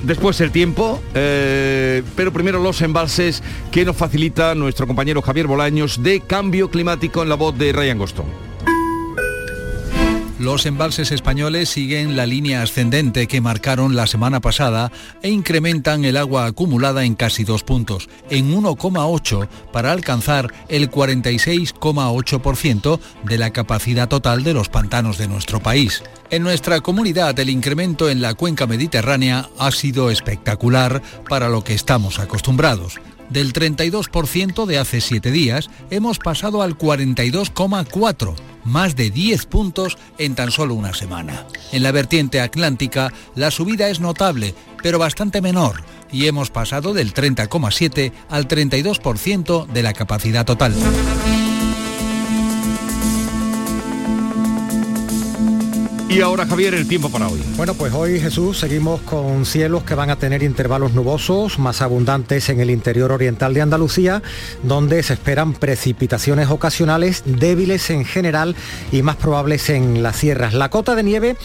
después 0.03 0.39
el 0.41 0.51
tiempo, 0.51 1.01
eh, 1.13 2.03
pero 2.15 2.33
primero 2.33 2.61
los 2.61 2.81
embalses 2.81 3.41
que 3.71 3.85
nos 3.85 3.95
facilita 3.95 4.55
nuestro 4.55 4.87
compañero 4.87 5.21
Javier 5.21 5.47
Bolaños 5.47 6.03
de 6.03 6.21
Cambio 6.21 6.69
Climático 6.69 7.23
en 7.23 7.29
la 7.29 7.35
voz 7.35 7.57
de 7.57 7.71
Ryan 7.71 7.97
Goston. 7.97 8.48
Los 10.39 10.65
embalses 10.65 11.11
españoles 11.11 11.67
siguen 11.67 12.15
la 12.15 12.25
línea 12.25 12.61
ascendente 12.61 13.27
que 13.27 13.41
marcaron 13.41 13.97
la 13.97 14.07
semana 14.07 14.39
pasada 14.39 14.89
e 15.21 15.29
incrementan 15.29 16.05
el 16.05 16.15
agua 16.15 16.45
acumulada 16.45 17.03
en 17.03 17.15
casi 17.15 17.43
dos 17.43 17.65
puntos, 17.65 18.07
en 18.29 18.55
1,8 18.55 19.49
para 19.73 19.91
alcanzar 19.91 20.53
el 20.69 20.89
46,8% 20.89 22.99
de 23.25 23.37
la 23.37 23.51
capacidad 23.51 24.07
total 24.07 24.45
de 24.45 24.53
los 24.53 24.69
pantanos 24.69 25.17
de 25.17 25.27
nuestro 25.27 25.59
país. 25.59 26.03
En 26.29 26.43
nuestra 26.43 26.79
comunidad 26.79 27.37
el 27.37 27.49
incremento 27.49 28.09
en 28.09 28.21
la 28.21 28.33
cuenca 28.33 28.65
mediterránea 28.65 29.49
ha 29.57 29.71
sido 29.71 30.09
espectacular 30.09 31.01
para 31.27 31.49
lo 31.49 31.65
que 31.65 31.73
estamos 31.73 32.17
acostumbrados. 32.17 32.97
Del 33.29 33.53
32% 33.53 34.65
de 34.65 34.79
hace 34.79 35.01
siete 35.01 35.31
días 35.31 35.69
hemos 35.89 36.17
pasado 36.17 36.61
al 36.61 36.77
42,4% 36.77 38.35
más 38.63 38.95
de 38.95 39.09
10 39.09 39.45
puntos 39.45 39.97
en 40.17 40.35
tan 40.35 40.51
solo 40.51 40.75
una 40.75 40.93
semana. 40.93 41.45
En 41.71 41.83
la 41.83 41.91
vertiente 41.91 42.39
atlántica, 42.41 43.11
la 43.35 43.51
subida 43.51 43.89
es 43.89 43.99
notable, 43.99 44.53
pero 44.83 44.99
bastante 44.99 45.41
menor, 45.41 45.83
y 46.11 46.27
hemos 46.27 46.49
pasado 46.51 46.93
del 46.93 47.13
30,7 47.13 48.11
al 48.29 48.47
32% 48.47 49.65
de 49.67 49.83
la 49.83 49.93
capacidad 49.93 50.45
total. 50.45 50.75
Y 56.09 56.21
ahora, 56.21 56.47
Javier, 56.47 56.73
el 56.73 56.87
tiempo 56.87 57.11
para 57.11 57.27
hoy. 57.27 57.39
Bueno, 57.55 57.75
pues 57.75 57.93
hoy, 57.93 58.19
Jesús, 58.19 58.57
seguimos 58.57 58.99
con 59.01 59.45
cielos 59.45 59.83
que 59.83 59.93
van 59.93 60.09
a 60.09 60.15
tener 60.15 60.41
intervalos 60.41 60.93
nubosos 60.93 61.59
más 61.59 61.83
abundantes 61.83 62.49
en 62.49 62.59
el 62.59 62.71
interior 62.71 63.11
oriental 63.11 63.53
de 63.53 63.61
Andalucía, 63.61 64.23
donde 64.63 65.03
se 65.03 65.13
esperan 65.13 65.53
precipitaciones 65.53 66.49
ocasionales 66.49 67.21
débiles 67.27 67.91
en 67.91 68.05
general 68.05 68.55
y 68.91 69.03
más 69.03 69.17
probables 69.17 69.69
en 69.69 70.01
las 70.01 70.15
sierras. 70.15 70.55
La 70.55 70.71
cota 70.71 70.95
de 70.95 71.03
nieve 71.03 71.37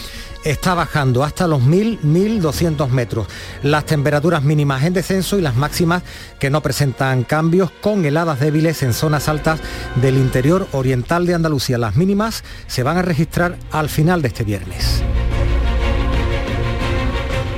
está 0.45 0.75
bajando 0.75 1.25
hasta 1.25 1.47
los 1.47 1.63
1.000, 1.63 2.01
1.200 2.03 2.89
metros. 2.89 3.27
Las 3.63 3.87
temperaturas 3.87 4.43
mínimas 4.43 4.85
en 4.85 4.93
descenso 4.93 5.39
y 5.39 5.43
las 5.43 5.57
máximas 5.57 6.03
que 6.39 6.51
no 6.51 6.61
presentan 6.63 7.25
cambios 7.25 7.71
con 7.81 8.05
heladas 8.05 8.41
débiles 8.41 8.83
en 8.83 8.93
zonas 8.93 9.29
altas 9.29 9.61
del 9.97 10.17
interior 10.17 10.69
oriental 10.73 11.27
de 11.27 11.35
Andalucía. 11.35 11.79
Las 11.79 11.97
mínimas 11.97 12.45
se 12.67 12.83
van 12.83 12.99
a 12.99 13.03
registrar 13.03 13.57
al 13.71 13.89
final 13.89 14.23
de 14.23 14.29
este 14.29 14.45
viernes. 14.45 15.03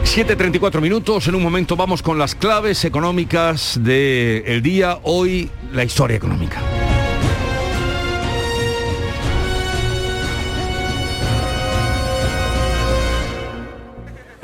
7.34 0.05 0.80
minutos, 0.80 1.28
en 1.28 1.34
un 1.34 1.43
momento 1.43 1.76
vamos 1.76 2.01
con 2.01 2.18
las 2.18 2.34
claves 2.34 2.87
económicas 2.87 3.78
del 3.82 4.62
día, 4.62 4.99
hoy 5.03 5.51
la 5.72 5.84
historia 5.84 6.16
económica. 6.16 6.76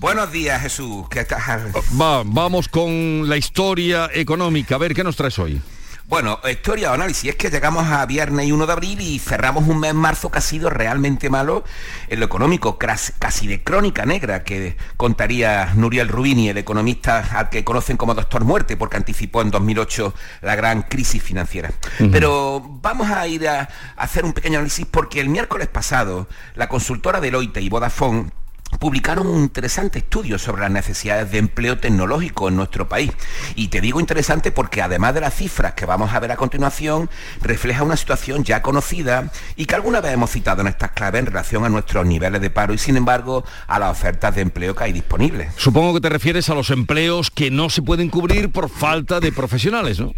Buenos 0.00 0.32
días, 0.32 0.62
Jesús. 0.62 1.06
¿Qué 1.10 1.24
tal? 1.24 1.70
Va, 2.00 2.22
vamos 2.24 2.68
con 2.68 3.28
la 3.28 3.36
historia 3.36 4.08
económica. 4.14 4.76
A 4.76 4.78
ver, 4.78 4.94
¿qué 4.94 5.04
nos 5.04 5.14
traes 5.14 5.38
hoy? 5.38 5.60
Bueno, 6.06 6.40
historia 6.50 6.90
o 6.90 6.94
análisis, 6.94 7.28
es 7.28 7.36
que 7.36 7.50
llegamos 7.50 7.86
a 7.86 8.06
viernes 8.06 8.46
y 8.46 8.52
1 8.52 8.66
de 8.66 8.72
abril 8.72 9.00
y 9.02 9.18
cerramos 9.18 9.68
un 9.68 9.78
mes 9.78 9.92
marzo 9.92 10.30
que 10.30 10.38
ha 10.38 10.40
sido 10.40 10.70
realmente 10.70 11.28
malo 11.28 11.64
en 12.08 12.18
lo 12.18 12.24
económico, 12.24 12.78
casi 12.78 13.46
de 13.46 13.62
crónica 13.62 14.06
negra 14.06 14.42
que 14.42 14.78
contaría 14.96 15.74
Nuriel 15.74 16.08
Rubini, 16.08 16.48
el 16.48 16.56
economista 16.56 17.18
al 17.38 17.50
que 17.50 17.62
conocen 17.62 17.98
como 17.98 18.14
Doctor 18.14 18.42
Muerte, 18.44 18.78
porque 18.78 18.96
anticipó 18.96 19.42
en 19.42 19.50
2008 19.50 20.14
la 20.40 20.56
gran 20.56 20.80
crisis 20.80 21.22
financiera. 21.22 21.72
Pero 22.10 22.62
vamos 22.80 23.10
a 23.10 23.26
ir 23.26 23.46
a, 23.46 23.68
a 23.96 24.02
hacer 24.02 24.24
un 24.24 24.32
pequeño 24.32 24.60
análisis 24.60 24.86
porque 24.90 25.20
el 25.20 25.28
miércoles 25.28 25.68
pasado 25.68 26.26
la 26.54 26.70
consultora 26.70 27.20
Deloitte 27.20 27.60
y 27.60 27.68
Vodafone 27.68 28.39
publicaron 28.78 29.26
un 29.26 29.42
interesante 29.42 29.98
estudio 29.98 30.38
sobre 30.38 30.62
las 30.62 30.70
necesidades 30.70 31.30
de 31.30 31.38
empleo 31.38 31.78
tecnológico 31.78 32.48
en 32.48 32.56
nuestro 32.56 32.88
país. 32.88 33.10
Y 33.54 33.68
te 33.68 33.80
digo 33.80 34.00
interesante 34.00 34.52
porque 34.52 34.82
además 34.82 35.14
de 35.14 35.20
las 35.20 35.34
cifras 35.34 35.74
que 35.74 35.86
vamos 35.86 36.12
a 36.12 36.20
ver 36.20 36.32
a 36.32 36.36
continuación, 36.36 37.10
refleja 37.42 37.82
una 37.82 37.96
situación 37.96 38.44
ya 38.44 38.62
conocida 38.62 39.32
y 39.56 39.66
que 39.66 39.74
alguna 39.74 40.00
vez 40.00 40.12
hemos 40.12 40.30
citado 40.30 40.62
en 40.62 40.68
estas 40.68 40.92
claves 40.92 41.20
en 41.20 41.26
relación 41.26 41.64
a 41.64 41.68
nuestros 41.68 42.06
niveles 42.06 42.40
de 42.40 42.50
paro 42.50 42.74
y 42.74 42.78
sin 42.78 42.96
embargo 42.96 43.44
a 43.66 43.78
las 43.78 43.90
ofertas 43.90 44.34
de 44.34 44.42
empleo 44.42 44.74
que 44.74 44.84
hay 44.84 44.92
disponibles. 44.92 45.52
Supongo 45.56 45.94
que 45.94 46.00
te 46.00 46.08
refieres 46.08 46.48
a 46.50 46.54
los 46.54 46.70
empleos 46.70 47.30
que 47.30 47.50
no 47.50 47.70
se 47.70 47.82
pueden 47.82 48.08
cubrir 48.08 48.50
por 48.50 48.68
falta 48.68 49.20
de 49.20 49.32
profesionales, 49.32 50.00
¿no? 50.00 50.12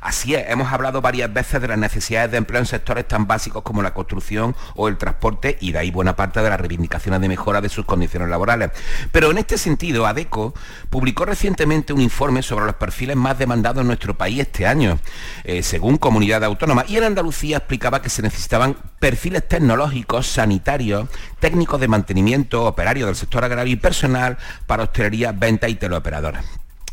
Así 0.00 0.34
es, 0.34 0.48
hemos 0.48 0.72
hablado 0.72 1.00
varias 1.00 1.32
veces 1.32 1.60
de 1.60 1.68
las 1.68 1.78
necesidades 1.78 2.30
de 2.30 2.38
empleo 2.38 2.60
en 2.60 2.66
sectores 2.66 3.06
tan 3.06 3.26
básicos 3.26 3.62
como 3.62 3.82
la 3.82 3.94
construcción 3.94 4.54
o 4.74 4.88
el 4.88 4.96
transporte 4.96 5.56
y 5.60 5.72
de 5.72 5.78
ahí 5.78 5.90
buena 5.90 6.16
parte 6.16 6.40
de 6.42 6.50
las 6.50 6.60
reivindicaciones 6.60 7.20
de 7.20 7.28
mejora 7.28 7.60
de 7.60 7.68
sus 7.68 7.84
condiciones 7.84 8.28
laborales. 8.28 8.70
Pero 9.12 9.30
en 9.30 9.38
este 9.38 9.58
sentido, 9.58 10.06
ADECO 10.06 10.54
publicó 10.90 11.24
recientemente 11.24 11.92
un 11.92 12.00
informe 12.00 12.42
sobre 12.42 12.66
los 12.66 12.74
perfiles 12.76 13.16
más 13.16 13.38
demandados 13.38 13.80
en 13.80 13.86
nuestro 13.86 14.16
país 14.16 14.40
este 14.40 14.66
año, 14.66 14.98
eh, 15.44 15.62
según 15.62 15.98
comunidad 15.98 16.44
autónoma, 16.44 16.84
y 16.86 16.96
en 16.96 17.04
Andalucía 17.04 17.58
explicaba 17.58 18.02
que 18.02 18.10
se 18.10 18.22
necesitaban 18.22 18.76
perfiles 18.98 19.46
tecnológicos, 19.46 20.26
sanitarios, 20.26 21.08
técnicos 21.40 21.80
de 21.80 21.88
mantenimiento, 21.88 22.64
operarios 22.64 23.06
del 23.06 23.16
sector 23.16 23.44
agrario 23.44 23.72
y 23.72 23.76
personal 23.76 24.38
para 24.66 24.84
hostelería, 24.84 25.32
venta 25.32 25.68
y 25.68 25.74
teleoperadoras. 25.74 26.44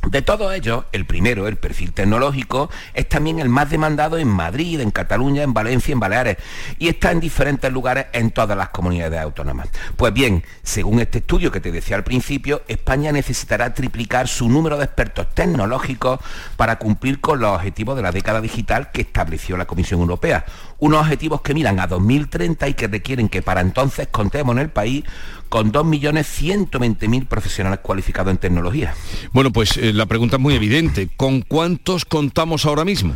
De 0.09 0.21
todos 0.21 0.53
ellos, 0.53 0.85
el 0.91 1.05
primero, 1.05 1.47
el 1.47 1.55
perfil 1.55 1.91
tecnológico, 1.91 2.69
es 2.93 3.09
también 3.09 3.39
el 3.39 3.49
más 3.49 3.69
demandado 3.69 4.17
en 4.17 4.27
Madrid, 4.27 4.79
en 4.79 4.91
Cataluña, 4.91 5.43
en 5.43 5.53
Valencia, 5.53 5.93
en 5.93 5.99
Baleares 5.99 6.37
y 6.77 6.87
está 6.87 7.11
en 7.11 7.19
diferentes 7.19 7.71
lugares 7.71 8.05
en 8.13 8.31
todas 8.31 8.57
las 8.57 8.69
comunidades 8.69 9.19
autónomas. 9.19 9.69
Pues 9.95 10.13
bien, 10.13 10.43
según 10.63 10.99
este 10.99 11.19
estudio 11.19 11.51
que 11.51 11.59
te 11.59 11.71
decía 11.71 11.95
al 11.95 12.03
principio, 12.03 12.61
España 12.67 13.11
necesitará 13.11 13.73
triplicar 13.73 14.27
su 14.27 14.47
número 14.49 14.77
de 14.77 14.85
expertos 14.85 15.27
tecnológicos 15.33 16.19
para 16.55 16.77
cumplir 16.77 17.19
con 17.19 17.39
los 17.39 17.55
objetivos 17.55 17.95
de 17.95 18.03
la 18.03 18.11
década 18.11 18.41
digital 18.41 18.91
que 18.91 19.01
estableció 19.01 19.57
la 19.57 19.65
Comisión 19.65 20.01
Europea. 20.01 20.45
Unos 20.77 21.01
objetivos 21.01 21.41
que 21.41 21.53
miran 21.53 21.79
a 21.79 21.87
2030 21.87 22.67
y 22.67 22.73
que 22.73 22.87
requieren 22.87 23.29
que 23.29 23.41
para 23.41 23.61
entonces 23.61 24.07
contemos 24.11 24.55
en 24.55 24.61
el 24.61 24.69
país 24.69 25.03
con 25.49 25.71
2.120.000 25.71 27.27
profesionales 27.27 27.79
cualificados 27.81 28.31
en 28.31 28.37
tecnología. 28.37 28.93
Bueno, 29.31 29.51
pues 29.51 29.77
eh, 29.77 29.93
la 29.95 30.05
pregunta 30.05 30.35
es 30.35 30.41
muy 30.41 30.55
evidente. 30.55 31.09
¿Con 31.15 31.41
cuántos 31.41 32.05
contamos 32.05 32.65
ahora 32.65 32.85
mismo? 32.85 33.13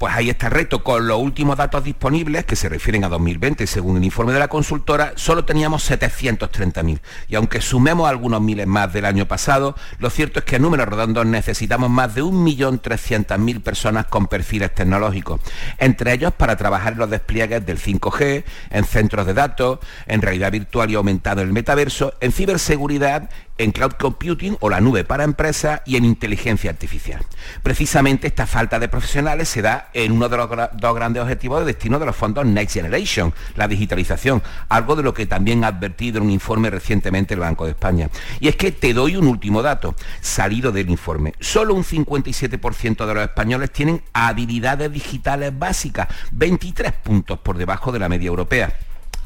Pues 0.00 0.14
ahí 0.14 0.30
está 0.30 0.46
el 0.46 0.52
reto. 0.52 0.82
Con 0.82 1.06
los 1.06 1.18
últimos 1.18 1.58
datos 1.58 1.84
disponibles, 1.84 2.46
que 2.46 2.56
se 2.56 2.70
refieren 2.70 3.04
a 3.04 3.10
2020, 3.10 3.66
según 3.66 3.98
el 3.98 4.04
informe 4.04 4.32
de 4.32 4.38
la 4.38 4.48
consultora, 4.48 5.12
solo 5.16 5.44
teníamos 5.44 5.90
730.000. 5.90 7.00
Y 7.28 7.34
aunque 7.34 7.60
sumemos 7.60 8.08
algunos 8.08 8.40
miles 8.40 8.66
más 8.66 8.90
del 8.94 9.04
año 9.04 9.26
pasado, 9.26 9.76
lo 9.98 10.08
cierto 10.08 10.38
es 10.38 10.46
que 10.46 10.56
en 10.56 10.62
números 10.62 10.88
redondos 10.88 11.26
necesitamos 11.26 11.90
más 11.90 12.14
de 12.14 12.22
1.300.000 12.22 13.60
personas 13.60 14.06
con 14.06 14.26
perfiles 14.26 14.74
tecnológicos. 14.74 15.42
Entre 15.76 16.14
ellos 16.14 16.32
para 16.32 16.56
trabajar 16.56 16.94
en 16.94 17.00
los 17.00 17.10
despliegues 17.10 17.66
del 17.66 17.78
5G, 17.78 18.44
en 18.70 18.84
centros 18.84 19.26
de 19.26 19.34
datos, 19.34 19.80
en 20.06 20.22
realidad 20.22 20.50
virtual 20.50 20.90
y 20.90 20.94
aumentado 20.94 21.42
en 21.42 21.48
el 21.48 21.52
metaverso, 21.52 22.14
en 22.20 22.32
ciberseguridad, 22.32 23.28
en 23.60 23.72
cloud 23.72 23.92
computing 23.92 24.56
o 24.60 24.70
la 24.70 24.80
nube 24.80 25.04
para 25.04 25.22
empresas 25.22 25.82
y 25.84 25.96
en 25.96 26.06
inteligencia 26.06 26.70
artificial. 26.70 27.22
Precisamente 27.62 28.26
esta 28.26 28.46
falta 28.46 28.78
de 28.78 28.88
profesionales 28.88 29.50
se 29.50 29.60
da 29.60 29.90
en 29.92 30.12
uno 30.12 30.30
de 30.30 30.36
los 30.38 30.48
dos 30.48 30.94
grandes 30.94 31.22
objetivos 31.22 31.60
de 31.60 31.66
destino 31.66 31.98
de 31.98 32.06
los 32.06 32.16
fondos 32.16 32.46
Next 32.46 32.74
Generation, 32.74 33.34
la 33.56 33.68
digitalización, 33.68 34.42
algo 34.70 34.96
de 34.96 35.02
lo 35.02 35.12
que 35.12 35.26
también 35.26 35.62
ha 35.64 35.68
advertido 35.68 36.18
en 36.18 36.24
un 36.24 36.30
informe 36.30 36.70
recientemente 36.70 37.34
el 37.34 37.40
Banco 37.40 37.66
de 37.66 37.72
España. 37.72 38.08
Y 38.40 38.48
es 38.48 38.56
que 38.56 38.72
te 38.72 38.94
doy 38.94 39.16
un 39.16 39.26
último 39.26 39.60
dato, 39.60 39.94
salido 40.22 40.72
del 40.72 40.88
informe. 40.88 41.34
Solo 41.38 41.74
un 41.74 41.84
57% 41.84 43.04
de 43.04 43.14
los 43.14 43.22
españoles 43.22 43.70
tienen 43.72 44.02
habilidades 44.14 44.90
digitales 44.90 45.56
básicas, 45.58 46.08
23 46.32 46.92
puntos 46.92 47.38
por 47.40 47.58
debajo 47.58 47.92
de 47.92 47.98
la 47.98 48.08
media 48.08 48.28
europea 48.28 48.72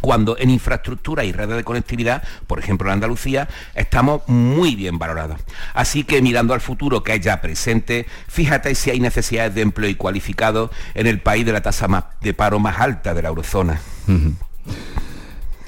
cuando 0.05 0.37
en 0.39 0.51
infraestructura 0.51 1.25
y 1.25 1.33
redes 1.33 1.57
de 1.57 1.65
conectividad, 1.65 2.23
por 2.47 2.59
ejemplo 2.59 2.89
en 2.89 2.93
Andalucía, 2.93 3.49
estamos 3.75 4.21
muy 4.27 4.77
bien 4.77 4.99
valorados. 4.99 5.41
Así 5.73 6.05
que 6.05 6.21
mirando 6.21 6.53
al 6.53 6.61
futuro 6.61 7.03
que 7.03 7.15
es 7.15 7.23
ya 7.23 7.41
presente, 7.41 8.05
fíjate 8.29 8.75
si 8.75 8.91
hay 8.91 9.01
necesidades 9.01 9.55
de 9.55 9.63
empleo 9.63 9.89
y 9.89 9.95
cualificado 9.95 10.71
en 10.93 11.07
el 11.07 11.21
país 11.21 11.47
de 11.47 11.53
la 11.53 11.63
tasa 11.63 12.11
de 12.21 12.35
paro 12.35 12.59
más 12.59 12.81
alta 12.81 13.15
de 13.15 13.23
la 13.23 13.31
eurozona. 13.31 13.81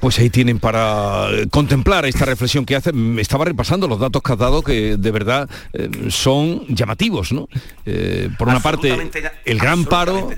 Pues 0.01 0.18
ahí 0.18 0.30
tienen 0.30 0.59
para 0.59 1.28
contemplar 1.51 2.05
esta 2.07 2.24
reflexión 2.24 2.64
que 2.64 2.76
hace. 2.76 2.92
Me 2.92 3.22
estaba 3.22 3.44
repasando 3.44 3.88
los 3.88 3.99
datos 3.99 4.22
que 4.22 4.32
has 4.32 4.38
dado 4.38 4.62
que 4.62 4.97
de 4.97 5.11
verdad 5.11 5.49
eh, 5.72 5.88
son 6.11 6.66
llamativos, 6.68 7.32
¿no? 7.32 7.49
Eh, 7.84 8.28
por 8.38 8.49
una 8.49 8.61
parte, 8.61 8.94
el 9.44 9.59
gran 9.59 9.84
paro, 9.84 10.30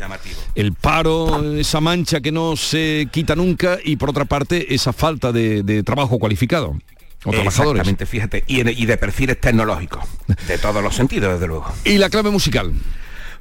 el 0.54 0.72
paro, 0.72 1.54
esa 1.54 1.80
mancha 1.80 2.20
que 2.20 2.32
no 2.32 2.56
se 2.56 3.08
quita 3.10 3.34
nunca 3.34 3.78
y 3.84 3.96
por 3.96 4.10
otra 4.10 4.24
parte, 4.24 4.74
esa 4.74 4.92
falta 4.92 5.32
de, 5.32 5.82
trabajo 5.84 6.18
cualificado. 6.18 6.76
O 7.24 7.32
trabajadores. 7.32 7.80
Exactamente, 7.80 8.06
fíjate, 8.06 8.44
y, 8.46 8.60
y 8.60 8.86
de 8.86 8.96
perfiles 8.96 9.40
tecnológicos, 9.40 10.04
de 10.46 10.56
todos 10.56 10.82
los 10.82 10.94
sentidos, 10.94 11.32
desde 11.32 11.48
luego. 11.48 11.66
¿Y 11.84 11.98
la 11.98 12.10
clave 12.10 12.30
musical? 12.30 12.72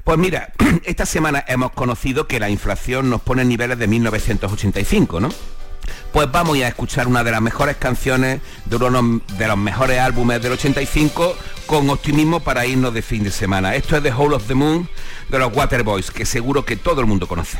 Pues 0.08 0.18
mira, 0.18 0.52
esta 0.84 1.04
semana 1.04 1.44
hemos 1.46 1.72
conocido 1.72 2.26
que 2.26 2.40
la 2.40 2.48
inflación 2.48 3.10
nos 3.10 3.20
pone 3.20 3.42
en 3.42 3.48
niveles 3.48 3.78
de 3.78 3.86
1985, 3.86 5.20
¿no? 5.20 5.28
Pues 6.12 6.30
vamos 6.30 6.58
a 6.58 6.68
escuchar 6.68 7.06
una 7.06 7.24
de 7.24 7.30
las 7.30 7.40
mejores 7.40 7.76
canciones 7.76 8.40
de 8.64 8.76
uno 8.76 9.20
de 9.36 9.46
los 9.46 9.56
mejores 9.56 9.98
álbumes 10.00 10.42
del 10.42 10.52
85 10.52 11.36
con 11.66 11.90
optimismo 11.90 12.40
para 12.40 12.66
irnos 12.66 12.94
de 12.94 13.02
fin 13.02 13.24
de 13.24 13.30
semana. 13.30 13.74
Esto 13.74 13.96
es 13.96 14.02
The 14.02 14.12
Whole 14.12 14.36
of 14.36 14.46
the 14.46 14.54
Moon 14.54 14.88
de 15.28 15.38
los 15.38 15.54
Waterboys, 15.54 16.10
que 16.10 16.24
seguro 16.24 16.64
que 16.64 16.76
todo 16.76 17.00
el 17.00 17.06
mundo 17.06 17.26
conoce. 17.26 17.58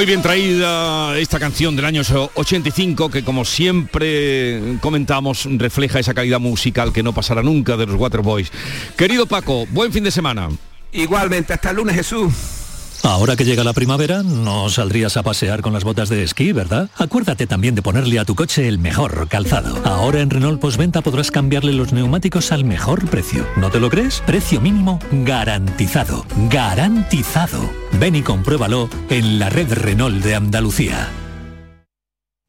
Muy 0.00 0.06
bien 0.06 0.22
traída 0.22 1.18
esta 1.18 1.38
canción 1.38 1.76
del 1.76 1.84
año 1.84 2.00
85 2.34 3.10
que 3.10 3.22
como 3.22 3.44
siempre 3.44 4.78
comentamos 4.80 5.46
refleja 5.58 5.98
esa 5.98 6.14
calidad 6.14 6.40
musical 6.40 6.90
que 6.90 7.02
no 7.02 7.12
pasará 7.12 7.42
nunca 7.42 7.76
de 7.76 7.84
los 7.84 7.96
Waterboys. 7.96 8.50
Querido 8.96 9.26
Paco, 9.26 9.66
buen 9.66 9.92
fin 9.92 10.02
de 10.02 10.10
semana. 10.10 10.48
Igualmente, 10.92 11.52
hasta 11.52 11.68
el 11.68 11.76
lunes 11.76 11.96
Jesús. 11.96 12.59
Ahora 13.02 13.36
que 13.36 13.44
llega 13.44 13.64
la 13.64 13.72
primavera, 13.72 14.22
no 14.22 14.68
saldrías 14.68 15.16
a 15.16 15.22
pasear 15.22 15.62
con 15.62 15.72
las 15.72 15.84
botas 15.84 16.08
de 16.08 16.22
esquí, 16.22 16.52
¿verdad? 16.52 16.90
Acuérdate 16.96 17.46
también 17.46 17.74
de 17.74 17.82
ponerle 17.82 18.18
a 18.18 18.24
tu 18.24 18.34
coche 18.34 18.68
el 18.68 18.78
mejor 18.78 19.28
calzado. 19.28 19.80
Ahora 19.84 20.20
en 20.20 20.30
Renault 20.30 20.60
Postventa 20.60 21.00
podrás 21.00 21.30
cambiarle 21.30 21.72
los 21.72 21.92
neumáticos 21.92 22.52
al 22.52 22.64
mejor 22.64 23.08
precio. 23.08 23.46
¿No 23.56 23.70
te 23.70 23.80
lo 23.80 23.90
crees? 23.90 24.22
Precio 24.26 24.60
mínimo 24.60 24.98
garantizado. 25.10 26.26
Garantizado. 26.50 27.70
Ven 27.98 28.16
y 28.16 28.22
compruébalo 28.22 28.88
en 29.08 29.38
la 29.38 29.48
red 29.48 29.72
Renault 29.72 30.22
de 30.22 30.34
Andalucía. 30.34 31.08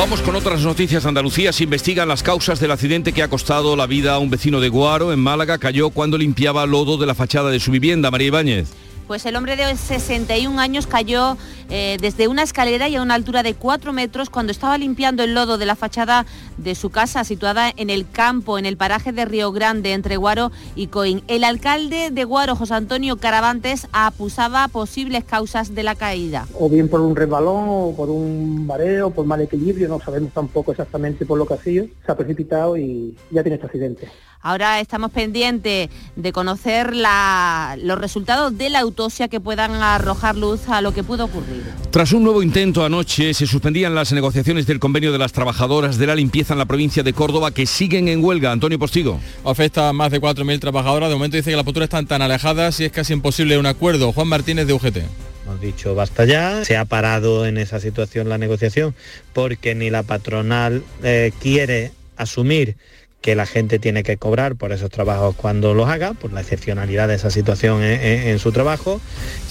Vamos 0.00 0.22
con 0.22 0.34
otras 0.34 0.62
noticias. 0.62 1.04
Andalucía 1.04 1.52
se 1.52 1.64
investigan 1.64 2.08
las 2.08 2.22
causas 2.22 2.58
del 2.58 2.70
accidente 2.70 3.12
que 3.12 3.22
ha 3.22 3.28
costado 3.28 3.76
la 3.76 3.86
vida 3.86 4.14
a 4.14 4.18
un 4.18 4.30
vecino 4.30 4.58
de 4.58 4.70
Guaro, 4.70 5.12
en 5.12 5.18
Málaga. 5.18 5.58
Cayó 5.58 5.90
cuando 5.90 6.16
limpiaba 6.16 6.64
lodo 6.64 6.96
de 6.96 7.04
la 7.04 7.14
fachada 7.14 7.50
de 7.50 7.60
su 7.60 7.70
vivienda. 7.70 8.10
María 8.10 8.28
Ibáñez. 8.28 8.72
Pues 9.10 9.26
el 9.26 9.34
hombre 9.34 9.56
de 9.56 9.76
61 9.76 10.60
años 10.60 10.86
cayó 10.86 11.36
eh, 11.68 11.96
desde 12.00 12.28
una 12.28 12.44
escalera 12.44 12.88
y 12.88 12.94
a 12.94 13.02
una 13.02 13.14
altura 13.14 13.42
de 13.42 13.54
4 13.54 13.92
metros 13.92 14.30
cuando 14.30 14.52
estaba 14.52 14.78
limpiando 14.78 15.24
el 15.24 15.34
lodo 15.34 15.58
de 15.58 15.66
la 15.66 15.74
fachada 15.74 16.26
de 16.58 16.76
su 16.76 16.90
casa 16.90 17.24
situada 17.24 17.72
en 17.76 17.90
el 17.90 18.08
campo, 18.08 18.56
en 18.56 18.66
el 18.66 18.76
paraje 18.76 19.10
de 19.10 19.24
Río 19.24 19.50
Grande, 19.50 19.94
entre 19.94 20.16
Guaro 20.16 20.52
y 20.76 20.86
Coín. 20.86 21.24
El 21.26 21.42
alcalde 21.42 22.12
de 22.12 22.22
Guaro, 22.22 22.54
José 22.54 22.74
Antonio 22.74 23.16
Caravantes, 23.16 23.88
acusaba 23.90 24.68
posibles 24.68 25.24
causas 25.24 25.74
de 25.74 25.82
la 25.82 25.96
caída. 25.96 26.46
O 26.56 26.68
bien 26.68 26.88
por 26.88 27.00
un 27.00 27.16
resbalón, 27.16 27.96
por 27.96 28.10
un 28.10 28.64
mareo, 28.64 29.10
por 29.10 29.26
mal 29.26 29.40
equilibrio, 29.40 29.88
no 29.88 29.98
sabemos 29.98 30.32
tampoco 30.32 30.70
exactamente 30.70 31.26
por 31.26 31.36
lo 31.36 31.46
que 31.46 31.54
ha 31.54 31.58
sido. 31.58 31.86
Se 32.06 32.12
ha 32.12 32.16
precipitado 32.16 32.76
y 32.76 33.16
ya 33.32 33.42
tiene 33.42 33.56
este 33.56 33.66
accidente. 33.66 34.08
Ahora 34.42 34.80
estamos 34.80 35.10
pendientes 35.10 35.90
de 36.16 36.32
conocer 36.32 36.94
los 36.94 37.98
resultados 37.98 38.56
de 38.56 38.70
la 38.70 38.80
autopsia 38.80 39.28
que 39.28 39.38
puedan 39.38 39.74
arrojar 39.74 40.34
luz 40.34 40.66
a 40.68 40.80
lo 40.80 40.94
que 40.94 41.02
pudo 41.02 41.26
ocurrir. 41.26 41.62
Tras 41.90 42.12
un 42.12 42.24
nuevo 42.24 42.42
intento 42.42 42.82
anoche, 42.82 43.34
se 43.34 43.46
suspendían 43.46 43.94
las 43.94 44.12
negociaciones 44.12 44.66
del 44.66 44.80
convenio 44.80 45.12
de 45.12 45.18
las 45.18 45.32
trabajadoras 45.32 45.98
de 45.98 46.06
la 46.06 46.14
limpieza 46.14 46.54
en 46.54 46.58
la 46.58 46.64
provincia 46.64 47.02
de 47.02 47.12
Córdoba 47.12 47.50
que 47.50 47.66
siguen 47.66 48.08
en 48.08 48.24
huelga. 48.24 48.50
Antonio 48.50 48.78
Postigo. 48.78 49.20
Afecta 49.44 49.90
a 49.90 49.92
más 49.92 50.10
de 50.10 50.22
4.000 50.22 50.58
trabajadoras. 50.58 51.10
De 51.10 51.16
momento 51.16 51.36
dice 51.36 51.50
que 51.50 51.56
las 51.56 51.64
posturas 51.64 51.88
están 51.88 52.06
tan 52.06 52.22
alejadas 52.22 52.80
y 52.80 52.86
es 52.86 52.92
casi 52.92 53.12
imposible 53.12 53.58
un 53.58 53.66
acuerdo. 53.66 54.10
Juan 54.12 54.28
Martínez 54.28 54.66
de 54.66 54.72
UGT. 54.72 54.96
Hemos 55.44 55.60
dicho 55.60 55.94
basta 55.94 56.24
ya, 56.24 56.64
se 56.64 56.76
ha 56.78 56.86
parado 56.86 57.44
en 57.44 57.58
esa 57.58 57.80
situación 57.80 58.28
la 58.28 58.38
negociación 58.38 58.94
porque 59.32 59.74
ni 59.74 59.90
la 59.90 60.02
patronal 60.02 60.82
eh, 61.02 61.32
quiere 61.40 61.92
asumir 62.16 62.76
que 63.20 63.34
la 63.34 63.44
gente 63.44 63.78
tiene 63.78 64.02
que 64.02 64.16
cobrar 64.16 64.56
por 64.56 64.72
esos 64.72 64.90
trabajos 64.90 65.34
cuando 65.36 65.74
los 65.74 65.88
haga, 65.88 66.14
por 66.14 66.32
la 66.32 66.40
excepcionalidad 66.40 67.08
de 67.08 67.16
esa 67.16 67.30
situación 67.30 67.82
en, 67.82 68.38
su 68.38 68.50
trabajo. 68.50 69.00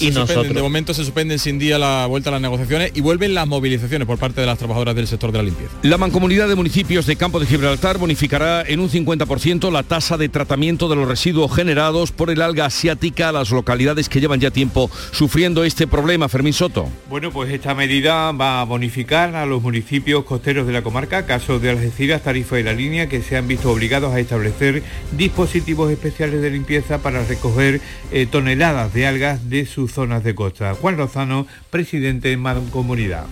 y 0.00 0.10
nosotros... 0.10 0.48
De 0.48 0.62
momento 0.62 0.92
se 0.92 1.04
suspenden 1.04 1.38
sin 1.38 1.58
día 1.58 1.78
la 1.78 2.06
vuelta 2.06 2.30
a 2.30 2.32
las 2.32 2.40
negociaciones 2.40 2.90
y 2.94 3.00
vuelven 3.00 3.34
las 3.34 3.46
movilizaciones 3.46 4.06
por 4.06 4.18
parte 4.18 4.40
de 4.40 4.46
las 4.46 4.58
trabajadoras 4.58 4.96
del 4.96 5.06
sector 5.06 5.30
de 5.30 5.38
la 5.38 5.44
limpieza. 5.44 5.72
La 5.82 5.98
mancomunidad 5.98 6.48
de 6.48 6.56
municipios 6.56 7.06
de 7.06 7.14
Campo 7.14 7.38
de 7.38 7.46
Gibraltar 7.46 7.98
bonificará 7.98 8.62
en 8.62 8.80
un 8.80 8.90
50% 8.90 9.70
la 9.70 9.84
tasa 9.84 10.16
de 10.16 10.28
tratamiento 10.28 10.88
de 10.88 10.96
los 10.96 11.06
residuos 11.06 11.54
generados 11.54 12.10
por 12.10 12.30
el 12.30 12.42
alga 12.42 12.66
asiática 12.66 13.28
a 13.28 13.32
las 13.32 13.50
localidades 13.50 14.08
que 14.08 14.20
llevan 14.20 14.40
ya 14.40 14.50
tiempo 14.50 14.90
sufriendo 15.12 15.62
este 15.62 15.86
problema. 15.86 16.28
Fermín 16.28 16.52
Soto. 16.52 16.88
Bueno, 17.08 17.30
pues 17.30 17.52
esta 17.52 17.74
medida 17.74 18.32
va 18.32 18.60
a 18.60 18.64
bonificar 18.64 19.36
a 19.36 19.46
los 19.46 19.62
municipios 19.62 20.24
costeros 20.24 20.66
de 20.66 20.72
la 20.72 20.82
comarca, 20.82 21.26
caso 21.26 21.60
de 21.60 21.70
Algeciras, 21.70 22.22
Tarifa 22.22 22.58
y 22.58 22.64
La 22.64 22.72
Línea, 22.72 23.08
que 23.08 23.22
se 23.22 23.36
han 23.36 23.46
visto 23.46 23.59
obligados 23.66 24.14
a 24.14 24.20
establecer 24.20 24.82
dispositivos 25.12 25.90
especiales 25.90 26.42
de 26.42 26.50
limpieza 26.50 26.98
para 26.98 27.24
recoger 27.24 27.80
eh, 28.12 28.26
toneladas 28.26 28.92
de 28.94 29.06
algas 29.06 29.48
de 29.50 29.66
sus 29.66 29.92
zonas 29.92 30.24
de 30.24 30.34
costa. 30.34 30.74
Juan 30.74 30.96
Lozano, 30.96 31.46
presidente 31.70 32.28
de 32.28 32.36
Mancomunidad. 32.36 33.24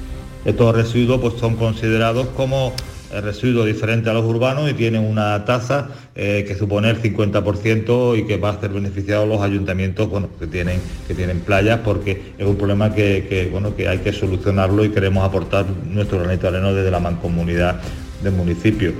Estos 0.45 0.75
residuos 0.75 1.21
pues, 1.21 1.35
son 1.35 1.57
considerados 1.57 2.29
como 2.29 2.73
eh, 3.11 3.23
residuos 3.23 3.67
diferentes 3.67 4.07
a 4.09 4.13
los 4.13 4.25
urbanos 4.27 4.71
y 4.71 4.75
tienen 4.75 5.03
una 5.03 5.43
tasa 5.47 5.89
eh, 6.15 6.45
que 6.47 6.55
supone 6.55 6.91
el 6.91 7.01
50% 7.01 8.19
y 8.19 8.27
que 8.27 8.37
va 8.37 8.51
a 8.51 8.61
ser 8.61 8.71
beneficiado 8.71 9.25
los 9.25 9.41
ayuntamientos 9.41 10.11
bueno, 10.11 10.29
que, 10.39 10.47
tienen, 10.47 10.79
que 11.07 11.15
tienen 11.15 11.41
playas 11.41 11.81
porque 11.83 12.35
es 12.37 12.47
un 12.47 12.57
problema 12.57 12.95
que, 12.95 13.49
bueno, 13.51 13.75
que 13.75 13.89
hay 13.89 13.99
que 13.99 14.13
solucionarlo 14.13 14.85
y 14.85 14.91
queremos 14.91 15.25
aportar 15.25 15.65
nuestro 15.87 16.19
granito 16.19 16.51
de 16.51 16.59
arena 16.59 16.73
desde 16.73 16.91
la 16.91 17.01
mancomunidad 17.01 17.81
del 18.23 18.35
municipio. 18.35 18.93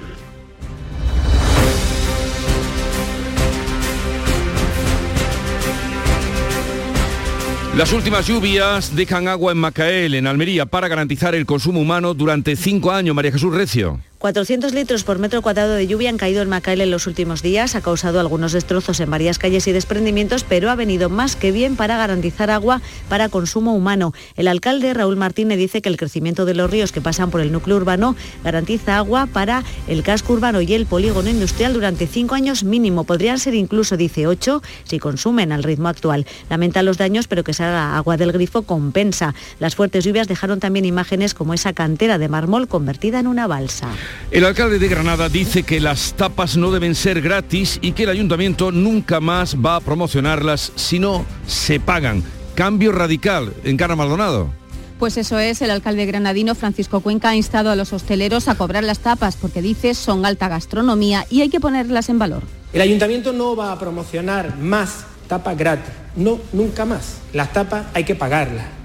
Las 7.79 7.93
últimas 7.93 8.27
lluvias 8.27 8.97
dejan 8.97 9.29
agua 9.29 9.53
en 9.53 9.59
Macael, 9.59 10.15
en 10.15 10.27
Almería, 10.27 10.67
para 10.67 10.89
garantizar 10.89 11.37
el 11.37 11.47
consumo 11.47 11.79
humano 11.79 12.13
durante 12.13 12.57
cinco 12.57 12.91
años. 12.91 13.15
María 13.15 13.31
Jesús 13.31 13.55
Recio. 13.55 14.01
400 14.19 14.75
litros 14.75 15.05
por 15.05 15.21
metro 15.21 15.43
cuadrado 15.43 15.75
de 15.75 15.87
lluvia 15.87 16.11
han 16.11 16.17
caído 16.17 16.43
en 16.43 16.49
Macael 16.49 16.81
en 16.81 16.91
los 16.91 17.07
últimos 17.07 17.41
días, 17.41 17.77
ha 17.77 17.81
causado 17.81 18.19
algunos 18.19 18.51
destrozos 18.51 18.99
en 18.99 19.11
varias 19.11 19.39
calles 19.39 19.69
y 19.69 19.73
desprendimientos, 19.73 20.43
pero 20.43 20.71
ha 20.71 20.75
venido 20.75 21.09
más 21.09 21.37
que 21.37 21.53
bien 21.53 21.77
para 21.77 21.97
garantizar 21.97 22.51
agua 22.51 22.83
para 23.09 23.29
consumo 23.29 23.77
humano. 23.77 24.13
El 24.35 24.49
alcalde 24.49 24.93
Raúl 24.93 25.15
Martínez 25.15 25.57
dice 25.57 25.83
que 25.83 25.89
el 25.89 25.97
crecimiento 25.97 26.47
de 26.47 26.55
los 26.55 26.69
ríos 26.69 26.91
que 26.91 27.01
pasan 27.01 27.31
por 27.31 27.41
el 27.41 27.53
núcleo 27.53 27.77
urbano 27.77 28.17
garantiza 28.43 28.97
agua 28.97 29.27
para 29.27 29.63
el 29.87 30.03
casco 30.03 30.33
urbano 30.33 30.63
y 30.63 30.75
el 30.75 30.87
polígono 30.87 31.31
industrial 31.31 31.73
durante 31.73 32.09
cinco 32.09 32.35
años 32.35 32.65
mínimo. 32.65 33.05
Podrían 33.05 33.39
ser 33.39 33.55
incluso, 33.55 33.97
dice, 33.97 34.27
ocho 34.27 34.63
si 34.83 34.99
consumen 34.99 35.53
al 35.53 35.63
ritmo 35.63 35.87
actual. 35.87 36.27
Lamenta 36.51 36.83
los 36.83 36.99
daños, 36.99 37.29
pero 37.29 37.45
que 37.45 37.55
salga 37.55 37.97
agua 37.97 38.17
del 38.17 38.33
grifo 38.33 38.63
compensa. 38.63 39.37
Las 39.61 39.77
fuertes 39.77 40.05
lluvias 40.05 40.27
dejaron 40.27 40.59
también 40.59 40.87
imágenes 40.87 41.35
como 41.35 41.55
esa 41.55 41.73
cantera 41.73 42.19
de 42.19 42.29
mármol 42.29 42.67
convertida 42.67 43.21
en 43.21 43.29
una 43.29 43.47
balsa. 43.47 43.89
El 44.31 44.45
alcalde 44.45 44.79
de 44.79 44.89
Granada 44.89 45.29
dice 45.29 45.63
que 45.63 45.81
las 45.81 46.15
tapas 46.15 46.57
no 46.57 46.71
deben 46.71 46.95
ser 46.95 47.21
gratis 47.23 47.79
y 47.81 47.93
que 47.93 48.03
el 48.03 48.11
ayuntamiento 48.11 48.71
nunca 48.73 49.21
más 49.21 49.57
va 49.57 49.77
a 49.77 49.81
promocionarlas 49.81 50.73
si 50.77 50.99
no 50.99 51.25
se 51.47 51.81
pagan. 51.81 52.23
Cambio 52.55 52.93
radical 52.93 53.55
en 53.65 53.77
Cara 53.77 53.97
Maldonado. 53.97 54.51
Pues 54.99 55.17
eso 55.17 55.39
es, 55.39 55.63
el 55.63 55.71
alcalde 55.71 56.07
granadino 56.07 56.55
Francisco 56.55 57.01
Cuenca 57.01 57.31
ha 57.31 57.37
instado 57.37 57.71
a 57.71 57.77
los 57.77 57.93
hosteleros 57.93 58.49
a 58.49 58.57
cobrar 58.57 58.83
las 58.83 58.99
tapas 58.99 59.37
porque 59.37 59.63
dice 59.63 59.95
son 59.95 60.27
alta 60.27 60.49
gastronomía 60.49 61.25
y 61.31 61.41
hay 61.41 61.51
que 61.51 61.61
ponerlas 61.61 62.09
en 62.09 62.19
valor. 62.19 62.43
El 62.73 62.81
ayuntamiento 62.81 63.33
no 63.33 63.55
va 63.55 63.73
a 63.73 63.79
promocionar 63.79 64.59
más 64.59 65.05
tapas 65.29 65.57
gratis, 65.57 65.93
no, 66.17 66.41
nunca 66.53 66.85
más. 66.85 67.19
Las 67.33 67.53
tapas 67.53 67.87
hay 67.95 68.05
que 68.05 68.15
pagarlas 68.15 68.78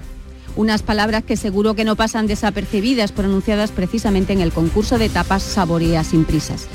unas 0.56 0.82
palabras 0.82 1.24
que 1.24 1.36
seguro 1.36 1.74
que 1.74 1.84
no 1.84 1.96
pasan 1.96 2.26
desapercibidas, 2.26 3.12
pronunciadas 3.12 3.70
precisamente 3.70 4.32
en 4.32 4.40
el 4.40 4.52
concurso 4.52 4.98
de 4.98 5.08
tapas 5.08 5.42
Saborea 5.42 6.04
sin 6.04 6.24
prisas. 6.24 6.68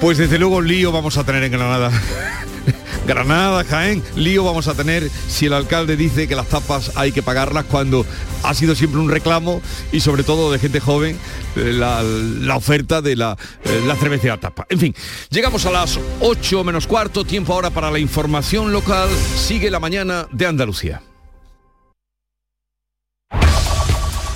Pues 0.00 0.18
desde 0.18 0.38
luego 0.38 0.60
lío 0.60 0.92
vamos 0.92 1.16
a 1.16 1.24
tener 1.24 1.42
en 1.44 1.52
Granada. 1.52 1.90
Granada, 3.06 3.64
Jaén, 3.64 4.02
lío 4.16 4.44
vamos 4.44 4.66
a 4.66 4.74
tener 4.74 5.10
si 5.28 5.46
el 5.46 5.52
alcalde 5.52 5.96
dice 5.96 6.26
que 6.26 6.34
las 6.34 6.48
tapas 6.48 6.92
hay 6.94 7.12
que 7.12 7.22
pagarlas 7.22 7.66
cuando 7.66 8.06
ha 8.42 8.54
sido 8.54 8.74
siempre 8.74 9.00
un 9.00 9.10
reclamo 9.10 9.60
y 9.92 10.00
sobre 10.00 10.24
todo 10.24 10.50
de 10.50 10.58
gente 10.58 10.80
joven 10.80 11.18
eh, 11.56 11.72
la, 11.72 12.56
oferta 12.56 13.02
de 13.02 13.16
la, 13.16 13.36
eh, 13.64 13.82
la 13.86 13.94
cerveza 13.96 14.28
de 14.28 14.38
tapa. 14.38 14.66
En 14.70 14.78
fin, 14.78 14.94
llegamos 15.28 15.66
a 15.66 15.70
las 15.70 15.98
8 16.20 16.64
menos 16.64 16.86
cuarto, 16.86 17.24
tiempo 17.24 17.52
ahora 17.52 17.70
para 17.70 17.90
la 17.90 17.98
información 17.98 18.72
local. 18.72 19.08
Sigue 19.36 19.70
la 19.70 19.80
mañana 19.80 20.26
de 20.32 20.46
Andalucía. 20.46 21.02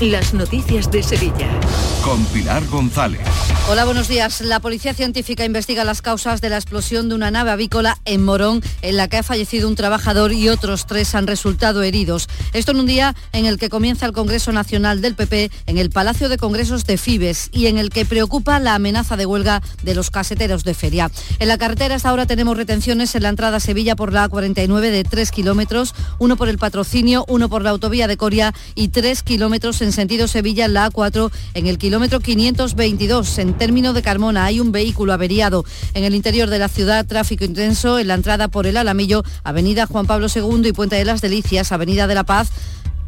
las 0.00 0.34
noticias 0.34 0.90
de 0.90 1.02
Sevilla. 1.02 1.48
Con 2.02 2.24
Pilar 2.26 2.66
González. 2.66 3.20
Hola, 3.68 3.84
buenos 3.84 4.08
días. 4.08 4.40
La 4.40 4.58
Policía 4.58 4.94
Científica 4.94 5.44
investiga 5.44 5.84
las 5.84 6.02
causas 6.02 6.40
de 6.40 6.48
la 6.48 6.56
explosión 6.56 7.08
de 7.08 7.14
una 7.14 7.30
nave 7.30 7.52
avícola 7.52 7.98
en 8.04 8.24
Morón, 8.24 8.60
en 8.82 8.96
la 8.96 9.06
que 9.08 9.18
ha 9.18 9.22
fallecido 9.22 9.68
un 9.68 9.76
trabajador 9.76 10.32
y 10.32 10.48
otros 10.48 10.86
tres 10.86 11.14
han 11.14 11.28
resultado 11.28 11.82
heridos. 11.84 12.28
Esto 12.52 12.72
en 12.72 12.80
un 12.80 12.86
día 12.86 13.14
en 13.32 13.46
el 13.46 13.58
que 13.58 13.68
comienza 13.68 14.04
el 14.06 14.12
Congreso 14.12 14.50
Nacional 14.50 15.00
del 15.00 15.14
PP 15.14 15.52
en 15.66 15.78
el 15.78 15.90
Palacio 15.90 16.28
de 16.28 16.38
Congresos 16.38 16.84
de 16.86 16.98
Fibes 16.98 17.50
y 17.52 17.66
en 17.66 17.78
el 17.78 17.90
que 17.90 18.04
preocupa 18.04 18.58
la 18.58 18.74
amenaza 18.74 19.16
de 19.16 19.26
huelga 19.26 19.62
de 19.82 19.94
los 19.94 20.10
caseteros 20.10 20.64
de 20.64 20.74
feria. 20.74 21.10
En 21.38 21.46
la 21.46 21.58
carretera 21.58 21.94
hasta 21.94 22.08
ahora 22.08 22.26
tenemos 22.26 22.56
retenciones 22.56 23.14
en 23.14 23.22
la 23.22 23.28
entrada 23.28 23.58
a 23.58 23.60
Sevilla 23.60 23.94
por 23.94 24.12
la 24.12 24.28
A49 24.28 24.80
de 24.90 25.04
3 25.04 25.30
kilómetros, 25.30 25.94
uno 26.18 26.36
por 26.36 26.48
el 26.48 26.58
patrocinio, 26.58 27.24
uno 27.28 27.48
por 27.48 27.62
la 27.62 27.70
autovía 27.70 28.08
de 28.08 28.16
Coria 28.16 28.52
y 28.74 28.88
3 28.88 29.22
kilómetros 29.22 29.81
en 29.82 29.92
sentido 29.92 30.28
Sevilla 30.28 30.68
la 30.68 30.90
A4 30.90 31.30
en 31.54 31.66
el 31.66 31.78
kilómetro 31.78 32.20
522. 32.20 33.38
En 33.38 33.54
término 33.54 33.92
de 33.92 34.02
Carmona 34.02 34.44
hay 34.44 34.60
un 34.60 34.72
vehículo 34.72 35.12
averiado. 35.12 35.64
En 35.94 36.04
el 36.04 36.14
interior 36.14 36.48
de 36.48 36.58
la 36.58 36.68
ciudad, 36.68 37.06
tráfico 37.06 37.44
intenso 37.44 37.98
en 37.98 38.08
la 38.08 38.14
entrada 38.14 38.48
por 38.48 38.66
el 38.66 38.76
Alamillo, 38.76 39.22
Avenida 39.44 39.86
Juan 39.86 40.06
Pablo 40.06 40.28
II 40.34 40.68
y 40.68 40.72
Puente 40.72 40.96
de 40.96 41.04
las 41.04 41.20
Delicias, 41.20 41.72
Avenida 41.72 42.06
de 42.06 42.14
la 42.14 42.24
Paz, 42.24 42.50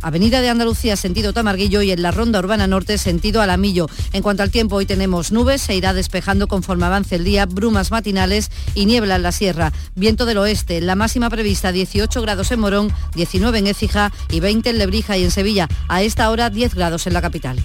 Avenida 0.04 0.42
de 0.42 0.50
Andalucía, 0.50 0.96
sentido 0.96 1.32
Tamarguillo 1.32 1.80
y 1.80 1.90
en 1.90 2.02
la 2.02 2.10
Ronda 2.10 2.38
Urbana 2.38 2.66
Norte, 2.66 2.98
sentido 2.98 3.40
Alamillo. 3.40 3.88
En 4.12 4.22
cuanto 4.22 4.42
al 4.42 4.50
tiempo, 4.50 4.76
hoy 4.76 4.84
tenemos 4.84 5.32
nubes, 5.32 5.62
se 5.62 5.74
irá 5.74 5.94
despejando 5.94 6.46
conforme 6.46 6.84
avance 6.84 7.14
el 7.14 7.24
día, 7.24 7.46
brumas 7.46 7.90
matinales 7.90 8.50
y 8.74 8.84
niebla 8.84 9.16
en 9.16 9.22
la 9.22 9.32
sierra. 9.32 9.72
Viento 9.94 10.26
del 10.26 10.36
oeste, 10.36 10.82
la 10.82 10.94
máxima 10.94 11.30
prevista 11.30 11.72
18 11.72 12.20
grados 12.20 12.52
en 12.52 12.60
Morón, 12.60 12.92
19 13.14 13.58
en 13.58 13.66
Écija 13.66 14.12
y 14.30 14.40
20 14.40 14.68
en 14.68 14.78
Lebrija 14.78 15.16
y 15.16 15.24
en 15.24 15.30
Sevilla. 15.30 15.68
A 15.88 16.02
esta 16.02 16.28
hora 16.28 16.50
10 16.50 16.74
grados 16.74 17.06
en 17.06 17.14
la 17.14 17.22
capital. 17.22 17.58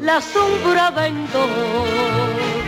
La 0.00 0.20
sombra 0.20 0.92
vento. 0.92 1.48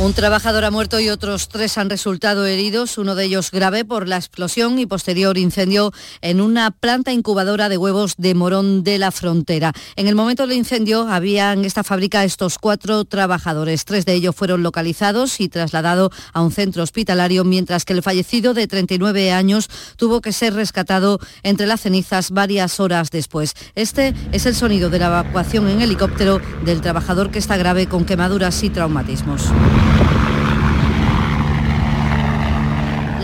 Un 0.00 0.12
trabajador 0.12 0.64
ha 0.64 0.70
muerto 0.70 1.00
y 1.00 1.08
otros 1.08 1.48
tres 1.48 1.76
han 1.76 1.90
resultado 1.90 2.46
heridos, 2.46 2.98
uno 2.98 3.16
de 3.16 3.24
ellos 3.24 3.50
grave 3.50 3.84
por 3.84 4.06
la 4.06 4.14
explosión 4.14 4.78
y 4.78 4.86
posterior 4.86 5.36
incendio 5.36 5.92
en 6.20 6.40
una 6.40 6.70
planta 6.70 7.10
incubadora 7.10 7.68
de 7.68 7.78
huevos 7.78 8.14
de 8.16 8.36
Morón 8.36 8.84
de 8.84 8.98
la 8.98 9.10
Frontera. 9.10 9.72
En 9.96 10.06
el 10.06 10.14
momento 10.14 10.46
del 10.46 10.56
incendio 10.56 11.08
había 11.08 11.52
en 11.52 11.64
esta 11.64 11.82
fábrica 11.82 12.22
estos 12.22 12.58
cuatro 12.58 13.06
trabajadores. 13.06 13.84
Tres 13.84 14.06
de 14.06 14.14
ellos 14.14 14.36
fueron 14.36 14.62
localizados 14.62 15.40
y 15.40 15.48
trasladados 15.48 16.10
a 16.32 16.42
un 16.42 16.52
centro 16.52 16.84
hospitalario, 16.84 17.42
mientras 17.42 17.84
que 17.84 17.94
el 17.94 18.04
fallecido 18.04 18.54
de 18.54 18.68
39 18.68 19.32
años 19.32 19.68
tuvo 19.96 20.20
que 20.20 20.32
ser 20.32 20.54
rescatado 20.54 21.18
entre 21.42 21.66
las 21.66 21.80
cenizas 21.80 22.30
varias 22.30 22.78
horas 22.78 23.10
después. 23.10 23.54
Este 23.74 24.14
es 24.30 24.46
el 24.46 24.54
sonido 24.54 24.90
de 24.90 25.00
la 25.00 25.06
evacuación 25.06 25.68
en 25.68 25.80
helicóptero 25.80 26.40
del 26.64 26.82
trabajador 26.82 27.32
que 27.32 27.40
está 27.40 27.56
grave 27.56 27.88
con 27.88 28.04
quemaduras 28.04 28.62
y 28.62 28.70
traumatismos. 28.70 29.50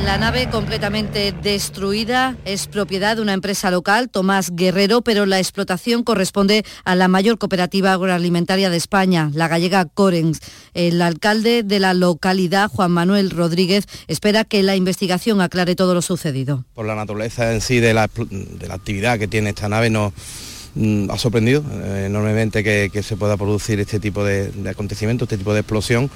La 0.05 0.19
nave 0.19 0.51
completamente 0.51 1.33
destruida 1.33 2.37
es 2.45 2.67
propiedad 2.67 3.17
de 3.17 3.23
una 3.23 3.33
empresa 3.33 3.71
local, 3.71 4.11
Tomás 4.11 4.51
Guerrero, 4.55 5.01
pero 5.01 5.25
la 5.25 5.39
explotación 5.39 6.05
corresponde 6.05 6.63
a 6.85 6.95
la 6.95 7.09
mayor 7.09 7.39
cooperativa 7.39 7.95
agroalimentaria 7.95 8.69
de 8.69 8.77
España, 8.77 9.31
la 9.33 9.49
gallega 9.49 9.87
Corens. 9.87 10.41
El 10.75 11.01
alcalde 11.01 11.63
de 11.63 11.81
la 11.81 11.95
localidad, 11.95 12.69
Juan 12.69 12.93
Manuel 12.93 13.31
Rodríguez, 13.31 13.87
espera 14.07 14.45
que 14.45 14.63
la 14.63 14.77
investigación 14.77 15.41
aclare 15.41 15.75
todo 15.75 15.95
lo 15.95 16.03
sucedido. 16.03 16.67
Por 16.75 16.85
la 16.85 16.95
naturaleza 16.95 17.55
en 17.55 17.63
sí 17.63 17.81
de 17.81 17.95
la, 17.95 18.03
actividad 18.03 19.19
que 19.19 19.27
tiene 19.27 19.51
esta 19.51 19.71
nave 19.71 19.89
no 19.89 20.13
mm, 20.75 21.11
ha 21.11 21.17
sorprendido 21.17 21.65
eh, 21.83 22.05
enormemente 22.09 22.63
que, 22.63 22.91
que, 22.93 23.03
se 23.03 23.17
pueda 23.17 23.39
producir 23.39 23.81
este 23.81 24.01
tipo 24.01 24.23
de, 24.23 24.51
de 24.51 24.69
acontecimiento, 24.69 25.25
este 25.25 25.39
tipo 25.39 25.55
de 25.55 25.61
explosión 25.61 26.11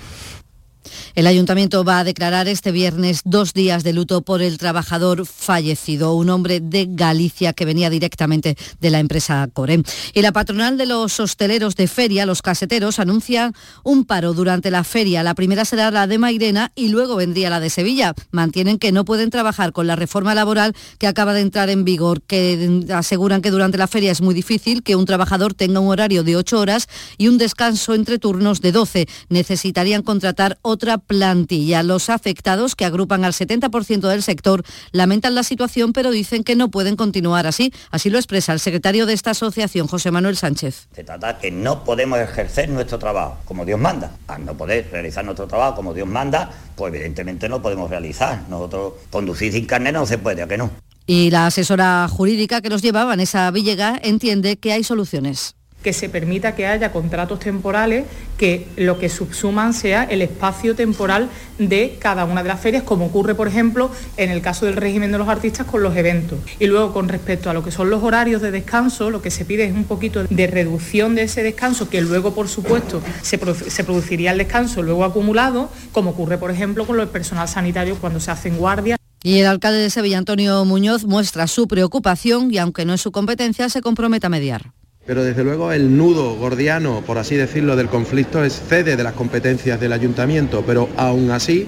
el 1.14 1.26
ayuntamiento 1.26 1.84
va 1.84 2.00
a 2.00 2.04
declarar 2.04 2.48
este 2.48 2.72
viernes 2.72 3.22
dos 3.24 3.52
días 3.52 3.84
de 3.84 3.92
luto 3.92 4.22
por 4.22 4.42
el 4.42 4.58
trabajador 4.58 5.26
fallecido, 5.26 6.14
un 6.14 6.30
hombre 6.30 6.60
de 6.60 6.86
Galicia 6.90 7.52
que 7.52 7.64
venía 7.64 7.90
directamente 7.90 8.56
de 8.80 8.90
la 8.90 8.98
empresa 8.98 9.48
Core. 9.52 9.82
Y 10.14 10.22
la 10.22 10.32
patronal 10.32 10.78
de 10.78 10.86
los 10.86 11.20
hosteleros 11.20 11.76
de 11.76 11.88
feria, 11.88 12.26
los 12.26 12.42
caseteros, 12.42 12.98
anuncia 12.98 13.52
un 13.84 14.04
paro 14.04 14.34
durante 14.34 14.70
la 14.70 14.84
feria. 14.84 15.22
La 15.22 15.34
primera 15.34 15.64
será 15.64 15.90
la 15.90 16.06
de 16.06 16.18
Mairena 16.18 16.72
y 16.74 16.88
luego 16.88 17.16
vendría 17.16 17.50
la 17.50 17.60
de 17.60 17.70
Sevilla. 17.70 18.14
Mantienen 18.30 18.78
que 18.78 18.92
no 18.92 19.04
pueden 19.04 19.30
trabajar 19.30 19.72
con 19.72 19.86
la 19.86 19.96
reforma 19.96 20.34
laboral 20.34 20.74
que 20.98 21.06
acaba 21.06 21.34
de 21.34 21.40
entrar 21.40 21.70
en 21.70 21.84
vigor, 21.84 22.22
que 22.22 22.84
aseguran 22.94 23.42
que 23.42 23.50
durante 23.50 23.78
la 23.78 23.86
feria 23.86 24.12
es 24.12 24.20
muy 24.20 24.34
difícil 24.34 24.82
que 24.82 24.96
un 24.96 25.06
trabajador 25.06 25.54
tenga 25.54 25.80
un 25.80 25.88
horario 25.88 26.22
de 26.22 26.36
ocho 26.36 26.58
horas 26.58 26.88
y 27.16 27.28
un 27.28 27.38
descanso 27.38 27.94
entre 27.94 28.18
turnos 28.18 28.60
de 28.60 28.72
12. 28.72 29.08
Necesitarían 29.28 30.02
contratar 30.02 30.58
otra 30.78 30.98
plantilla. 30.98 31.82
Los 31.82 32.08
afectados, 32.08 32.76
que 32.76 32.84
agrupan 32.84 33.24
al 33.24 33.32
70% 33.32 34.08
del 34.08 34.22
sector, 34.22 34.62
lamentan 34.92 35.34
la 35.34 35.42
situación, 35.42 35.92
pero 35.92 36.12
dicen 36.12 36.44
que 36.44 36.54
no 36.54 36.70
pueden 36.70 36.94
continuar 36.94 37.48
así. 37.48 37.72
Así 37.90 38.10
lo 38.10 38.18
expresa 38.18 38.52
el 38.52 38.60
secretario 38.60 39.04
de 39.04 39.12
esta 39.12 39.32
asociación, 39.32 39.88
José 39.88 40.12
Manuel 40.12 40.36
Sánchez. 40.36 40.88
Se 40.94 41.02
trata 41.02 41.38
que 41.38 41.50
no 41.50 41.82
podemos 41.82 42.20
ejercer 42.20 42.68
nuestro 42.68 43.00
trabajo 43.00 43.38
como 43.44 43.64
Dios 43.64 43.80
manda. 43.80 44.12
Al 44.28 44.44
no 44.44 44.56
poder 44.56 44.88
realizar 44.92 45.24
nuestro 45.24 45.48
trabajo 45.48 45.74
como 45.74 45.94
Dios 45.94 46.06
manda, 46.06 46.50
pues 46.76 46.94
evidentemente 46.94 47.48
no 47.48 47.60
podemos 47.60 47.90
realizar. 47.90 48.44
Nosotros 48.48 48.92
conducir 49.10 49.52
sin 49.52 49.66
carne 49.66 49.90
no 49.90 50.06
se 50.06 50.18
puede, 50.18 50.42
¿a 50.42 50.46
que 50.46 50.58
no? 50.58 50.70
Y 51.06 51.30
la 51.30 51.46
asesora 51.46 52.06
jurídica 52.08 52.60
que 52.60 52.68
nos 52.68 52.82
lleva, 52.82 53.04
Vanessa 53.04 53.50
Villega, 53.50 53.98
entiende 54.00 54.58
que 54.58 54.72
hay 54.72 54.84
soluciones 54.84 55.57
que 55.82 55.92
se 55.92 56.08
permita 56.08 56.54
que 56.54 56.66
haya 56.66 56.90
contratos 56.92 57.38
temporales 57.38 58.04
que 58.36 58.68
lo 58.76 58.98
que 58.98 59.08
subsuman 59.08 59.74
sea 59.74 60.04
el 60.04 60.22
espacio 60.22 60.74
temporal 60.74 61.28
de 61.58 61.96
cada 61.98 62.24
una 62.24 62.42
de 62.42 62.48
las 62.48 62.60
ferias, 62.60 62.82
como 62.84 63.06
ocurre, 63.06 63.34
por 63.34 63.48
ejemplo, 63.48 63.90
en 64.16 64.30
el 64.30 64.40
caso 64.40 64.66
del 64.66 64.76
régimen 64.76 65.12
de 65.12 65.18
los 65.18 65.28
artistas 65.28 65.66
con 65.66 65.82
los 65.82 65.96
eventos. 65.96 66.38
Y 66.58 66.66
luego, 66.66 66.92
con 66.92 67.08
respecto 67.08 67.50
a 67.50 67.54
lo 67.54 67.64
que 67.64 67.70
son 67.70 67.90
los 67.90 68.02
horarios 68.02 68.42
de 68.42 68.50
descanso, 68.50 69.10
lo 69.10 69.22
que 69.22 69.30
se 69.30 69.44
pide 69.44 69.64
es 69.64 69.74
un 69.74 69.84
poquito 69.84 70.24
de 70.24 70.46
reducción 70.46 71.14
de 71.14 71.22
ese 71.22 71.42
descanso, 71.42 71.88
que 71.88 72.00
luego, 72.00 72.34
por 72.34 72.48
supuesto, 72.48 73.02
se, 73.22 73.38
produciría 73.38 74.32
el 74.32 74.38
descanso 74.38 74.82
luego 74.82 75.04
acumulado, 75.04 75.70
como 75.92 76.10
ocurre, 76.10 76.38
por 76.38 76.50
ejemplo, 76.50 76.86
con 76.86 76.98
el 77.00 77.08
personal 77.08 77.48
sanitario 77.48 77.96
cuando 78.00 78.20
se 78.20 78.30
hacen 78.30 78.56
guardias. 78.56 78.98
Y 79.22 79.40
el 79.40 79.46
alcalde 79.46 79.78
de 79.78 79.90
Sevilla, 79.90 80.18
Antonio 80.18 80.64
Muñoz, 80.64 81.04
muestra 81.04 81.48
su 81.48 81.66
preocupación 81.66 82.52
y, 82.52 82.58
aunque 82.58 82.84
no 82.84 82.94
es 82.94 83.00
su 83.00 83.10
competencia, 83.10 83.68
se 83.68 83.80
compromete 83.80 84.26
a 84.26 84.30
mediar 84.30 84.77
pero 85.08 85.24
desde 85.24 85.42
luego 85.42 85.72
el 85.72 85.96
nudo 85.96 86.34
gordiano, 86.34 87.00
por 87.00 87.16
así 87.16 87.34
decirlo, 87.34 87.76
del 87.76 87.88
conflicto 87.88 88.44
es 88.44 88.60
cede 88.60 88.94
de 88.94 89.02
las 89.02 89.14
competencias 89.14 89.80
del 89.80 89.94
ayuntamiento, 89.94 90.62
pero 90.66 90.90
aún 90.98 91.30
así, 91.30 91.66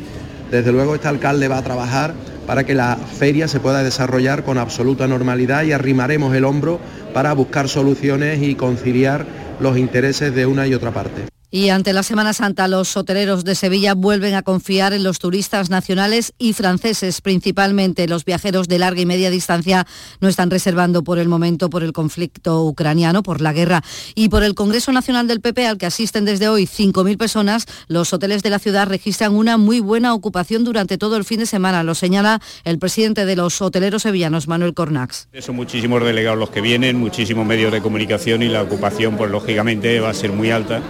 desde 0.51 0.73
luego 0.73 0.95
este 0.95 1.09
alcalde 1.09 1.49
va 1.49 1.57
a 1.57 1.65
trabajar 1.65 2.13
para 2.47 2.65
que 2.65 2.75
la 2.75 2.97
feria 2.97 3.49
se 3.49 3.59
pueda 3.59 3.83
desarrollar 3.83 4.45
con 4.45 4.59
absoluta 4.59 5.09
normalidad 5.09 5.63
y 5.63 5.73
arrimaremos 5.73 6.35
el 6.35 6.45
hombro 6.45 6.81
para 7.15 7.33
buscar 7.33 7.71
soluciones 7.71 8.43
y 8.43 8.57
conciliar 8.57 9.25
los 9.59 9.79
intereses 9.79 10.35
de 10.35 10.45
una 10.45 10.67
y 10.67 10.75
otra 10.75 10.91
parte. 10.91 11.30
Y 11.53 11.71
ante 11.71 11.93
la 11.93 12.05
Semana 12.05 12.33
Santa, 12.33 12.69
los 12.69 12.97
hoteleros 12.97 13.43
de 13.43 13.57
Sevilla 13.57 13.95
vuelven 13.95 14.35
a 14.35 14.43
confiar 14.43 14.93
en 14.93 15.03
los 15.03 15.19
turistas 15.19 15.69
nacionales 15.69 16.33
y 16.39 16.53
franceses, 16.53 17.21
principalmente 17.21 18.07
los 18.07 18.25
viajeros 18.25 18.69
de 18.69 18.79
larga 18.79 19.01
y 19.01 19.07
media 19.07 19.31
distancia 19.31 19.85
no 20.21 20.29
están 20.29 20.49
reservando 20.51 21.03
por 21.03 21.19
el 21.19 21.27
momento 21.27 21.69
por 21.69 21.83
el 21.83 21.93
conflicto 21.93 22.65
ucraniano, 22.65 23.25
por 23.25 23.41
la 23.41 23.53
guerra 23.53 23.83
y 24.15 24.29
por 24.29 24.45
el 24.45 24.55
Congreso 24.55 24.93
Nacional 24.93 25.27
del 25.27 25.41
PP 25.41 25.67
al 25.67 25.77
que 25.77 25.87
asisten 25.87 26.25
desde 26.25 26.49
hoy 26.49 26.67
5.000 26.67 27.19
personas. 27.19 27.67
Los 27.89 28.13
hoteles 28.13 28.45
de 28.45 28.51
la 28.51 28.61
ciudad 28.61 28.87
registran 28.87 29.35
una 29.35 29.57
muy 29.57 29.81
buena 29.81 30.15
ocupación 30.15 30.63
durante 30.63 30.99
todo 30.99 31.17
el 31.17 31.25
fin 31.25 31.41
de 31.41 31.47
semana, 31.47 31.83
lo 31.83 31.97
señala 31.97 32.41
el 32.63 32.79
presidente 32.79 33.27
de 33.27 33.35
los 33.35 33.61
hoteleros 33.61 34.03
sevillanos, 34.03 34.47
Manuel 34.47 34.75
Cornax. 34.75 35.27
Son 35.41 35.57
muchísimos 35.57 36.01
delegados 36.05 36.39
los 36.39 36.51
que 36.51 36.61
vienen, 36.61 36.97
muchísimos 36.97 37.45
medios 37.45 37.73
de 37.73 37.83
comunicación 37.83 38.45
y 38.45 38.49
la 38.49 38.63
ocupación, 38.63 39.17
pues 39.17 39.33
lógicamente 39.33 39.99
va 39.99 40.11
a 40.11 40.15
ser 40.15 40.31
muy 40.31 40.53
alta. 40.53 40.81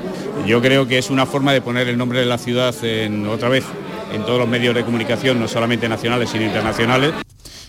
Yo 0.51 0.61
creo 0.61 0.89
que 0.89 0.99
es 0.99 1.11
una 1.11 1.27
forma 1.27 1.53
de 1.53 1.61
poner 1.61 1.87
el 1.87 1.97
nombre 1.97 2.19
de 2.19 2.27
la 2.27 2.37
ciudad 2.37 2.75
en, 2.83 3.25
otra 3.29 3.49
vez 3.49 3.65
en 4.13 4.23
todos 4.23 4.37
los 4.37 4.49
medios 4.49 4.75
de 4.75 4.83
comunicación, 4.83 5.39
no 5.39 5.47
solamente 5.47 5.89
nacionales, 5.89 6.29
sino 6.29 6.45
internacionales. 6.45 7.13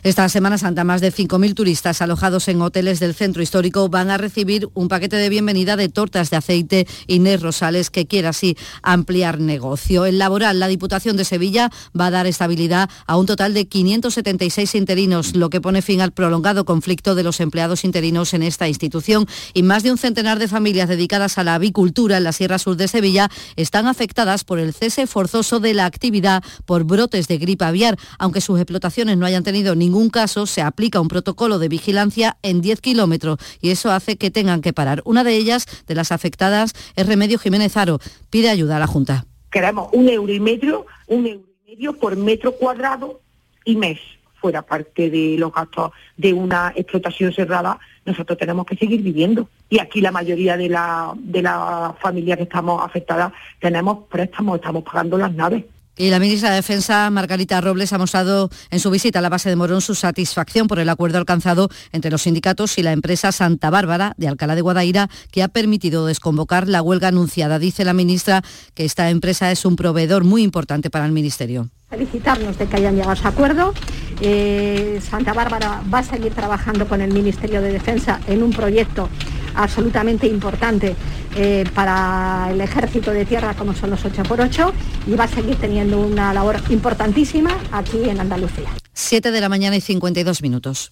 Esta 0.04 0.28
Semana 0.30 0.58
Santa, 0.58 0.84
más 0.84 0.99
de 0.99 1.14
5.000 1.14 1.54
turistas 1.54 2.02
alojados 2.02 2.47
en 2.47 2.60
hoteles 2.60 2.99
del 2.99 3.14
centro 3.14 3.43
histórico 3.43 3.88
van 3.88 4.10
a 4.10 4.18
recibir 4.18 4.68
un 4.74 4.88
paquete 4.88 5.16
de 5.16 5.30
bienvenida 5.30 5.76
de 5.76 5.89
tortas 5.89 6.32
de 6.32 6.38
aceite 6.38 6.88
Inés 7.06 7.43
Rosales, 7.43 7.91
que 7.91 8.08
quiere 8.08 8.28
así 8.28 8.58
ampliar 8.82 9.39
negocio. 9.39 10.06
El 10.06 10.18
laboral, 10.18 10.60
la 10.60 10.70
Diputación 10.70 11.18
de 11.18 11.24
Sevilla 11.24 11.70
va 11.97 12.08
a 12.08 12.12
dar 12.12 12.26
estabilidad 12.26 12.89
a 13.06 13.16
un 13.16 13.28
total 13.28 13.54
de 13.54 13.68
576 13.68 14.74
interinos, 14.74 15.36
lo 15.36 15.52
que 15.52 15.62
pone 15.62 15.84
fin 15.84 16.02
al 16.02 16.14
prolongado 16.14 16.66
conflicto 16.66 17.14
de 17.14 17.22
los 17.22 17.39
empleados 17.39 17.84
interinos 17.84 18.34
en 18.34 18.41
esta 18.41 18.68
institución. 18.68 19.28
Y 19.54 19.62
más 19.62 19.84
de 19.84 19.91
un 19.91 19.99
centenar 19.99 20.39
de 20.39 20.47
familias 20.47 20.89
dedicadas 20.89 21.38
a 21.38 21.43
la 21.43 21.54
avicultura 21.54 22.18
en 22.18 22.24
la 22.24 22.34
Sierra 22.34 22.58
Sur 22.58 22.76
de 22.76 22.88
Sevilla 22.88 23.30
están 23.56 23.86
afectadas 23.86 24.45
por 24.45 24.58
el 24.58 24.74
cese 24.74 25.06
forzoso 25.06 25.60
de 25.60 25.76
la 25.76 25.86
actividad 25.86 26.43
por 26.66 26.86
brotes 26.86 27.28
de 27.28 27.38
gripe 27.38 27.66
aviar, 27.66 27.99
aunque 28.18 28.41
sus 28.41 28.60
explotaciones 28.60 29.16
no 29.16 29.28
hayan 29.28 29.43
tenido 29.43 29.76
ningún 29.76 29.91
ningún 29.92 30.10
caso 30.10 30.46
se 30.46 30.62
aplica 30.62 31.02
un 31.02 31.10
protocolo 31.10 31.60
de 31.60 31.68
vigilancia 31.68 32.38
en 32.44 32.62
10 32.62 32.80
kilómetros 32.80 33.39
y 33.60 33.72
eso 33.72 33.92
hace 33.92 34.16
que 34.16 34.32
tengan 34.32 34.62
que 34.62 34.72
parar. 34.72 35.02
Una 35.04 35.26
de 35.26 35.36
ellas, 35.36 35.66
de 35.86 35.96
las 35.96 36.14
afectadas, 36.14 36.74
es 36.96 37.06
Remedio 37.06 37.38
Jiménez 37.38 37.76
Aro. 37.76 38.00
Pide 38.30 38.50
ayuda 38.50 38.78
a 38.78 38.80
la 38.80 38.88
Junta. 38.88 39.26
Queremos 39.52 39.89
un 39.92 40.08
euro 40.08 40.32
y 40.32 40.39
medio, 40.39 40.86
un 41.08 41.28
euro 41.28 41.46
y 41.68 41.72
medio 41.72 41.98
por 41.98 42.16
metro 42.16 42.54
cuadrado 42.54 43.20
y 43.66 43.76
mes 43.76 44.00
fuera 44.36 44.64
parte 44.64 45.12
de 45.12 45.36
los 45.38 45.54
gastos 45.54 45.92
de 46.18 46.34
una 46.34 46.74
explotación 46.76 47.32
cerrada, 47.32 47.80
nosotros 48.06 48.39
tenemos 48.39 48.66
que 48.66 48.76
seguir 48.76 49.04
viviendo. 49.04 49.48
Y 49.70 49.78
aquí 49.78 50.02
la 50.02 50.12
mayoría 50.12 50.58
de 50.58 50.68
la, 50.68 51.14
de 51.16 51.44
las 51.44 51.96
familias 52.00 52.38
que 52.38 52.44
estamos 52.44 52.84
afectadas 52.84 53.32
tenemos 53.60 54.08
préstamos, 54.10 54.56
estamos 54.56 54.84
pagando 54.84 55.18
las 55.20 55.32
naves. 55.36 55.66
Y 56.02 56.10
la 56.10 56.18
ministra 56.18 56.49
de 56.49 56.56
Defensa, 56.56 57.12
Margarita 57.12 57.62
Robles, 57.62 57.93
ha 57.93 57.99
mostrado 57.99 58.49
en 58.72 58.80
su 58.80 58.89
visita 58.89 59.20
a 59.20 59.22
la 59.22 59.30
base 59.30 59.49
de 59.49 59.56
Morón 59.56 59.82
su 59.82 59.93
satisfacción 59.93 60.66
por 60.68 60.80
el 60.80 60.89
acuerdo 60.89 61.20
alcanzado 61.20 61.70
entre 61.91 62.10
los 62.10 62.24
sindicatos 62.24 62.80
y 62.80 62.82
la 62.82 62.91
empresa 62.91 63.32
Santa 63.32 63.70
Bárbara 63.70 64.16
de 64.18 64.28
Alcalá 64.28 64.56
de 64.56 64.62
Guadaira, 64.62 65.12
que 65.30 65.43
ha 65.43 65.47
permitido 65.47 66.08
desconvocar 66.08 66.68
la 66.68 66.82
huelga 66.82 67.10
anunciada. 67.10 67.60
Dice 67.60 67.86
la 67.86 67.93
ministra 67.93 68.41
que 68.74 68.84
esta 68.84 69.12
empresa 69.12 69.52
es 69.52 69.64
un 69.64 69.76
proveedor 69.76 70.24
muy 70.24 70.41
importante 70.41 70.89
para 70.89 71.06
el 71.06 71.12
Ministerio 71.12 71.70
felicitarnos 71.91 72.58
de 72.58 72.68
que 72.68 72.78
hayan 72.78 72.93
llegado 72.93 73.12
a 73.12 73.16
ese 73.16 73.28
acuerdo. 73.28 73.74
Eh, 74.22 75.02
Santa 75.02 75.34
Bárbara 75.34 75.84
va 75.93 75.99
a 75.99 76.04
seguir 76.04 76.34
trabajando 76.34 76.88
con 76.88 77.02
el 77.02 77.12
Ministerio 77.14 77.62
de 77.62 77.74
Defensa 77.74 78.22
en 78.28 78.43
un 78.43 78.52
proyecto 78.52 79.10
absolutamente 79.56 80.28
importante 80.28 80.95
eh, 81.36 81.64
para 81.74 82.49
el 82.52 82.62
ejército 82.62 83.12
de 83.12 83.26
tierra 83.26 83.54
como 83.54 83.74
son 83.74 83.89
los 83.89 84.04
8x8 84.04 84.72
y 85.08 85.14
va 85.16 85.26
a 85.26 85.28
seguir 85.28 85.56
teniendo 85.56 85.99
una 85.99 86.34
labor 86.34 86.62
importantísima 86.70 87.58
aquí 87.72 88.10
en 88.10 88.20
Andalucía. 88.20 88.70
7 88.93 89.32
de 89.32 89.41
la 89.41 89.49
mañana 89.49 89.76
y 89.76 89.82
52 89.82 90.41
minutos. 90.41 90.91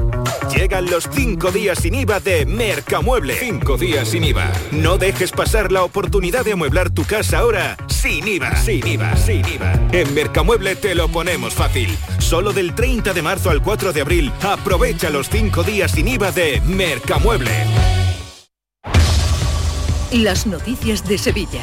Llegan 0.55 0.85
los 0.89 1.07
5 1.11 1.51
días 1.51 1.79
sin 1.79 1.95
IVA 1.95 2.19
de 2.19 2.45
Mercamueble. 2.45 3.35
5 3.39 3.77
días 3.77 4.09
sin 4.09 4.23
IVA. 4.23 4.51
No 4.71 4.97
dejes 4.97 5.31
pasar 5.31 5.71
la 5.71 5.83
oportunidad 5.83 6.43
de 6.43 6.53
amueblar 6.53 6.89
tu 6.89 7.03
casa 7.05 7.39
ahora 7.39 7.77
sin 7.87 8.27
IVA. 8.27 8.55
Sin 8.57 8.85
IVA, 8.85 9.15
sin 9.15 9.47
IVA. 9.47 9.73
En 9.91 10.13
Mercamueble 10.13 10.75
te 10.75 10.93
lo 10.93 11.07
ponemos 11.07 11.53
fácil. 11.53 11.97
Solo 12.19 12.51
del 12.51 12.75
30 12.75 13.13
de 13.13 13.21
marzo 13.21 13.49
al 13.49 13.61
4 13.61 13.93
de 13.93 14.01
abril, 14.01 14.31
aprovecha 14.41 15.09
los 15.09 15.29
5 15.29 15.63
días 15.63 15.91
sin 15.91 16.07
IVA 16.07 16.31
de 16.31 16.61
Mercamueble. 16.65 17.51
Las 20.11 20.45
noticias 20.45 21.07
de 21.07 21.17
Sevilla. 21.17 21.61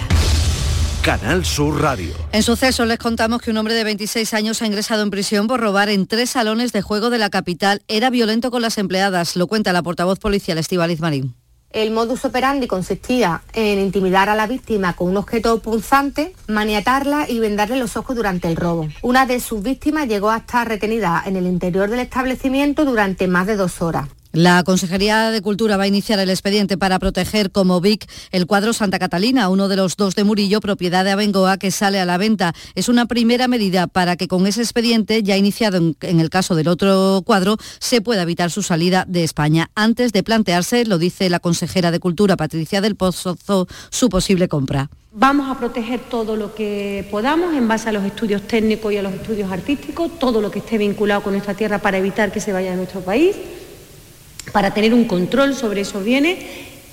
Canal 1.09 1.43
Sur 1.43 1.81
Radio. 1.81 2.13
En 2.33 2.43
suceso 2.43 2.85
les 2.85 2.99
contamos 2.99 3.41
que 3.41 3.51
un 3.51 3.57
hombre 3.57 3.73
de 3.73 3.83
26 3.83 4.35
años 4.35 4.61
ha 4.61 4.67
ingresado 4.67 5.03
en 5.03 5.09
prisión 5.09 5.47
por 5.47 5.59
robar 5.59 5.89
en 5.89 6.07
tres 6.07 6.29
salones 6.29 6.71
de 6.75 6.83
juego 6.83 7.09
de 7.09 7.17
la 7.17 7.31
capital. 7.31 7.81
Era 7.89 8.11
violento 8.11 8.51
con 8.51 8.61
las 8.61 8.77
empleadas, 8.77 9.35
lo 9.35 9.47
cuenta 9.47 9.73
la 9.73 9.83
portavoz 9.83 10.19
policial 10.19 10.59
Estivaliz 10.59 11.01
Marín. 11.01 11.35
El 11.71 11.93
modus 11.93 12.27
operandi 12.27 12.67
consistía 12.67 13.41
en 13.55 13.79
intimidar 13.79 14.29
a 14.29 14.35
la 14.35 14.47
víctima 14.47 14.93
con 14.93 15.09
un 15.09 15.17
objeto 15.17 15.59
punzante, 15.61 16.35
maniatarla 16.47 17.25
y 17.27 17.39
vendarle 17.39 17.79
los 17.79 17.97
ojos 17.97 18.15
durante 18.15 18.47
el 18.47 18.57
robo. 18.57 18.87
Una 19.01 19.25
de 19.25 19.41
sus 19.41 19.63
víctimas 19.63 20.09
llegó 20.09 20.29
a 20.29 20.37
estar 20.37 20.69
retenida 20.69 21.23
en 21.25 21.37
el 21.37 21.47
interior 21.47 21.89
del 21.89 22.01
establecimiento 22.01 22.85
durante 22.85 23.29
más 23.29 23.47
de 23.47 23.57
dos 23.57 23.81
horas. 23.81 24.09
La 24.33 24.63
Consejería 24.63 25.31
de 25.31 25.41
Cultura 25.41 25.79
va 25.79 25.85
a 25.85 25.87
iniciar 25.87 26.19
el 26.19 26.29
expediente 26.29 26.77
para 26.77 26.99
proteger 26.99 27.51
como 27.51 27.81
BIC 27.81 28.07
el 28.31 28.47
cuadro 28.47 28.75
Santa 28.75 28.99
Catalina, 28.99 29.49
uno 29.49 29.69
de 29.69 29.77
los 29.77 29.97
dos 29.97 30.15
de 30.17 30.25
Murillo, 30.25 30.61
propiedad 30.61 31.03
de 31.03 31.13
Abengoa, 31.13 31.57
que 31.57 31.71
sale 31.71 31.99
a 31.99 32.05
la 32.05 32.19
venta. 32.19 32.53
Es 32.75 32.91
una 32.91 33.07
primera 33.07 33.49
medida 33.49 33.87
para 33.87 34.17
que 34.17 34.29
con 34.29 34.47
ese 34.47 34.61
expediente, 34.61 35.23
ya 35.23 35.39
iniciado 35.39 35.79
en, 35.79 36.21
el 36.21 36.29
caso 36.29 36.55
del 36.55 36.69
otro 36.69 37.23
cuadro, 37.25 37.57
se 37.79 38.03
pueda 38.03 38.23
evitar 38.23 38.51
su 38.51 38.63
salida 38.63 39.07
de 39.09 39.25
España. 39.25 39.71
Antes 39.75 40.13
de 40.13 40.23
plantearse, 40.23 40.85
lo 40.85 40.99
dice 40.99 41.31
la 41.31 41.41
consejera 41.41 41.91
de 41.91 41.99
Cultura, 41.99 42.37
Patricia 42.37 42.83
del 42.83 42.97
Pozo, 42.97 43.39
su 43.89 44.09
posible 44.11 44.47
compra. 44.47 44.91
Vamos 45.11 45.51
a 45.51 45.59
proteger 45.59 46.01
todo 46.01 46.37
lo 46.37 46.55
que 46.55 47.09
podamos 47.11 47.55
en 47.55 47.67
base 47.67 47.89
a 47.89 47.93
los 47.93 48.05
estudios 48.05 48.43
técnicos 48.43 48.93
y 48.93 48.99
a 48.99 49.03
los 49.03 49.15
estudios 49.15 49.51
artísticos, 49.51 50.19
todo 50.19 50.43
lo 50.43 50.51
que 50.51 50.59
esté 50.59 50.77
vinculado 50.77 51.23
con 51.23 51.33
nuestra 51.33 51.55
tierra 51.55 51.79
para 51.79 51.97
evitar 51.97 52.31
que 52.31 52.41
se 52.41 52.53
vaya 52.53 52.73
de 52.73 52.77
nuestro 52.77 53.01
país 53.01 53.35
para 54.53 54.73
tener 54.73 54.95
un 54.95 55.05
control 55.05 55.55
sobre 55.55 55.83
esos 55.83 56.05
bienes 56.05 56.39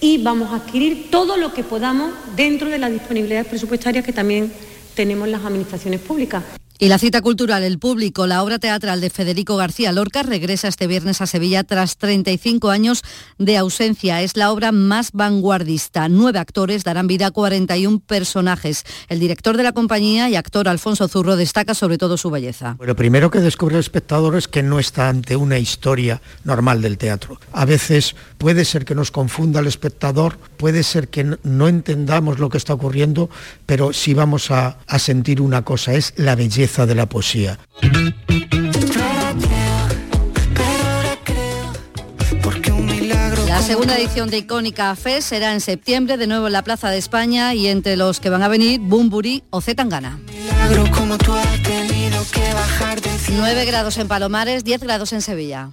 y 0.02 0.22
vamos 0.22 0.52
a 0.52 0.58
adquirir 0.58 1.10
todo 1.10 1.38
lo 1.38 1.54
que 1.54 1.64
podamos 1.64 2.12
dentro 2.36 2.70
de 2.70 2.78
las 2.78 2.92
disponibilidades 2.92 3.48
presupuestarias 3.48 4.06
que 4.06 4.14
también 4.14 4.52
tenemos 4.94 5.28
las 5.28 5.44
administraciones 5.44 6.00
públicas. 6.02 6.44
Y 6.78 6.90
la 6.90 7.00
cita 7.00 7.22
cultural, 7.22 7.64
el 7.64 7.80
público, 7.80 8.28
la 8.28 8.44
obra 8.44 8.60
teatral 8.60 9.00
de 9.00 9.10
Federico 9.10 9.56
García 9.56 9.94
Lorca 9.94 10.24
regresa 10.24 10.68
este 10.68 10.88
viernes 10.88 11.22
a 11.22 11.26
Sevilla 11.26 11.64
tras 11.64 11.96
35 11.96 12.70
años 12.70 13.02
de 13.38 13.56
ausencia. 13.56 14.22
Es 14.22 14.36
la 14.36 14.52
obra 14.52 14.74
más 14.74 15.14
vanguardista. 15.14 16.10
Nueve 16.10 16.38
actores 16.40 16.84
darán 16.84 17.08
vida 17.08 17.28
a 17.28 17.32
41 17.32 18.00
personajes. 18.00 18.84
El 19.08 19.22
director 19.22 19.56
de 19.56 19.64
la 19.64 19.72
compañía 19.72 20.30
y 20.30 20.36
actor 20.36 20.68
Alfonso 20.68 21.08
Zurro 21.08 21.38
destaca 21.38 21.74
sobre 21.76 21.98
todo 21.98 22.18
su 22.18 22.30
belleza. 22.30 22.76
Lo 22.82 22.96
primero 22.98 23.32
que 23.32 23.40
descubre 23.40 23.76
el 23.76 23.80
espectador 23.80 24.36
es 24.36 24.50
que 24.50 24.62
no 24.62 24.78
está 24.78 25.08
ante 25.08 25.38
una 25.38 25.58
historia 25.58 26.22
normal 26.44 26.82
del 26.82 26.98
teatro. 26.98 27.40
A 27.54 27.64
veces 27.64 28.18
puede 28.38 28.66
ser 28.66 28.84
que 28.84 28.96
nos 28.96 29.12
confunda 29.12 29.62
el 29.62 29.68
espectador, 29.68 30.38
puede 30.58 30.84
ser 30.84 31.08
que 31.08 31.38
no 31.42 31.70
entendamos 31.70 32.40
lo 32.40 32.50
que 32.50 32.58
está 32.58 32.74
ocurriendo, 32.74 33.30
pero 33.66 33.94
sí 33.94 34.14
vamos 34.14 34.52
a, 34.52 34.78
a 34.88 35.00
sentir 35.00 35.40
una 35.40 35.64
cosa, 35.64 35.94
es 35.94 36.14
la 36.18 36.36
belleza 36.36 36.65
de 36.66 36.96
la 36.96 37.06
poesía. 37.06 37.60
Las 43.48 43.68
segunda 43.68 43.96
edición 44.00 44.32
de 44.32 44.40
Icónica 44.40 44.96
Fest 44.96 45.30
será 45.30 45.54
en 45.54 45.62
septiembre, 45.62 46.18
de 46.18 46.26
nuevo 46.26 46.48
en 46.48 46.54
la 46.54 46.64
Plaza 46.64 46.90
de 46.90 46.98
España 46.98 47.54
y 47.54 47.68
entre 47.68 47.98
los 47.98 48.20
que 48.20 48.32
van 48.32 48.42
a 48.42 48.48
venir 48.48 48.80
Bumburi 48.80 49.44
o 49.52 49.62
Zetangana. 49.62 50.20
9 53.30 53.66
grados 53.66 53.98
en 53.98 54.08
Palomares, 54.08 54.64
10 54.64 54.82
grados 54.82 55.14
en 55.14 55.22
Sevilla. 55.22 55.70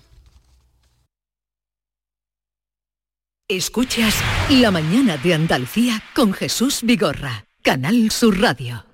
Escuchas 3.48 4.14
La 4.50 4.70
mañana 4.70 5.16
de 5.16 5.32
Andalucía 5.32 6.02
con 6.14 6.34
Jesús 6.34 6.80
Vigorra, 6.82 7.46
Canal 7.62 8.10
Sur 8.10 8.38
Radio. 8.40 8.91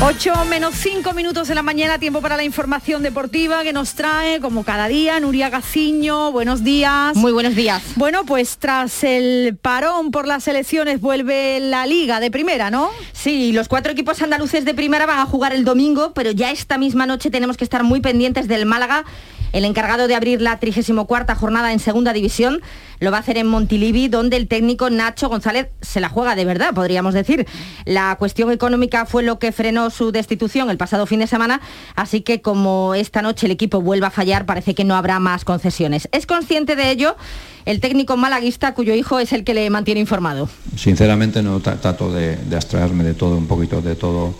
8 0.00 0.44
menos 0.44 0.76
5 0.76 1.12
minutos 1.12 1.48
de 1.48 1.56
la 1.56 1.62
mañana, 1.64 1.98
tiempo 1.98 2.20
para 2.20 2.36
la 2.36 2.44
información 2.44 3.02
deportiva 3.02 3.64
que 3.64 3.72
nos 3.72 3.94
trae, 3.94 4.38
como 4.38 4.62
cada 4.62 4.86
día, 4.86 5.18
Nuria 5.18 5.50
Gaciño. 5.50 6.30
Buenos 6.30 6.62
días. 6.62 7.16
Muy 7.16 7.32
buenos 7.32 7.56
días. 7.56 7.82
Bueno, 7.96 8.24
pues 8.24 8.58
tras 8.58 9.02
el 9.02 9.58
parón 9.60 10.12
por 10.12 10.28
las 10.28 10.46
elecciones 10.46 11.00
vuelve 11.00 11.58
la 11.58 11.84
liga 11.84 12.20
de 12.20 12.30
primera, 12.30 12.70
¿no? 12.70 12.90
Sí, 13.12 13.50
los 13.50 13.66
cuatro 13.66 13.90
equipos 13.90 14.22
andaluces 14.22 14.64
de 14.64 14.72
primera 14.72 15.04
van 15.04 15.18
a 15.18 15.26
jugar 15.26 15.52
el 15.52 15.64
domingo, 15.64 16.12
pero 16.14 16.30
ya 16.30 16.52
esta 16.52 16.78
misma 16.78 17.04
noche 17.04 17.28
tenemos 17.28 17.56
que 17.56 17.64
estar 17.64 17.82
muy 17.82 18.00
pendientes 18.00 18.46
del 18.46 18.66
Málaga 18.66 19.04
el 19.52 19.64
encargado 19.64 20.08
de 20.08 20.14
abrir 20.14 20.40
la 20.40 20.58
34 20.58 21.36
jornada 21.36 21.72
en 21.72 21.78
segunda 21.78 22.12
división 22.12 22.60
lo 23.00 23.10
va 23.10 23.18
a 23.18 23.20
hacer 23.20 23.38
en 23.38 23.46
Montilivi, 23.46 24.08
donde 24.08 24.36
el 24.36 24.48
técnico 24.48 24.90
Nacho 24.90 25.28
González 25.28 25.68
se 25.80 26.00
la 26.00 26.08
juega 26.08 26.34
de 26.34 26.44
verdad, 26.44 26.74
podríamos 26.74 27.14
decir. 27.14 27.46
La 27.84 28.16
cuestión 28.18 28.50
económica 28.50 29.06
fue 29.06 29.22
lo 29.22 29.38
que 29.38 29.52
frenó 29.52 29.90
su 29.90 30.10
destitución 30.10 30.68
el 30.68 30.78
pasado 30.78 31.06
fin 31.06 31.20
de 31.20 31.26
semana, 31.26 31.60
así 31.94 32.22
que 32.22 32.42
como 32.42 32.94
esta 32.94 33.22
noche 33.22 33.46
el 33.46 33.52
equipo 33.52 33.80
vuelva 33.80 34.08
a 34.08 34.10
fallar, 34.10 34.46
parece 34.46 34.74
que 34.74 34.84
no 34.84 34.96
habrá 34.96 35.20
más 35.20 35.44
concesiones. 35.44 36.08
¿Es 36.12 36.26
consciente 36.26 36.76
de 36.76 36.90
ello? 36.90 37.16
el 37.68 37.80
técnico 37.80 38.16
malaguista 38.16 38.72
cuyo 38.72 38.94
hijo 38.94 39.18
es 39.18 39.34
el 39.34 39.44
que 39.44 39.52
le 39.52 39.68
mantiene 39.68 40.00
informado. 40.00 40.48
Sinceramente 40.74 41.42
no 41.42 41.60
trato 41.60 42.10
de, 42.10 42.36
de 42.36 42.56
abstraerme 42.56 43.04
de 43.04 43.12
todo, 43.12 43.36
un 43.36 43.46
poquito 43.46 43.82
de 43.82 43.94
todo 43.94 44.34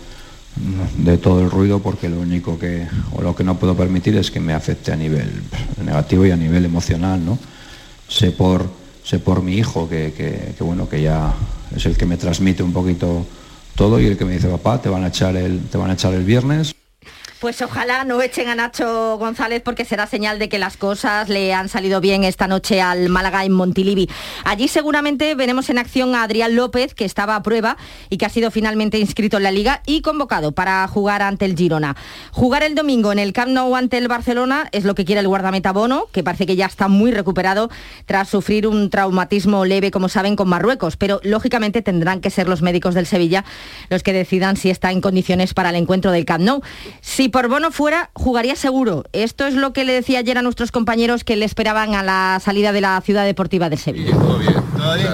de 0.97 1.17
todo 1.17 1.41
el 1.41 1.49
ruido 1.49 1.79
porque 1.79 2.09
lo 2.09 2.19
único 2.19 2.59
que 2.59 2.87
o 3.13 3.21
lo 3.21 3.35
que 3.35 3.43
no 3.43 3.57
puedo 3.57 3.75
permitir 3.75 4.17
es 4.17 4.29
que 4.29 4.39
me 4.39 4.53
afecte 4.53 4.91
a 4.91 4.95
nivel 4.95 5.29
negativo 5.83 6.25
y 6.25 6.31
a 6.31 6.35
nivel 6.35 6.65
emocional 6.65 7.23
no 7.23 7.37
sé 8.07 8.31
por 8.31 8.69
sé 9.03 9.19
por 9.19 9.41
mi 9.41 9.53
hijo 9.53 9.87
que, 9.87 10.13
que, 10.57 10.63
bueno 10.63 10.89
que 10.89 11.01
ya 11.01 11.33
es 11.75 11.85
el 11.85 11.95
que 11.95 12.05
me 12.05 12.17
transmite 12.17 12.63
un 12.63 12.73
poquito 12.73 13.25
todo 13.75 13.99
y 14.01 14.07
el 14.07 14.17
que 14.17 14.25
me 14.25 14.33
dice 14.33 14.49
papá 14.49 14.81
te 14.81 14.89
van 14.89 15.03
a 15.03 15.07
echar 15.07 15.35
el 15.37 15.61
te 15.61 15.77
van 15.77 15.91
a 15.91 15.93
echar 15.93 16.13
el 16.13 16.23
viernes 16.23 16.73
pues 17.39 17.61
ojalá 17.61 18.03
no 18.03 18.21
echen 18.21 18.49
a 18.49 18.55
Nacho 18.55 19.17
González 19.17 19.61
porque 19.63 19.85
será 19.85 20.07
señal 20.07 20.39
de 20.39 20.49
que 20.49 20.59
las 20.59 20.75
cosas 20.75 21.29
le 21.29 21.53
han 21.53 21.69
salido 21.69 22.01
bien 22.01 22.25
esta 22.25 22.47
noche 22.47 22.81
al 22.81 23.07
Málaga 23.07 23.45
en 23.45 23.53
Montilivi. 23.53 24.09
Allí 24.43 24.67
seguramente 24.67 25.35
veremos 25.35 25.69
en 25.69 25.77
acción 25.77 26.15
a 26.15 26.23
Adrián 26.23 26.55
López, 26.55 26.93
que 26.93 27.05
estaba 27.05 27.37
a 27.37 27.43
prueba 27.43 27.77
y 28.09 28.17
que 28.17 28.25
ha 28.25 28.29
sido 28.29 28.51
finalmente 28.51 28.99
inscrito 28.99 29.37
en 29.37 29.43
la 29.43 29.51
liga 29.51 29.81
y 29.85 30.01
convocado 30.01 30.51
para 30.51 30.85
jugar 30.89 31.21
ante 31.21 31.45
el 31.45 31.55
Girona. 31.55 31.95
Jugar 32.31 32.63
el 32.63 32.75
domingo 32.75 33.13
en 33.13 33.19
el 33.19 33.31
Camp 33.31 33.51
Nou 33.51 33.73
ante 33.75 33.97
el 33.97 34.09
Barcelona 34.09 34.67
es 34.73 34.83
lo 34.83 34.93
que 34.93 35.05
quiere 35.05 35.21
el 35.21 35.27
guardameta 35.27 35.71
Bono, 35.71 36.07
que 36.11 36.23
parece 36.23 36.45
que 36.45 36.57
ya 36.57 36.65
está 36.65 36.89
muy 36.89 37.11
recuperado 37.11 37.69
tras 38.05 38.27
sufrir 38.27 38.67
un 38.67 38.89
traumatismo 38.89 39.63
leve, 39.63 39.91
como 39.91 40.09
saben, 40.09 40.35
con 40.35 40.49
Marruecos. 40.49 40.97
Pero 40.97 41.21
lógicamente 41.23 41.81
tendrán 41.81 42.19
que 42.19 42.31
ser 42.31 42.49
los 42.49 42.61
médicos 42.61 42.95
del 42.95 43.05
Sevilla 43.05 43.45
los 43.89 44.03
que 44.03 44.11
decidan 44.11 44.57
si 44.57 44.69
está 44.69 44.91
en 44.91 44.99
condiciones 44.99 45.53
para 45.53 45.69
el 45.69 45.77
encuentro 45.77 46.11
del 46.11 46.25
Camp 46.25 46.43
Nou. 46.43 46.61
Si 46.99 47.28
por 47.29 47.47
Bono 47.47 47.71
fuera, 47.71 48.09
jugaría 48.13 48.55
seguro. 48.55 49.03
Esto 49.13 49.45
es 49.45 49.53
lo 49.53 49.73
que 49.73 49.83
le 49.83 49.93
decía 49.93 50.19
ayer 50.19 50.37
a 50.37 50.41
nuestros 50.41 50.71
compañeros 50.71 51.23
que 51.23 51.35
le 51.35 51.45
esperaban 51.45 51.95
a 51.95 52.03
la 52.03 52.39
salida 52.43 52.71
de 52.71 52.81
la 52.81 53.01
ciudad 53.01 53.25
deportiva 53.25 53.69
de 53.69 53.77
Sevilla. 53.77 54.11
todo 54.11 54.39
bien. 54.39 54.53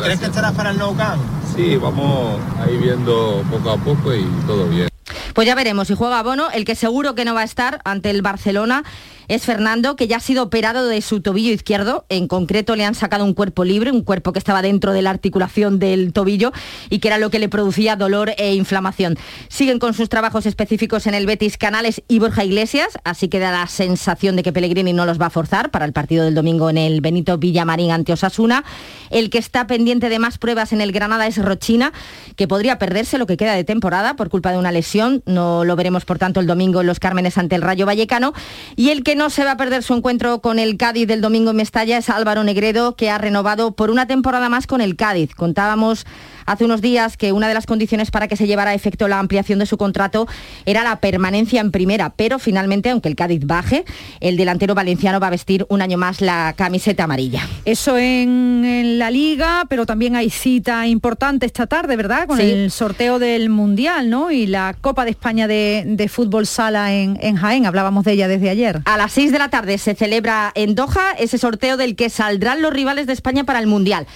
¿Crees 0.03 0.19
que 0.19 0.25
estará 0.25 0.51
para 0.51 0.71
el 0.71 0.77
Nou 0.77 0.95
Camp? 0.95 1.21
Sí, 1.55 1.77
vamos 1.77 2.39
ahí 2.59 2.77
viendo 2.77 3.43
poco 3.49 3.69
a 3.71 3.77
poco 3.77 4.13
y 4.13 4.25
todo 4.45 4.67
bien. 4.67 4.89
Pues 5.33 5.47
ya 5.47 5.55
veremos 5.55 5.87
si 5.87 5.95
juega 5.95 6.23
Bono, 6.23 6.49
el 6.51 6.63
que 6.63 6.75
seguro 6.75 7.15
que 7.15 7.25
no 7.25 7.33
va 7.33 7.41
a 7.41 7.43
estar 7.45 7.81
ante 7.83 8.09
el 8.09 8.21
Barcelona 8.21 8.83
es 9.27 9.43
Fernando, 9.43 9.95
que 9.95 10.07
ya 10.07 10.17
ha 10.17 10.19
sido 10.19 10.43
operado 10.43 10.87
de 10.87 11.01
su 11.01 11.21
tobillo 11.21 11.51
izquierdo. 11.51 12.05
En 12.09 12.27
concreto 12.27 12.75
le 12.75 12.85
han 12.85 12.95
sacado 12.95 13.25
un 13.25 13.33
cuerpo 13.33 13.63
libre, 13.63 13.91
un 13.91 14.03
cuerpo 14.03 14.33
que 14.33 14.39
estaba 14.39 14.61
dentro 14.61 14.93
de 14.93 15.01
la 15.01 15.09
articulación 15.09 15.79
del 15.79 16.13
tobillo 16.13 16.51
y 16.89 16.99
que 16.99 17.07
era 17.07 17.17
lo 17.17 17.29
que 17.29 17.39
le 17.39 17.49
producía 17.49 17.95
dolor 17.95 18.33
e 18.37 18.53
inflamación. 18.53 19.17
Siguen 19.47 19.79
con 19.79 19.93
sus 19.93 20.09
trabajos 20.09 20.45
específicos 20.45 21.07
en 21.07 21.13
el 21.13 21.25
Betis 21.25 21.57
Canales 21.57 22.01
y 22.07 22.19
Borja 22.19 22.43
Iglesias, 22.43 22.97
así 23.03 23.27
que 23.27 23.39
da 23.39 23.51
la 23.51 23.67
sensación 23.67 24.35
de 24.35 24.43
que 24.43 24.53
Pellegrini 24.53 24.93
no 24.93 25.05
los 25.05 25.19
va 25.19 25.27
a 25.27 25.29
forzar 25.29 25.71
para 25.71 25.85
el 25.85 25.93
partido 25.93 26.25
del 26.25 26.35
domingo 26.35 26.69
en 26.69 26.77
el 26.77 27.01
Benito 27.01 27.37
Villamarín 27.37 27.91
ante 27.91 28.13
Osasuna. 28.13 28.63
El 29.09 29.29
que 29.29 29.37
está 29.37 29.67
pendiente 29.67 30.09
de 30.09 30.19
más 30.19 30.37
pruebas 30.37 30.73
en 30.73 30.81
el 30.81 30.91
Granada 30.91 31.27
es 31.27 31.37
Rochina, 31.37 31.93
que 32.35 32.47
podría 32.47 32.77
perderse 32.79 33.17
lo 33.17 33.25
que 33.25 33.37
queda 33.37 33.53
de 33.53 33.63
temporada 33.63 34.15
por 34.15 34.29
culpa 34.29 34.51
de 34.51 34.57
una 34.57 34.71
lesión. 34.71 35.23
No 35.25 35.63
lo 35.63 35.75
veremos, 35.75 36.05
por 36.05 36.19
tanto, 36.19 36.39
el 36.39 36.47
domingo 36.47 36.81
en 36.81 36.87
los 36.87 36.99
Cármenes 36.99 37.37
ante 37.37 37.55
el 37.55 37.61
Rayo 37.61 37.85
Vallecano. 37.85 38.33
Y 38.75 38.89
el 38.89 39.03
que 39.03 39.14
no 39.15 39.29
se 39.29 39.43
va 39.43 39.51
a 39.51 39.57
perder 39.57 39.83
su 39.83 39.93
encuentro 39.93 40.39
con 40.41 40.59
el 40.59 40.77
Cádiz 40.77 41.07
del 41.07 41.21
domingo 41.21 41.51
en 41.51 41.57
Mestalla 41.57 41.97
es 41.97 42.09
Álvaro 42.09 42.43
Negredo, 42.43 42.95
que 42.95 43.09
ha 43.09 43.17
renovado 43.17 43.75
por 43.75 43.89
una 43.89 44.07
temporada 44.07 44.49
más 44.49 44.67
con 44.67 44.81
el 44.81 44.95
Cádiz. 44.95 45.33
Contábamos 45.33 46.05
hace 46.45 46.65
unos 46.65 46.81
días 46.81 47.17
que 47.17 47.31
una 47.31 47.47
de 47.47 47.53
las 47.53 47.65
condiciones 47.65 48.11
para 48.11 48.27
que 48.27 48.35
se 48.35 48.47
llevara 48.47 48.71
a 48.71 48.73
efecto 48.73 49.07
la 49.07 49.19
ampliación 49.19 49.59
de 49.59 49.65
su 49.65 49.77
contrato 49.77 50.27
era 50.65 50.83
la 50.83 50.97
permanencia 50.97 51.61
en 51.61 51.71
primera, 51.71 52.13
pero 52.15 52.39
finalmente, 52.39 52.89
aunque 52.89 53.09
el 53.09 53.15
Cádiz 53.15 53.45
baje, 53.45 53.85
el 54.19 54.37
delantero 54.37 54.75
valenciano 54.75 55.19
va 55.19 55.27
a 55.27 55.31
vestir 55.31 55.65
un 55.69 55.81
año 55.81 55.97
más 55.97 56.21
la 56.21 56.53
camiseta 56.55 57.03
amarilla. 57.03 57.47
Eso 57.65 57.97
en, 57.97 58.99
la 58.99 59.11
liga, 59.11 59.63
pero 59.69 59.85
también 59.85 60.15
hay 60.15 60.29
cita 60.29 60.87
importante 60.87 61.45
esta 61.45 61.67
tarde, 61.67 61.95
¿verdad? 61.95 62.27
Con 62.27 62.39
el 62.39 62.71
sorteo 62.71 63.19
del 63.19 63.49
Mundial, 63.49 64.09
¿no? 64.09 64.31
Y 64.31 64.47
la 64.47 64.75
Copa 64.79 65.05
de 65.05 65.11
España 65.11 65.47
de, 65.47 66.09
fútbol 66.11 66.45
sala 66.45 66.93
en, 66.93 67.17
en 67.21 67.35
Jaén, 67.35 67.65
hablábamos 67.65 68.05
de 68.05 68.13
ella 68.13 68.27
desde 68.27 68.49
ayer. 68.49 68.81
A 68.85 68.97
las 68.97 69.11
6 69.13 69.31
de 69.31 69.39
la 69.39 69.49
tarde 69.49 69.77
se 69.77 69.95
celebra 69.95 70.51
en 70.55 70.75
Doha 70.75 71.11
ese 71.17 71.37
sorteo 71.37 71.77
del 71.77 71.95
que 71.95 72.09
saldrán 72.09 72.61
los 72.61 72.71
rivales 72.71 73.07
de 73.07 73.13
España 73.13 73.43
para 73.43 73.59
el 73.59 73.67
Mundial. 73.67 74.07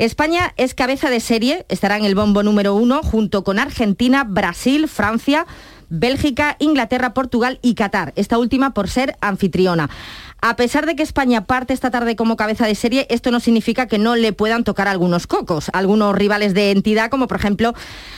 España 0.00 0.54
es 0.56 0.72
cabeza 0.72 1.10
de 1.10 1.20
serie, 1.20 1.66
estará 1.68 1.98
en 1.98 2.06
el 2.06 2.14
bombo 2.14 2.42
número 2.42 2.74
uno 2.74 3.02
junto 3.02 3.44
con 3.44 3.58
Argentina, 3.58 4.24
Brasil, 4.24 4.88
Francia, 4.88 5.46
Bélgica, 5.90 6.56
Inglaterra, 6.58 7.12
Portugal 7.12 7.58
y 7.60 7.74
Qatar, 7.74 8.14
esta 8.16 8.38
última 8.38 8.72
por 8.72 8.88
ser 8.88 9.16
anfitriona. 9.20 9.90
A 10.42 10.56
pesar 10.56 10.86
de 10.86 10.96
que 10.96 11.02
España 11.02 11.44
parte 11.44 11.74
esta 11.74 11.90
tarde 11.90 12.16
como 12.16 12.36
cabeza 12.36 12.66
de 12.66 12.74
serie, 12.74 13.06
esto 13.10 13.30
no 13.30 13.40
significa 13.40 13.86
que 13.86 13.98
no 13.98 14.16
le 14.16 14.32
puedan 14.32 14.64
tocar 14.64 14.88
algunos 14.88 15.26
cocos, 15.26 15.70
algunos 15.72 16.14
rivales 16.14 16.54
de 16.54 16.70
entidad 16.70 17.10
como 17.10 17.26
por 17.26 17.38
ejemplo 17.38 17.74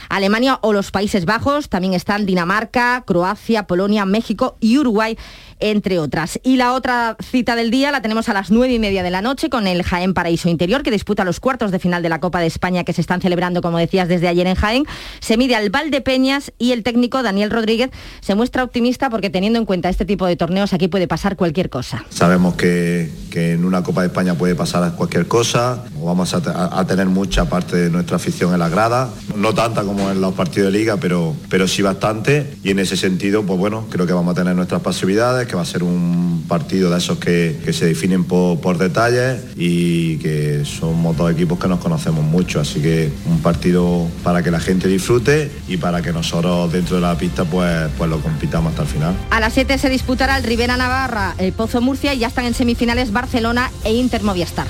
Alemania 0.09 0.59
o 0.61 0.73
los 0.73 0.91
Países 0.91 1.25
Bajos, 1.25 1.69
también 1.69 1.93
están 1.93 2.25
Dinamarca, 2.25 3.03
Croacia, 3.05 3.67
Polonia, 3.67 4.05
México 4.05 4.57
y 4.59 4.77
Uruguay 4.77 5.17
entre 5.59 5.99
otras. 5.99 6.39
Y 6.43 6.57
la 6.57 6.73
otra 6.73 7.15
cita 7.21 7.55
del 7.55 7.71
día 7.71 7.91
la 7.91 8.01
tenemos 8.01 8.27
a 8.27 8.33
las 8.33 8.51
nueve 8.51 8.73
y 8.73 8.79
media 8.79 9.01
de 9.01 9.09
la 9.09 9.21
noche 9.21 9.49
con 9.49 9.65
el 9.65 9.81
Jaén 9.83 10.13
Paraíso 10.13 10.49
Interior, 10.49 10.83
que 10.83 10.91
disputa 10.91 11.23
los 11.23 11.39
cuartos 11.39 11.71
de 11.71 11.79
final 11.79 12.03
de 12.03 12.09
la 12.09 12.19
Copa 12.19 12.39
de 12.39 12.47
España 12.47 12.83
que 12.83 12.93
se 12.93 13.01
están 13.01 13.21
celebrando, 13.21 13.61
como 13.61 13.77
decías, 13.77 14.07
desde 14.07 14.27
ayer 14.27 14.45
en 14.47 14.55
Jaén. 14.55 14.83
Se 15.19 15.37
mide 15.37 15.55
al 15.55 15.69
Valdepeñas 15.69 16.51
y 16.57 16.73
el 16.73 16.83
técnico 16.83 17.23
Daniel 17.23 17.49
Rodríguez 17.49 17.91
se 18.19 18.35
muestra 18.35 18.63
optimista 18.63 19.09
porque 19.09 19.29
teniendo 19.29 19.57
en 19.57 19.65
cuenta 19.65 19.89
este 19.89 20.05
tipo 20.05 20.25
de 20.25 20.35
torneos 20.35 20.73
aquí 20.73 20.89
puede 20.89 21.07
pasar 21.07 21.37
cualquier 21.37 21.69
cosa. 21.69 22.03
Sabemos 22.13 22.55
que, 22.55 23.09
en 23.33 23.65
una 23.65 23.81
Copa 23.81 24.01
de 24.01 24.07
España 24.07 24.35
puede 24.35 24.53
pasar 24.53 24.93
cualquier 24.95 25.27
cosa, 25.27 25.83
vamos 25.99 26.35
a, 26.35 26.85
tener 26.85 27.07
mucha 27.07 27.45
parte 27.45 27.75
de 27.77 27.89
nuestra 27.89 28.17
afición 28.17 28.53
en 28.53 28.59
la 28.59 28.69
grada, 28.69 29.09
no 29.35 29.55
tanta 29.55 29.83
como 29.83 30.11
en 30.11 30.21
los 30.21 30.35
partidos 30.35 30.71
de 30.71 30.77
liga, 30.77 30.97
pero, 30.97 31.35
pero 31.49 31.67
sí 31.67 31.81
bastante. 31.81 32.53
Y 32.63 32.69
en 32.69 32.77
ese 32.77 32.95
sentido, 32.95 33.41
pues 33.43 33.57
bueno, 33.57 33.87
creo 33.89 34.05
que 34.05 34.13
vamos 34.13 34.33
a 34.33 34.35
tener 34.35 34.55
nuestras 34.55 34.81
pasividades, 34.81 35.47
que 35.47 35.55
va 35.55 35.63
a 35.63 35.65
ser 35.65 35.81
un 35.81 36.45
partido 36.47 36.91
de 36.91 36.97
esos 36.99 37.17
que, 37.17 37.59
se 37.73 37.87
definen 37.87 38.23
por, 38.25 38.77
detalles 38.77 39.41
y 39.55 40.17
que 40.17 40.63
somos 40.65 41.17
dos 41.17 41.31
equipos 41.31 41.57
que 41.57 41.67
nos 41.67 41.79
conocemos 41.79 42.23
mucho, 42.23 42.59
así 42.59 42.81
que 42.81 43.11
un 43.25 43.39
partido 43.39 44.07
para 44.23 44.43
que 44.43 44.51
la 44.51 44.59
gente 44.59 44.87
disfrute 44.87 45.51
y 45.67 45.77
para 45.77 46.01
que 46.01 46.11
nosotros 46.11 46.71
dentro 46.71 46.97
de 46.97 47.01
la 47.01 47.17
pista 47.17 47.45
pues, 47.45 47.89
pues 47.97 48.09
lo 48.09 48.19
compitamos 48.19 48.71
hasta 48.71 48.83
el 48.83 48.87
final. 48.87 49.15
A 49.31 49.39
las 49.39 49.53
7 49.53 49.77
se 49.77 49.89
disputará 49.89 50.37
el 50.37 50.43
Rivera 50.43 50.77
Navarra, 50.77 51.35
el 51.37 51.53
Pozo 51.53 51.81
Murcia 51.81 52.02
y 52.11 52.17
ya 52.17 52.27
están 52.27 52.45
en 52.45 52.53
semifinales 52.53 53.13
Barcelona 53.13 53.71
e 53.83 53.93
Inter 53.93 54.23
Movistar. 54.23 54.67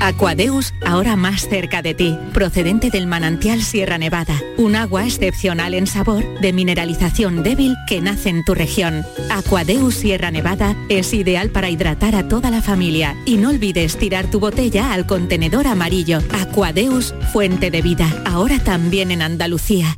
Aquadeus, 0.00 0.74
ahora 0.84 1.16
más 1.16 1.48
cerca 1.48 1.80
de 1.80 1.94
ti, 1.94 2.18
procedente 2.34 2.90
del 2.90 3.06
manantial 3.06 3.62
Sierra 3.62 3.96
Nevada, 3.96 4.38
un 4.58 4.76
agua 4.76 5.06
excepcional 5.06 5.72
en 5.72 5.86
sabor, 5.86 6.40
de 6.40 6.52
mineralización 6.52 7.42
débil 7.42 7.74
que 7.88 8.02
nace 8.02 8.28
en 8.28 8.44
tu 8.44 8.54
región. 8.54 9.06
Aquadeus 9.30 9.94
Sierra 9.94 10.30
Nevada 10.30 10.76
es 10.90 11.14
ideal 11.14 11.48
para 11.48 11.70
hidratar 11.70 12.16
a 12.16 12.28
toda 12.28 12.50
la 12.50 12.60
familia 12.60 13.16
y 13.24 13.38
no 13.38 13.48
olvides 13.48 13.96
tirar 13.96 14.30
tu 14.30 14.40
botella 14.40 14.92
al 14.92 15.06
contenedor 15.06 15.66
amarillo. 15.66 16.18
Aquadeus, 16.38 17.14
fuente 17.32 17.70
de 17.70 17.80
vida, 17.80 18.06
ahora 18.26 18.58
también 18.58 19.10
en 19.10 19.22
Andalucía. 19.22 19.96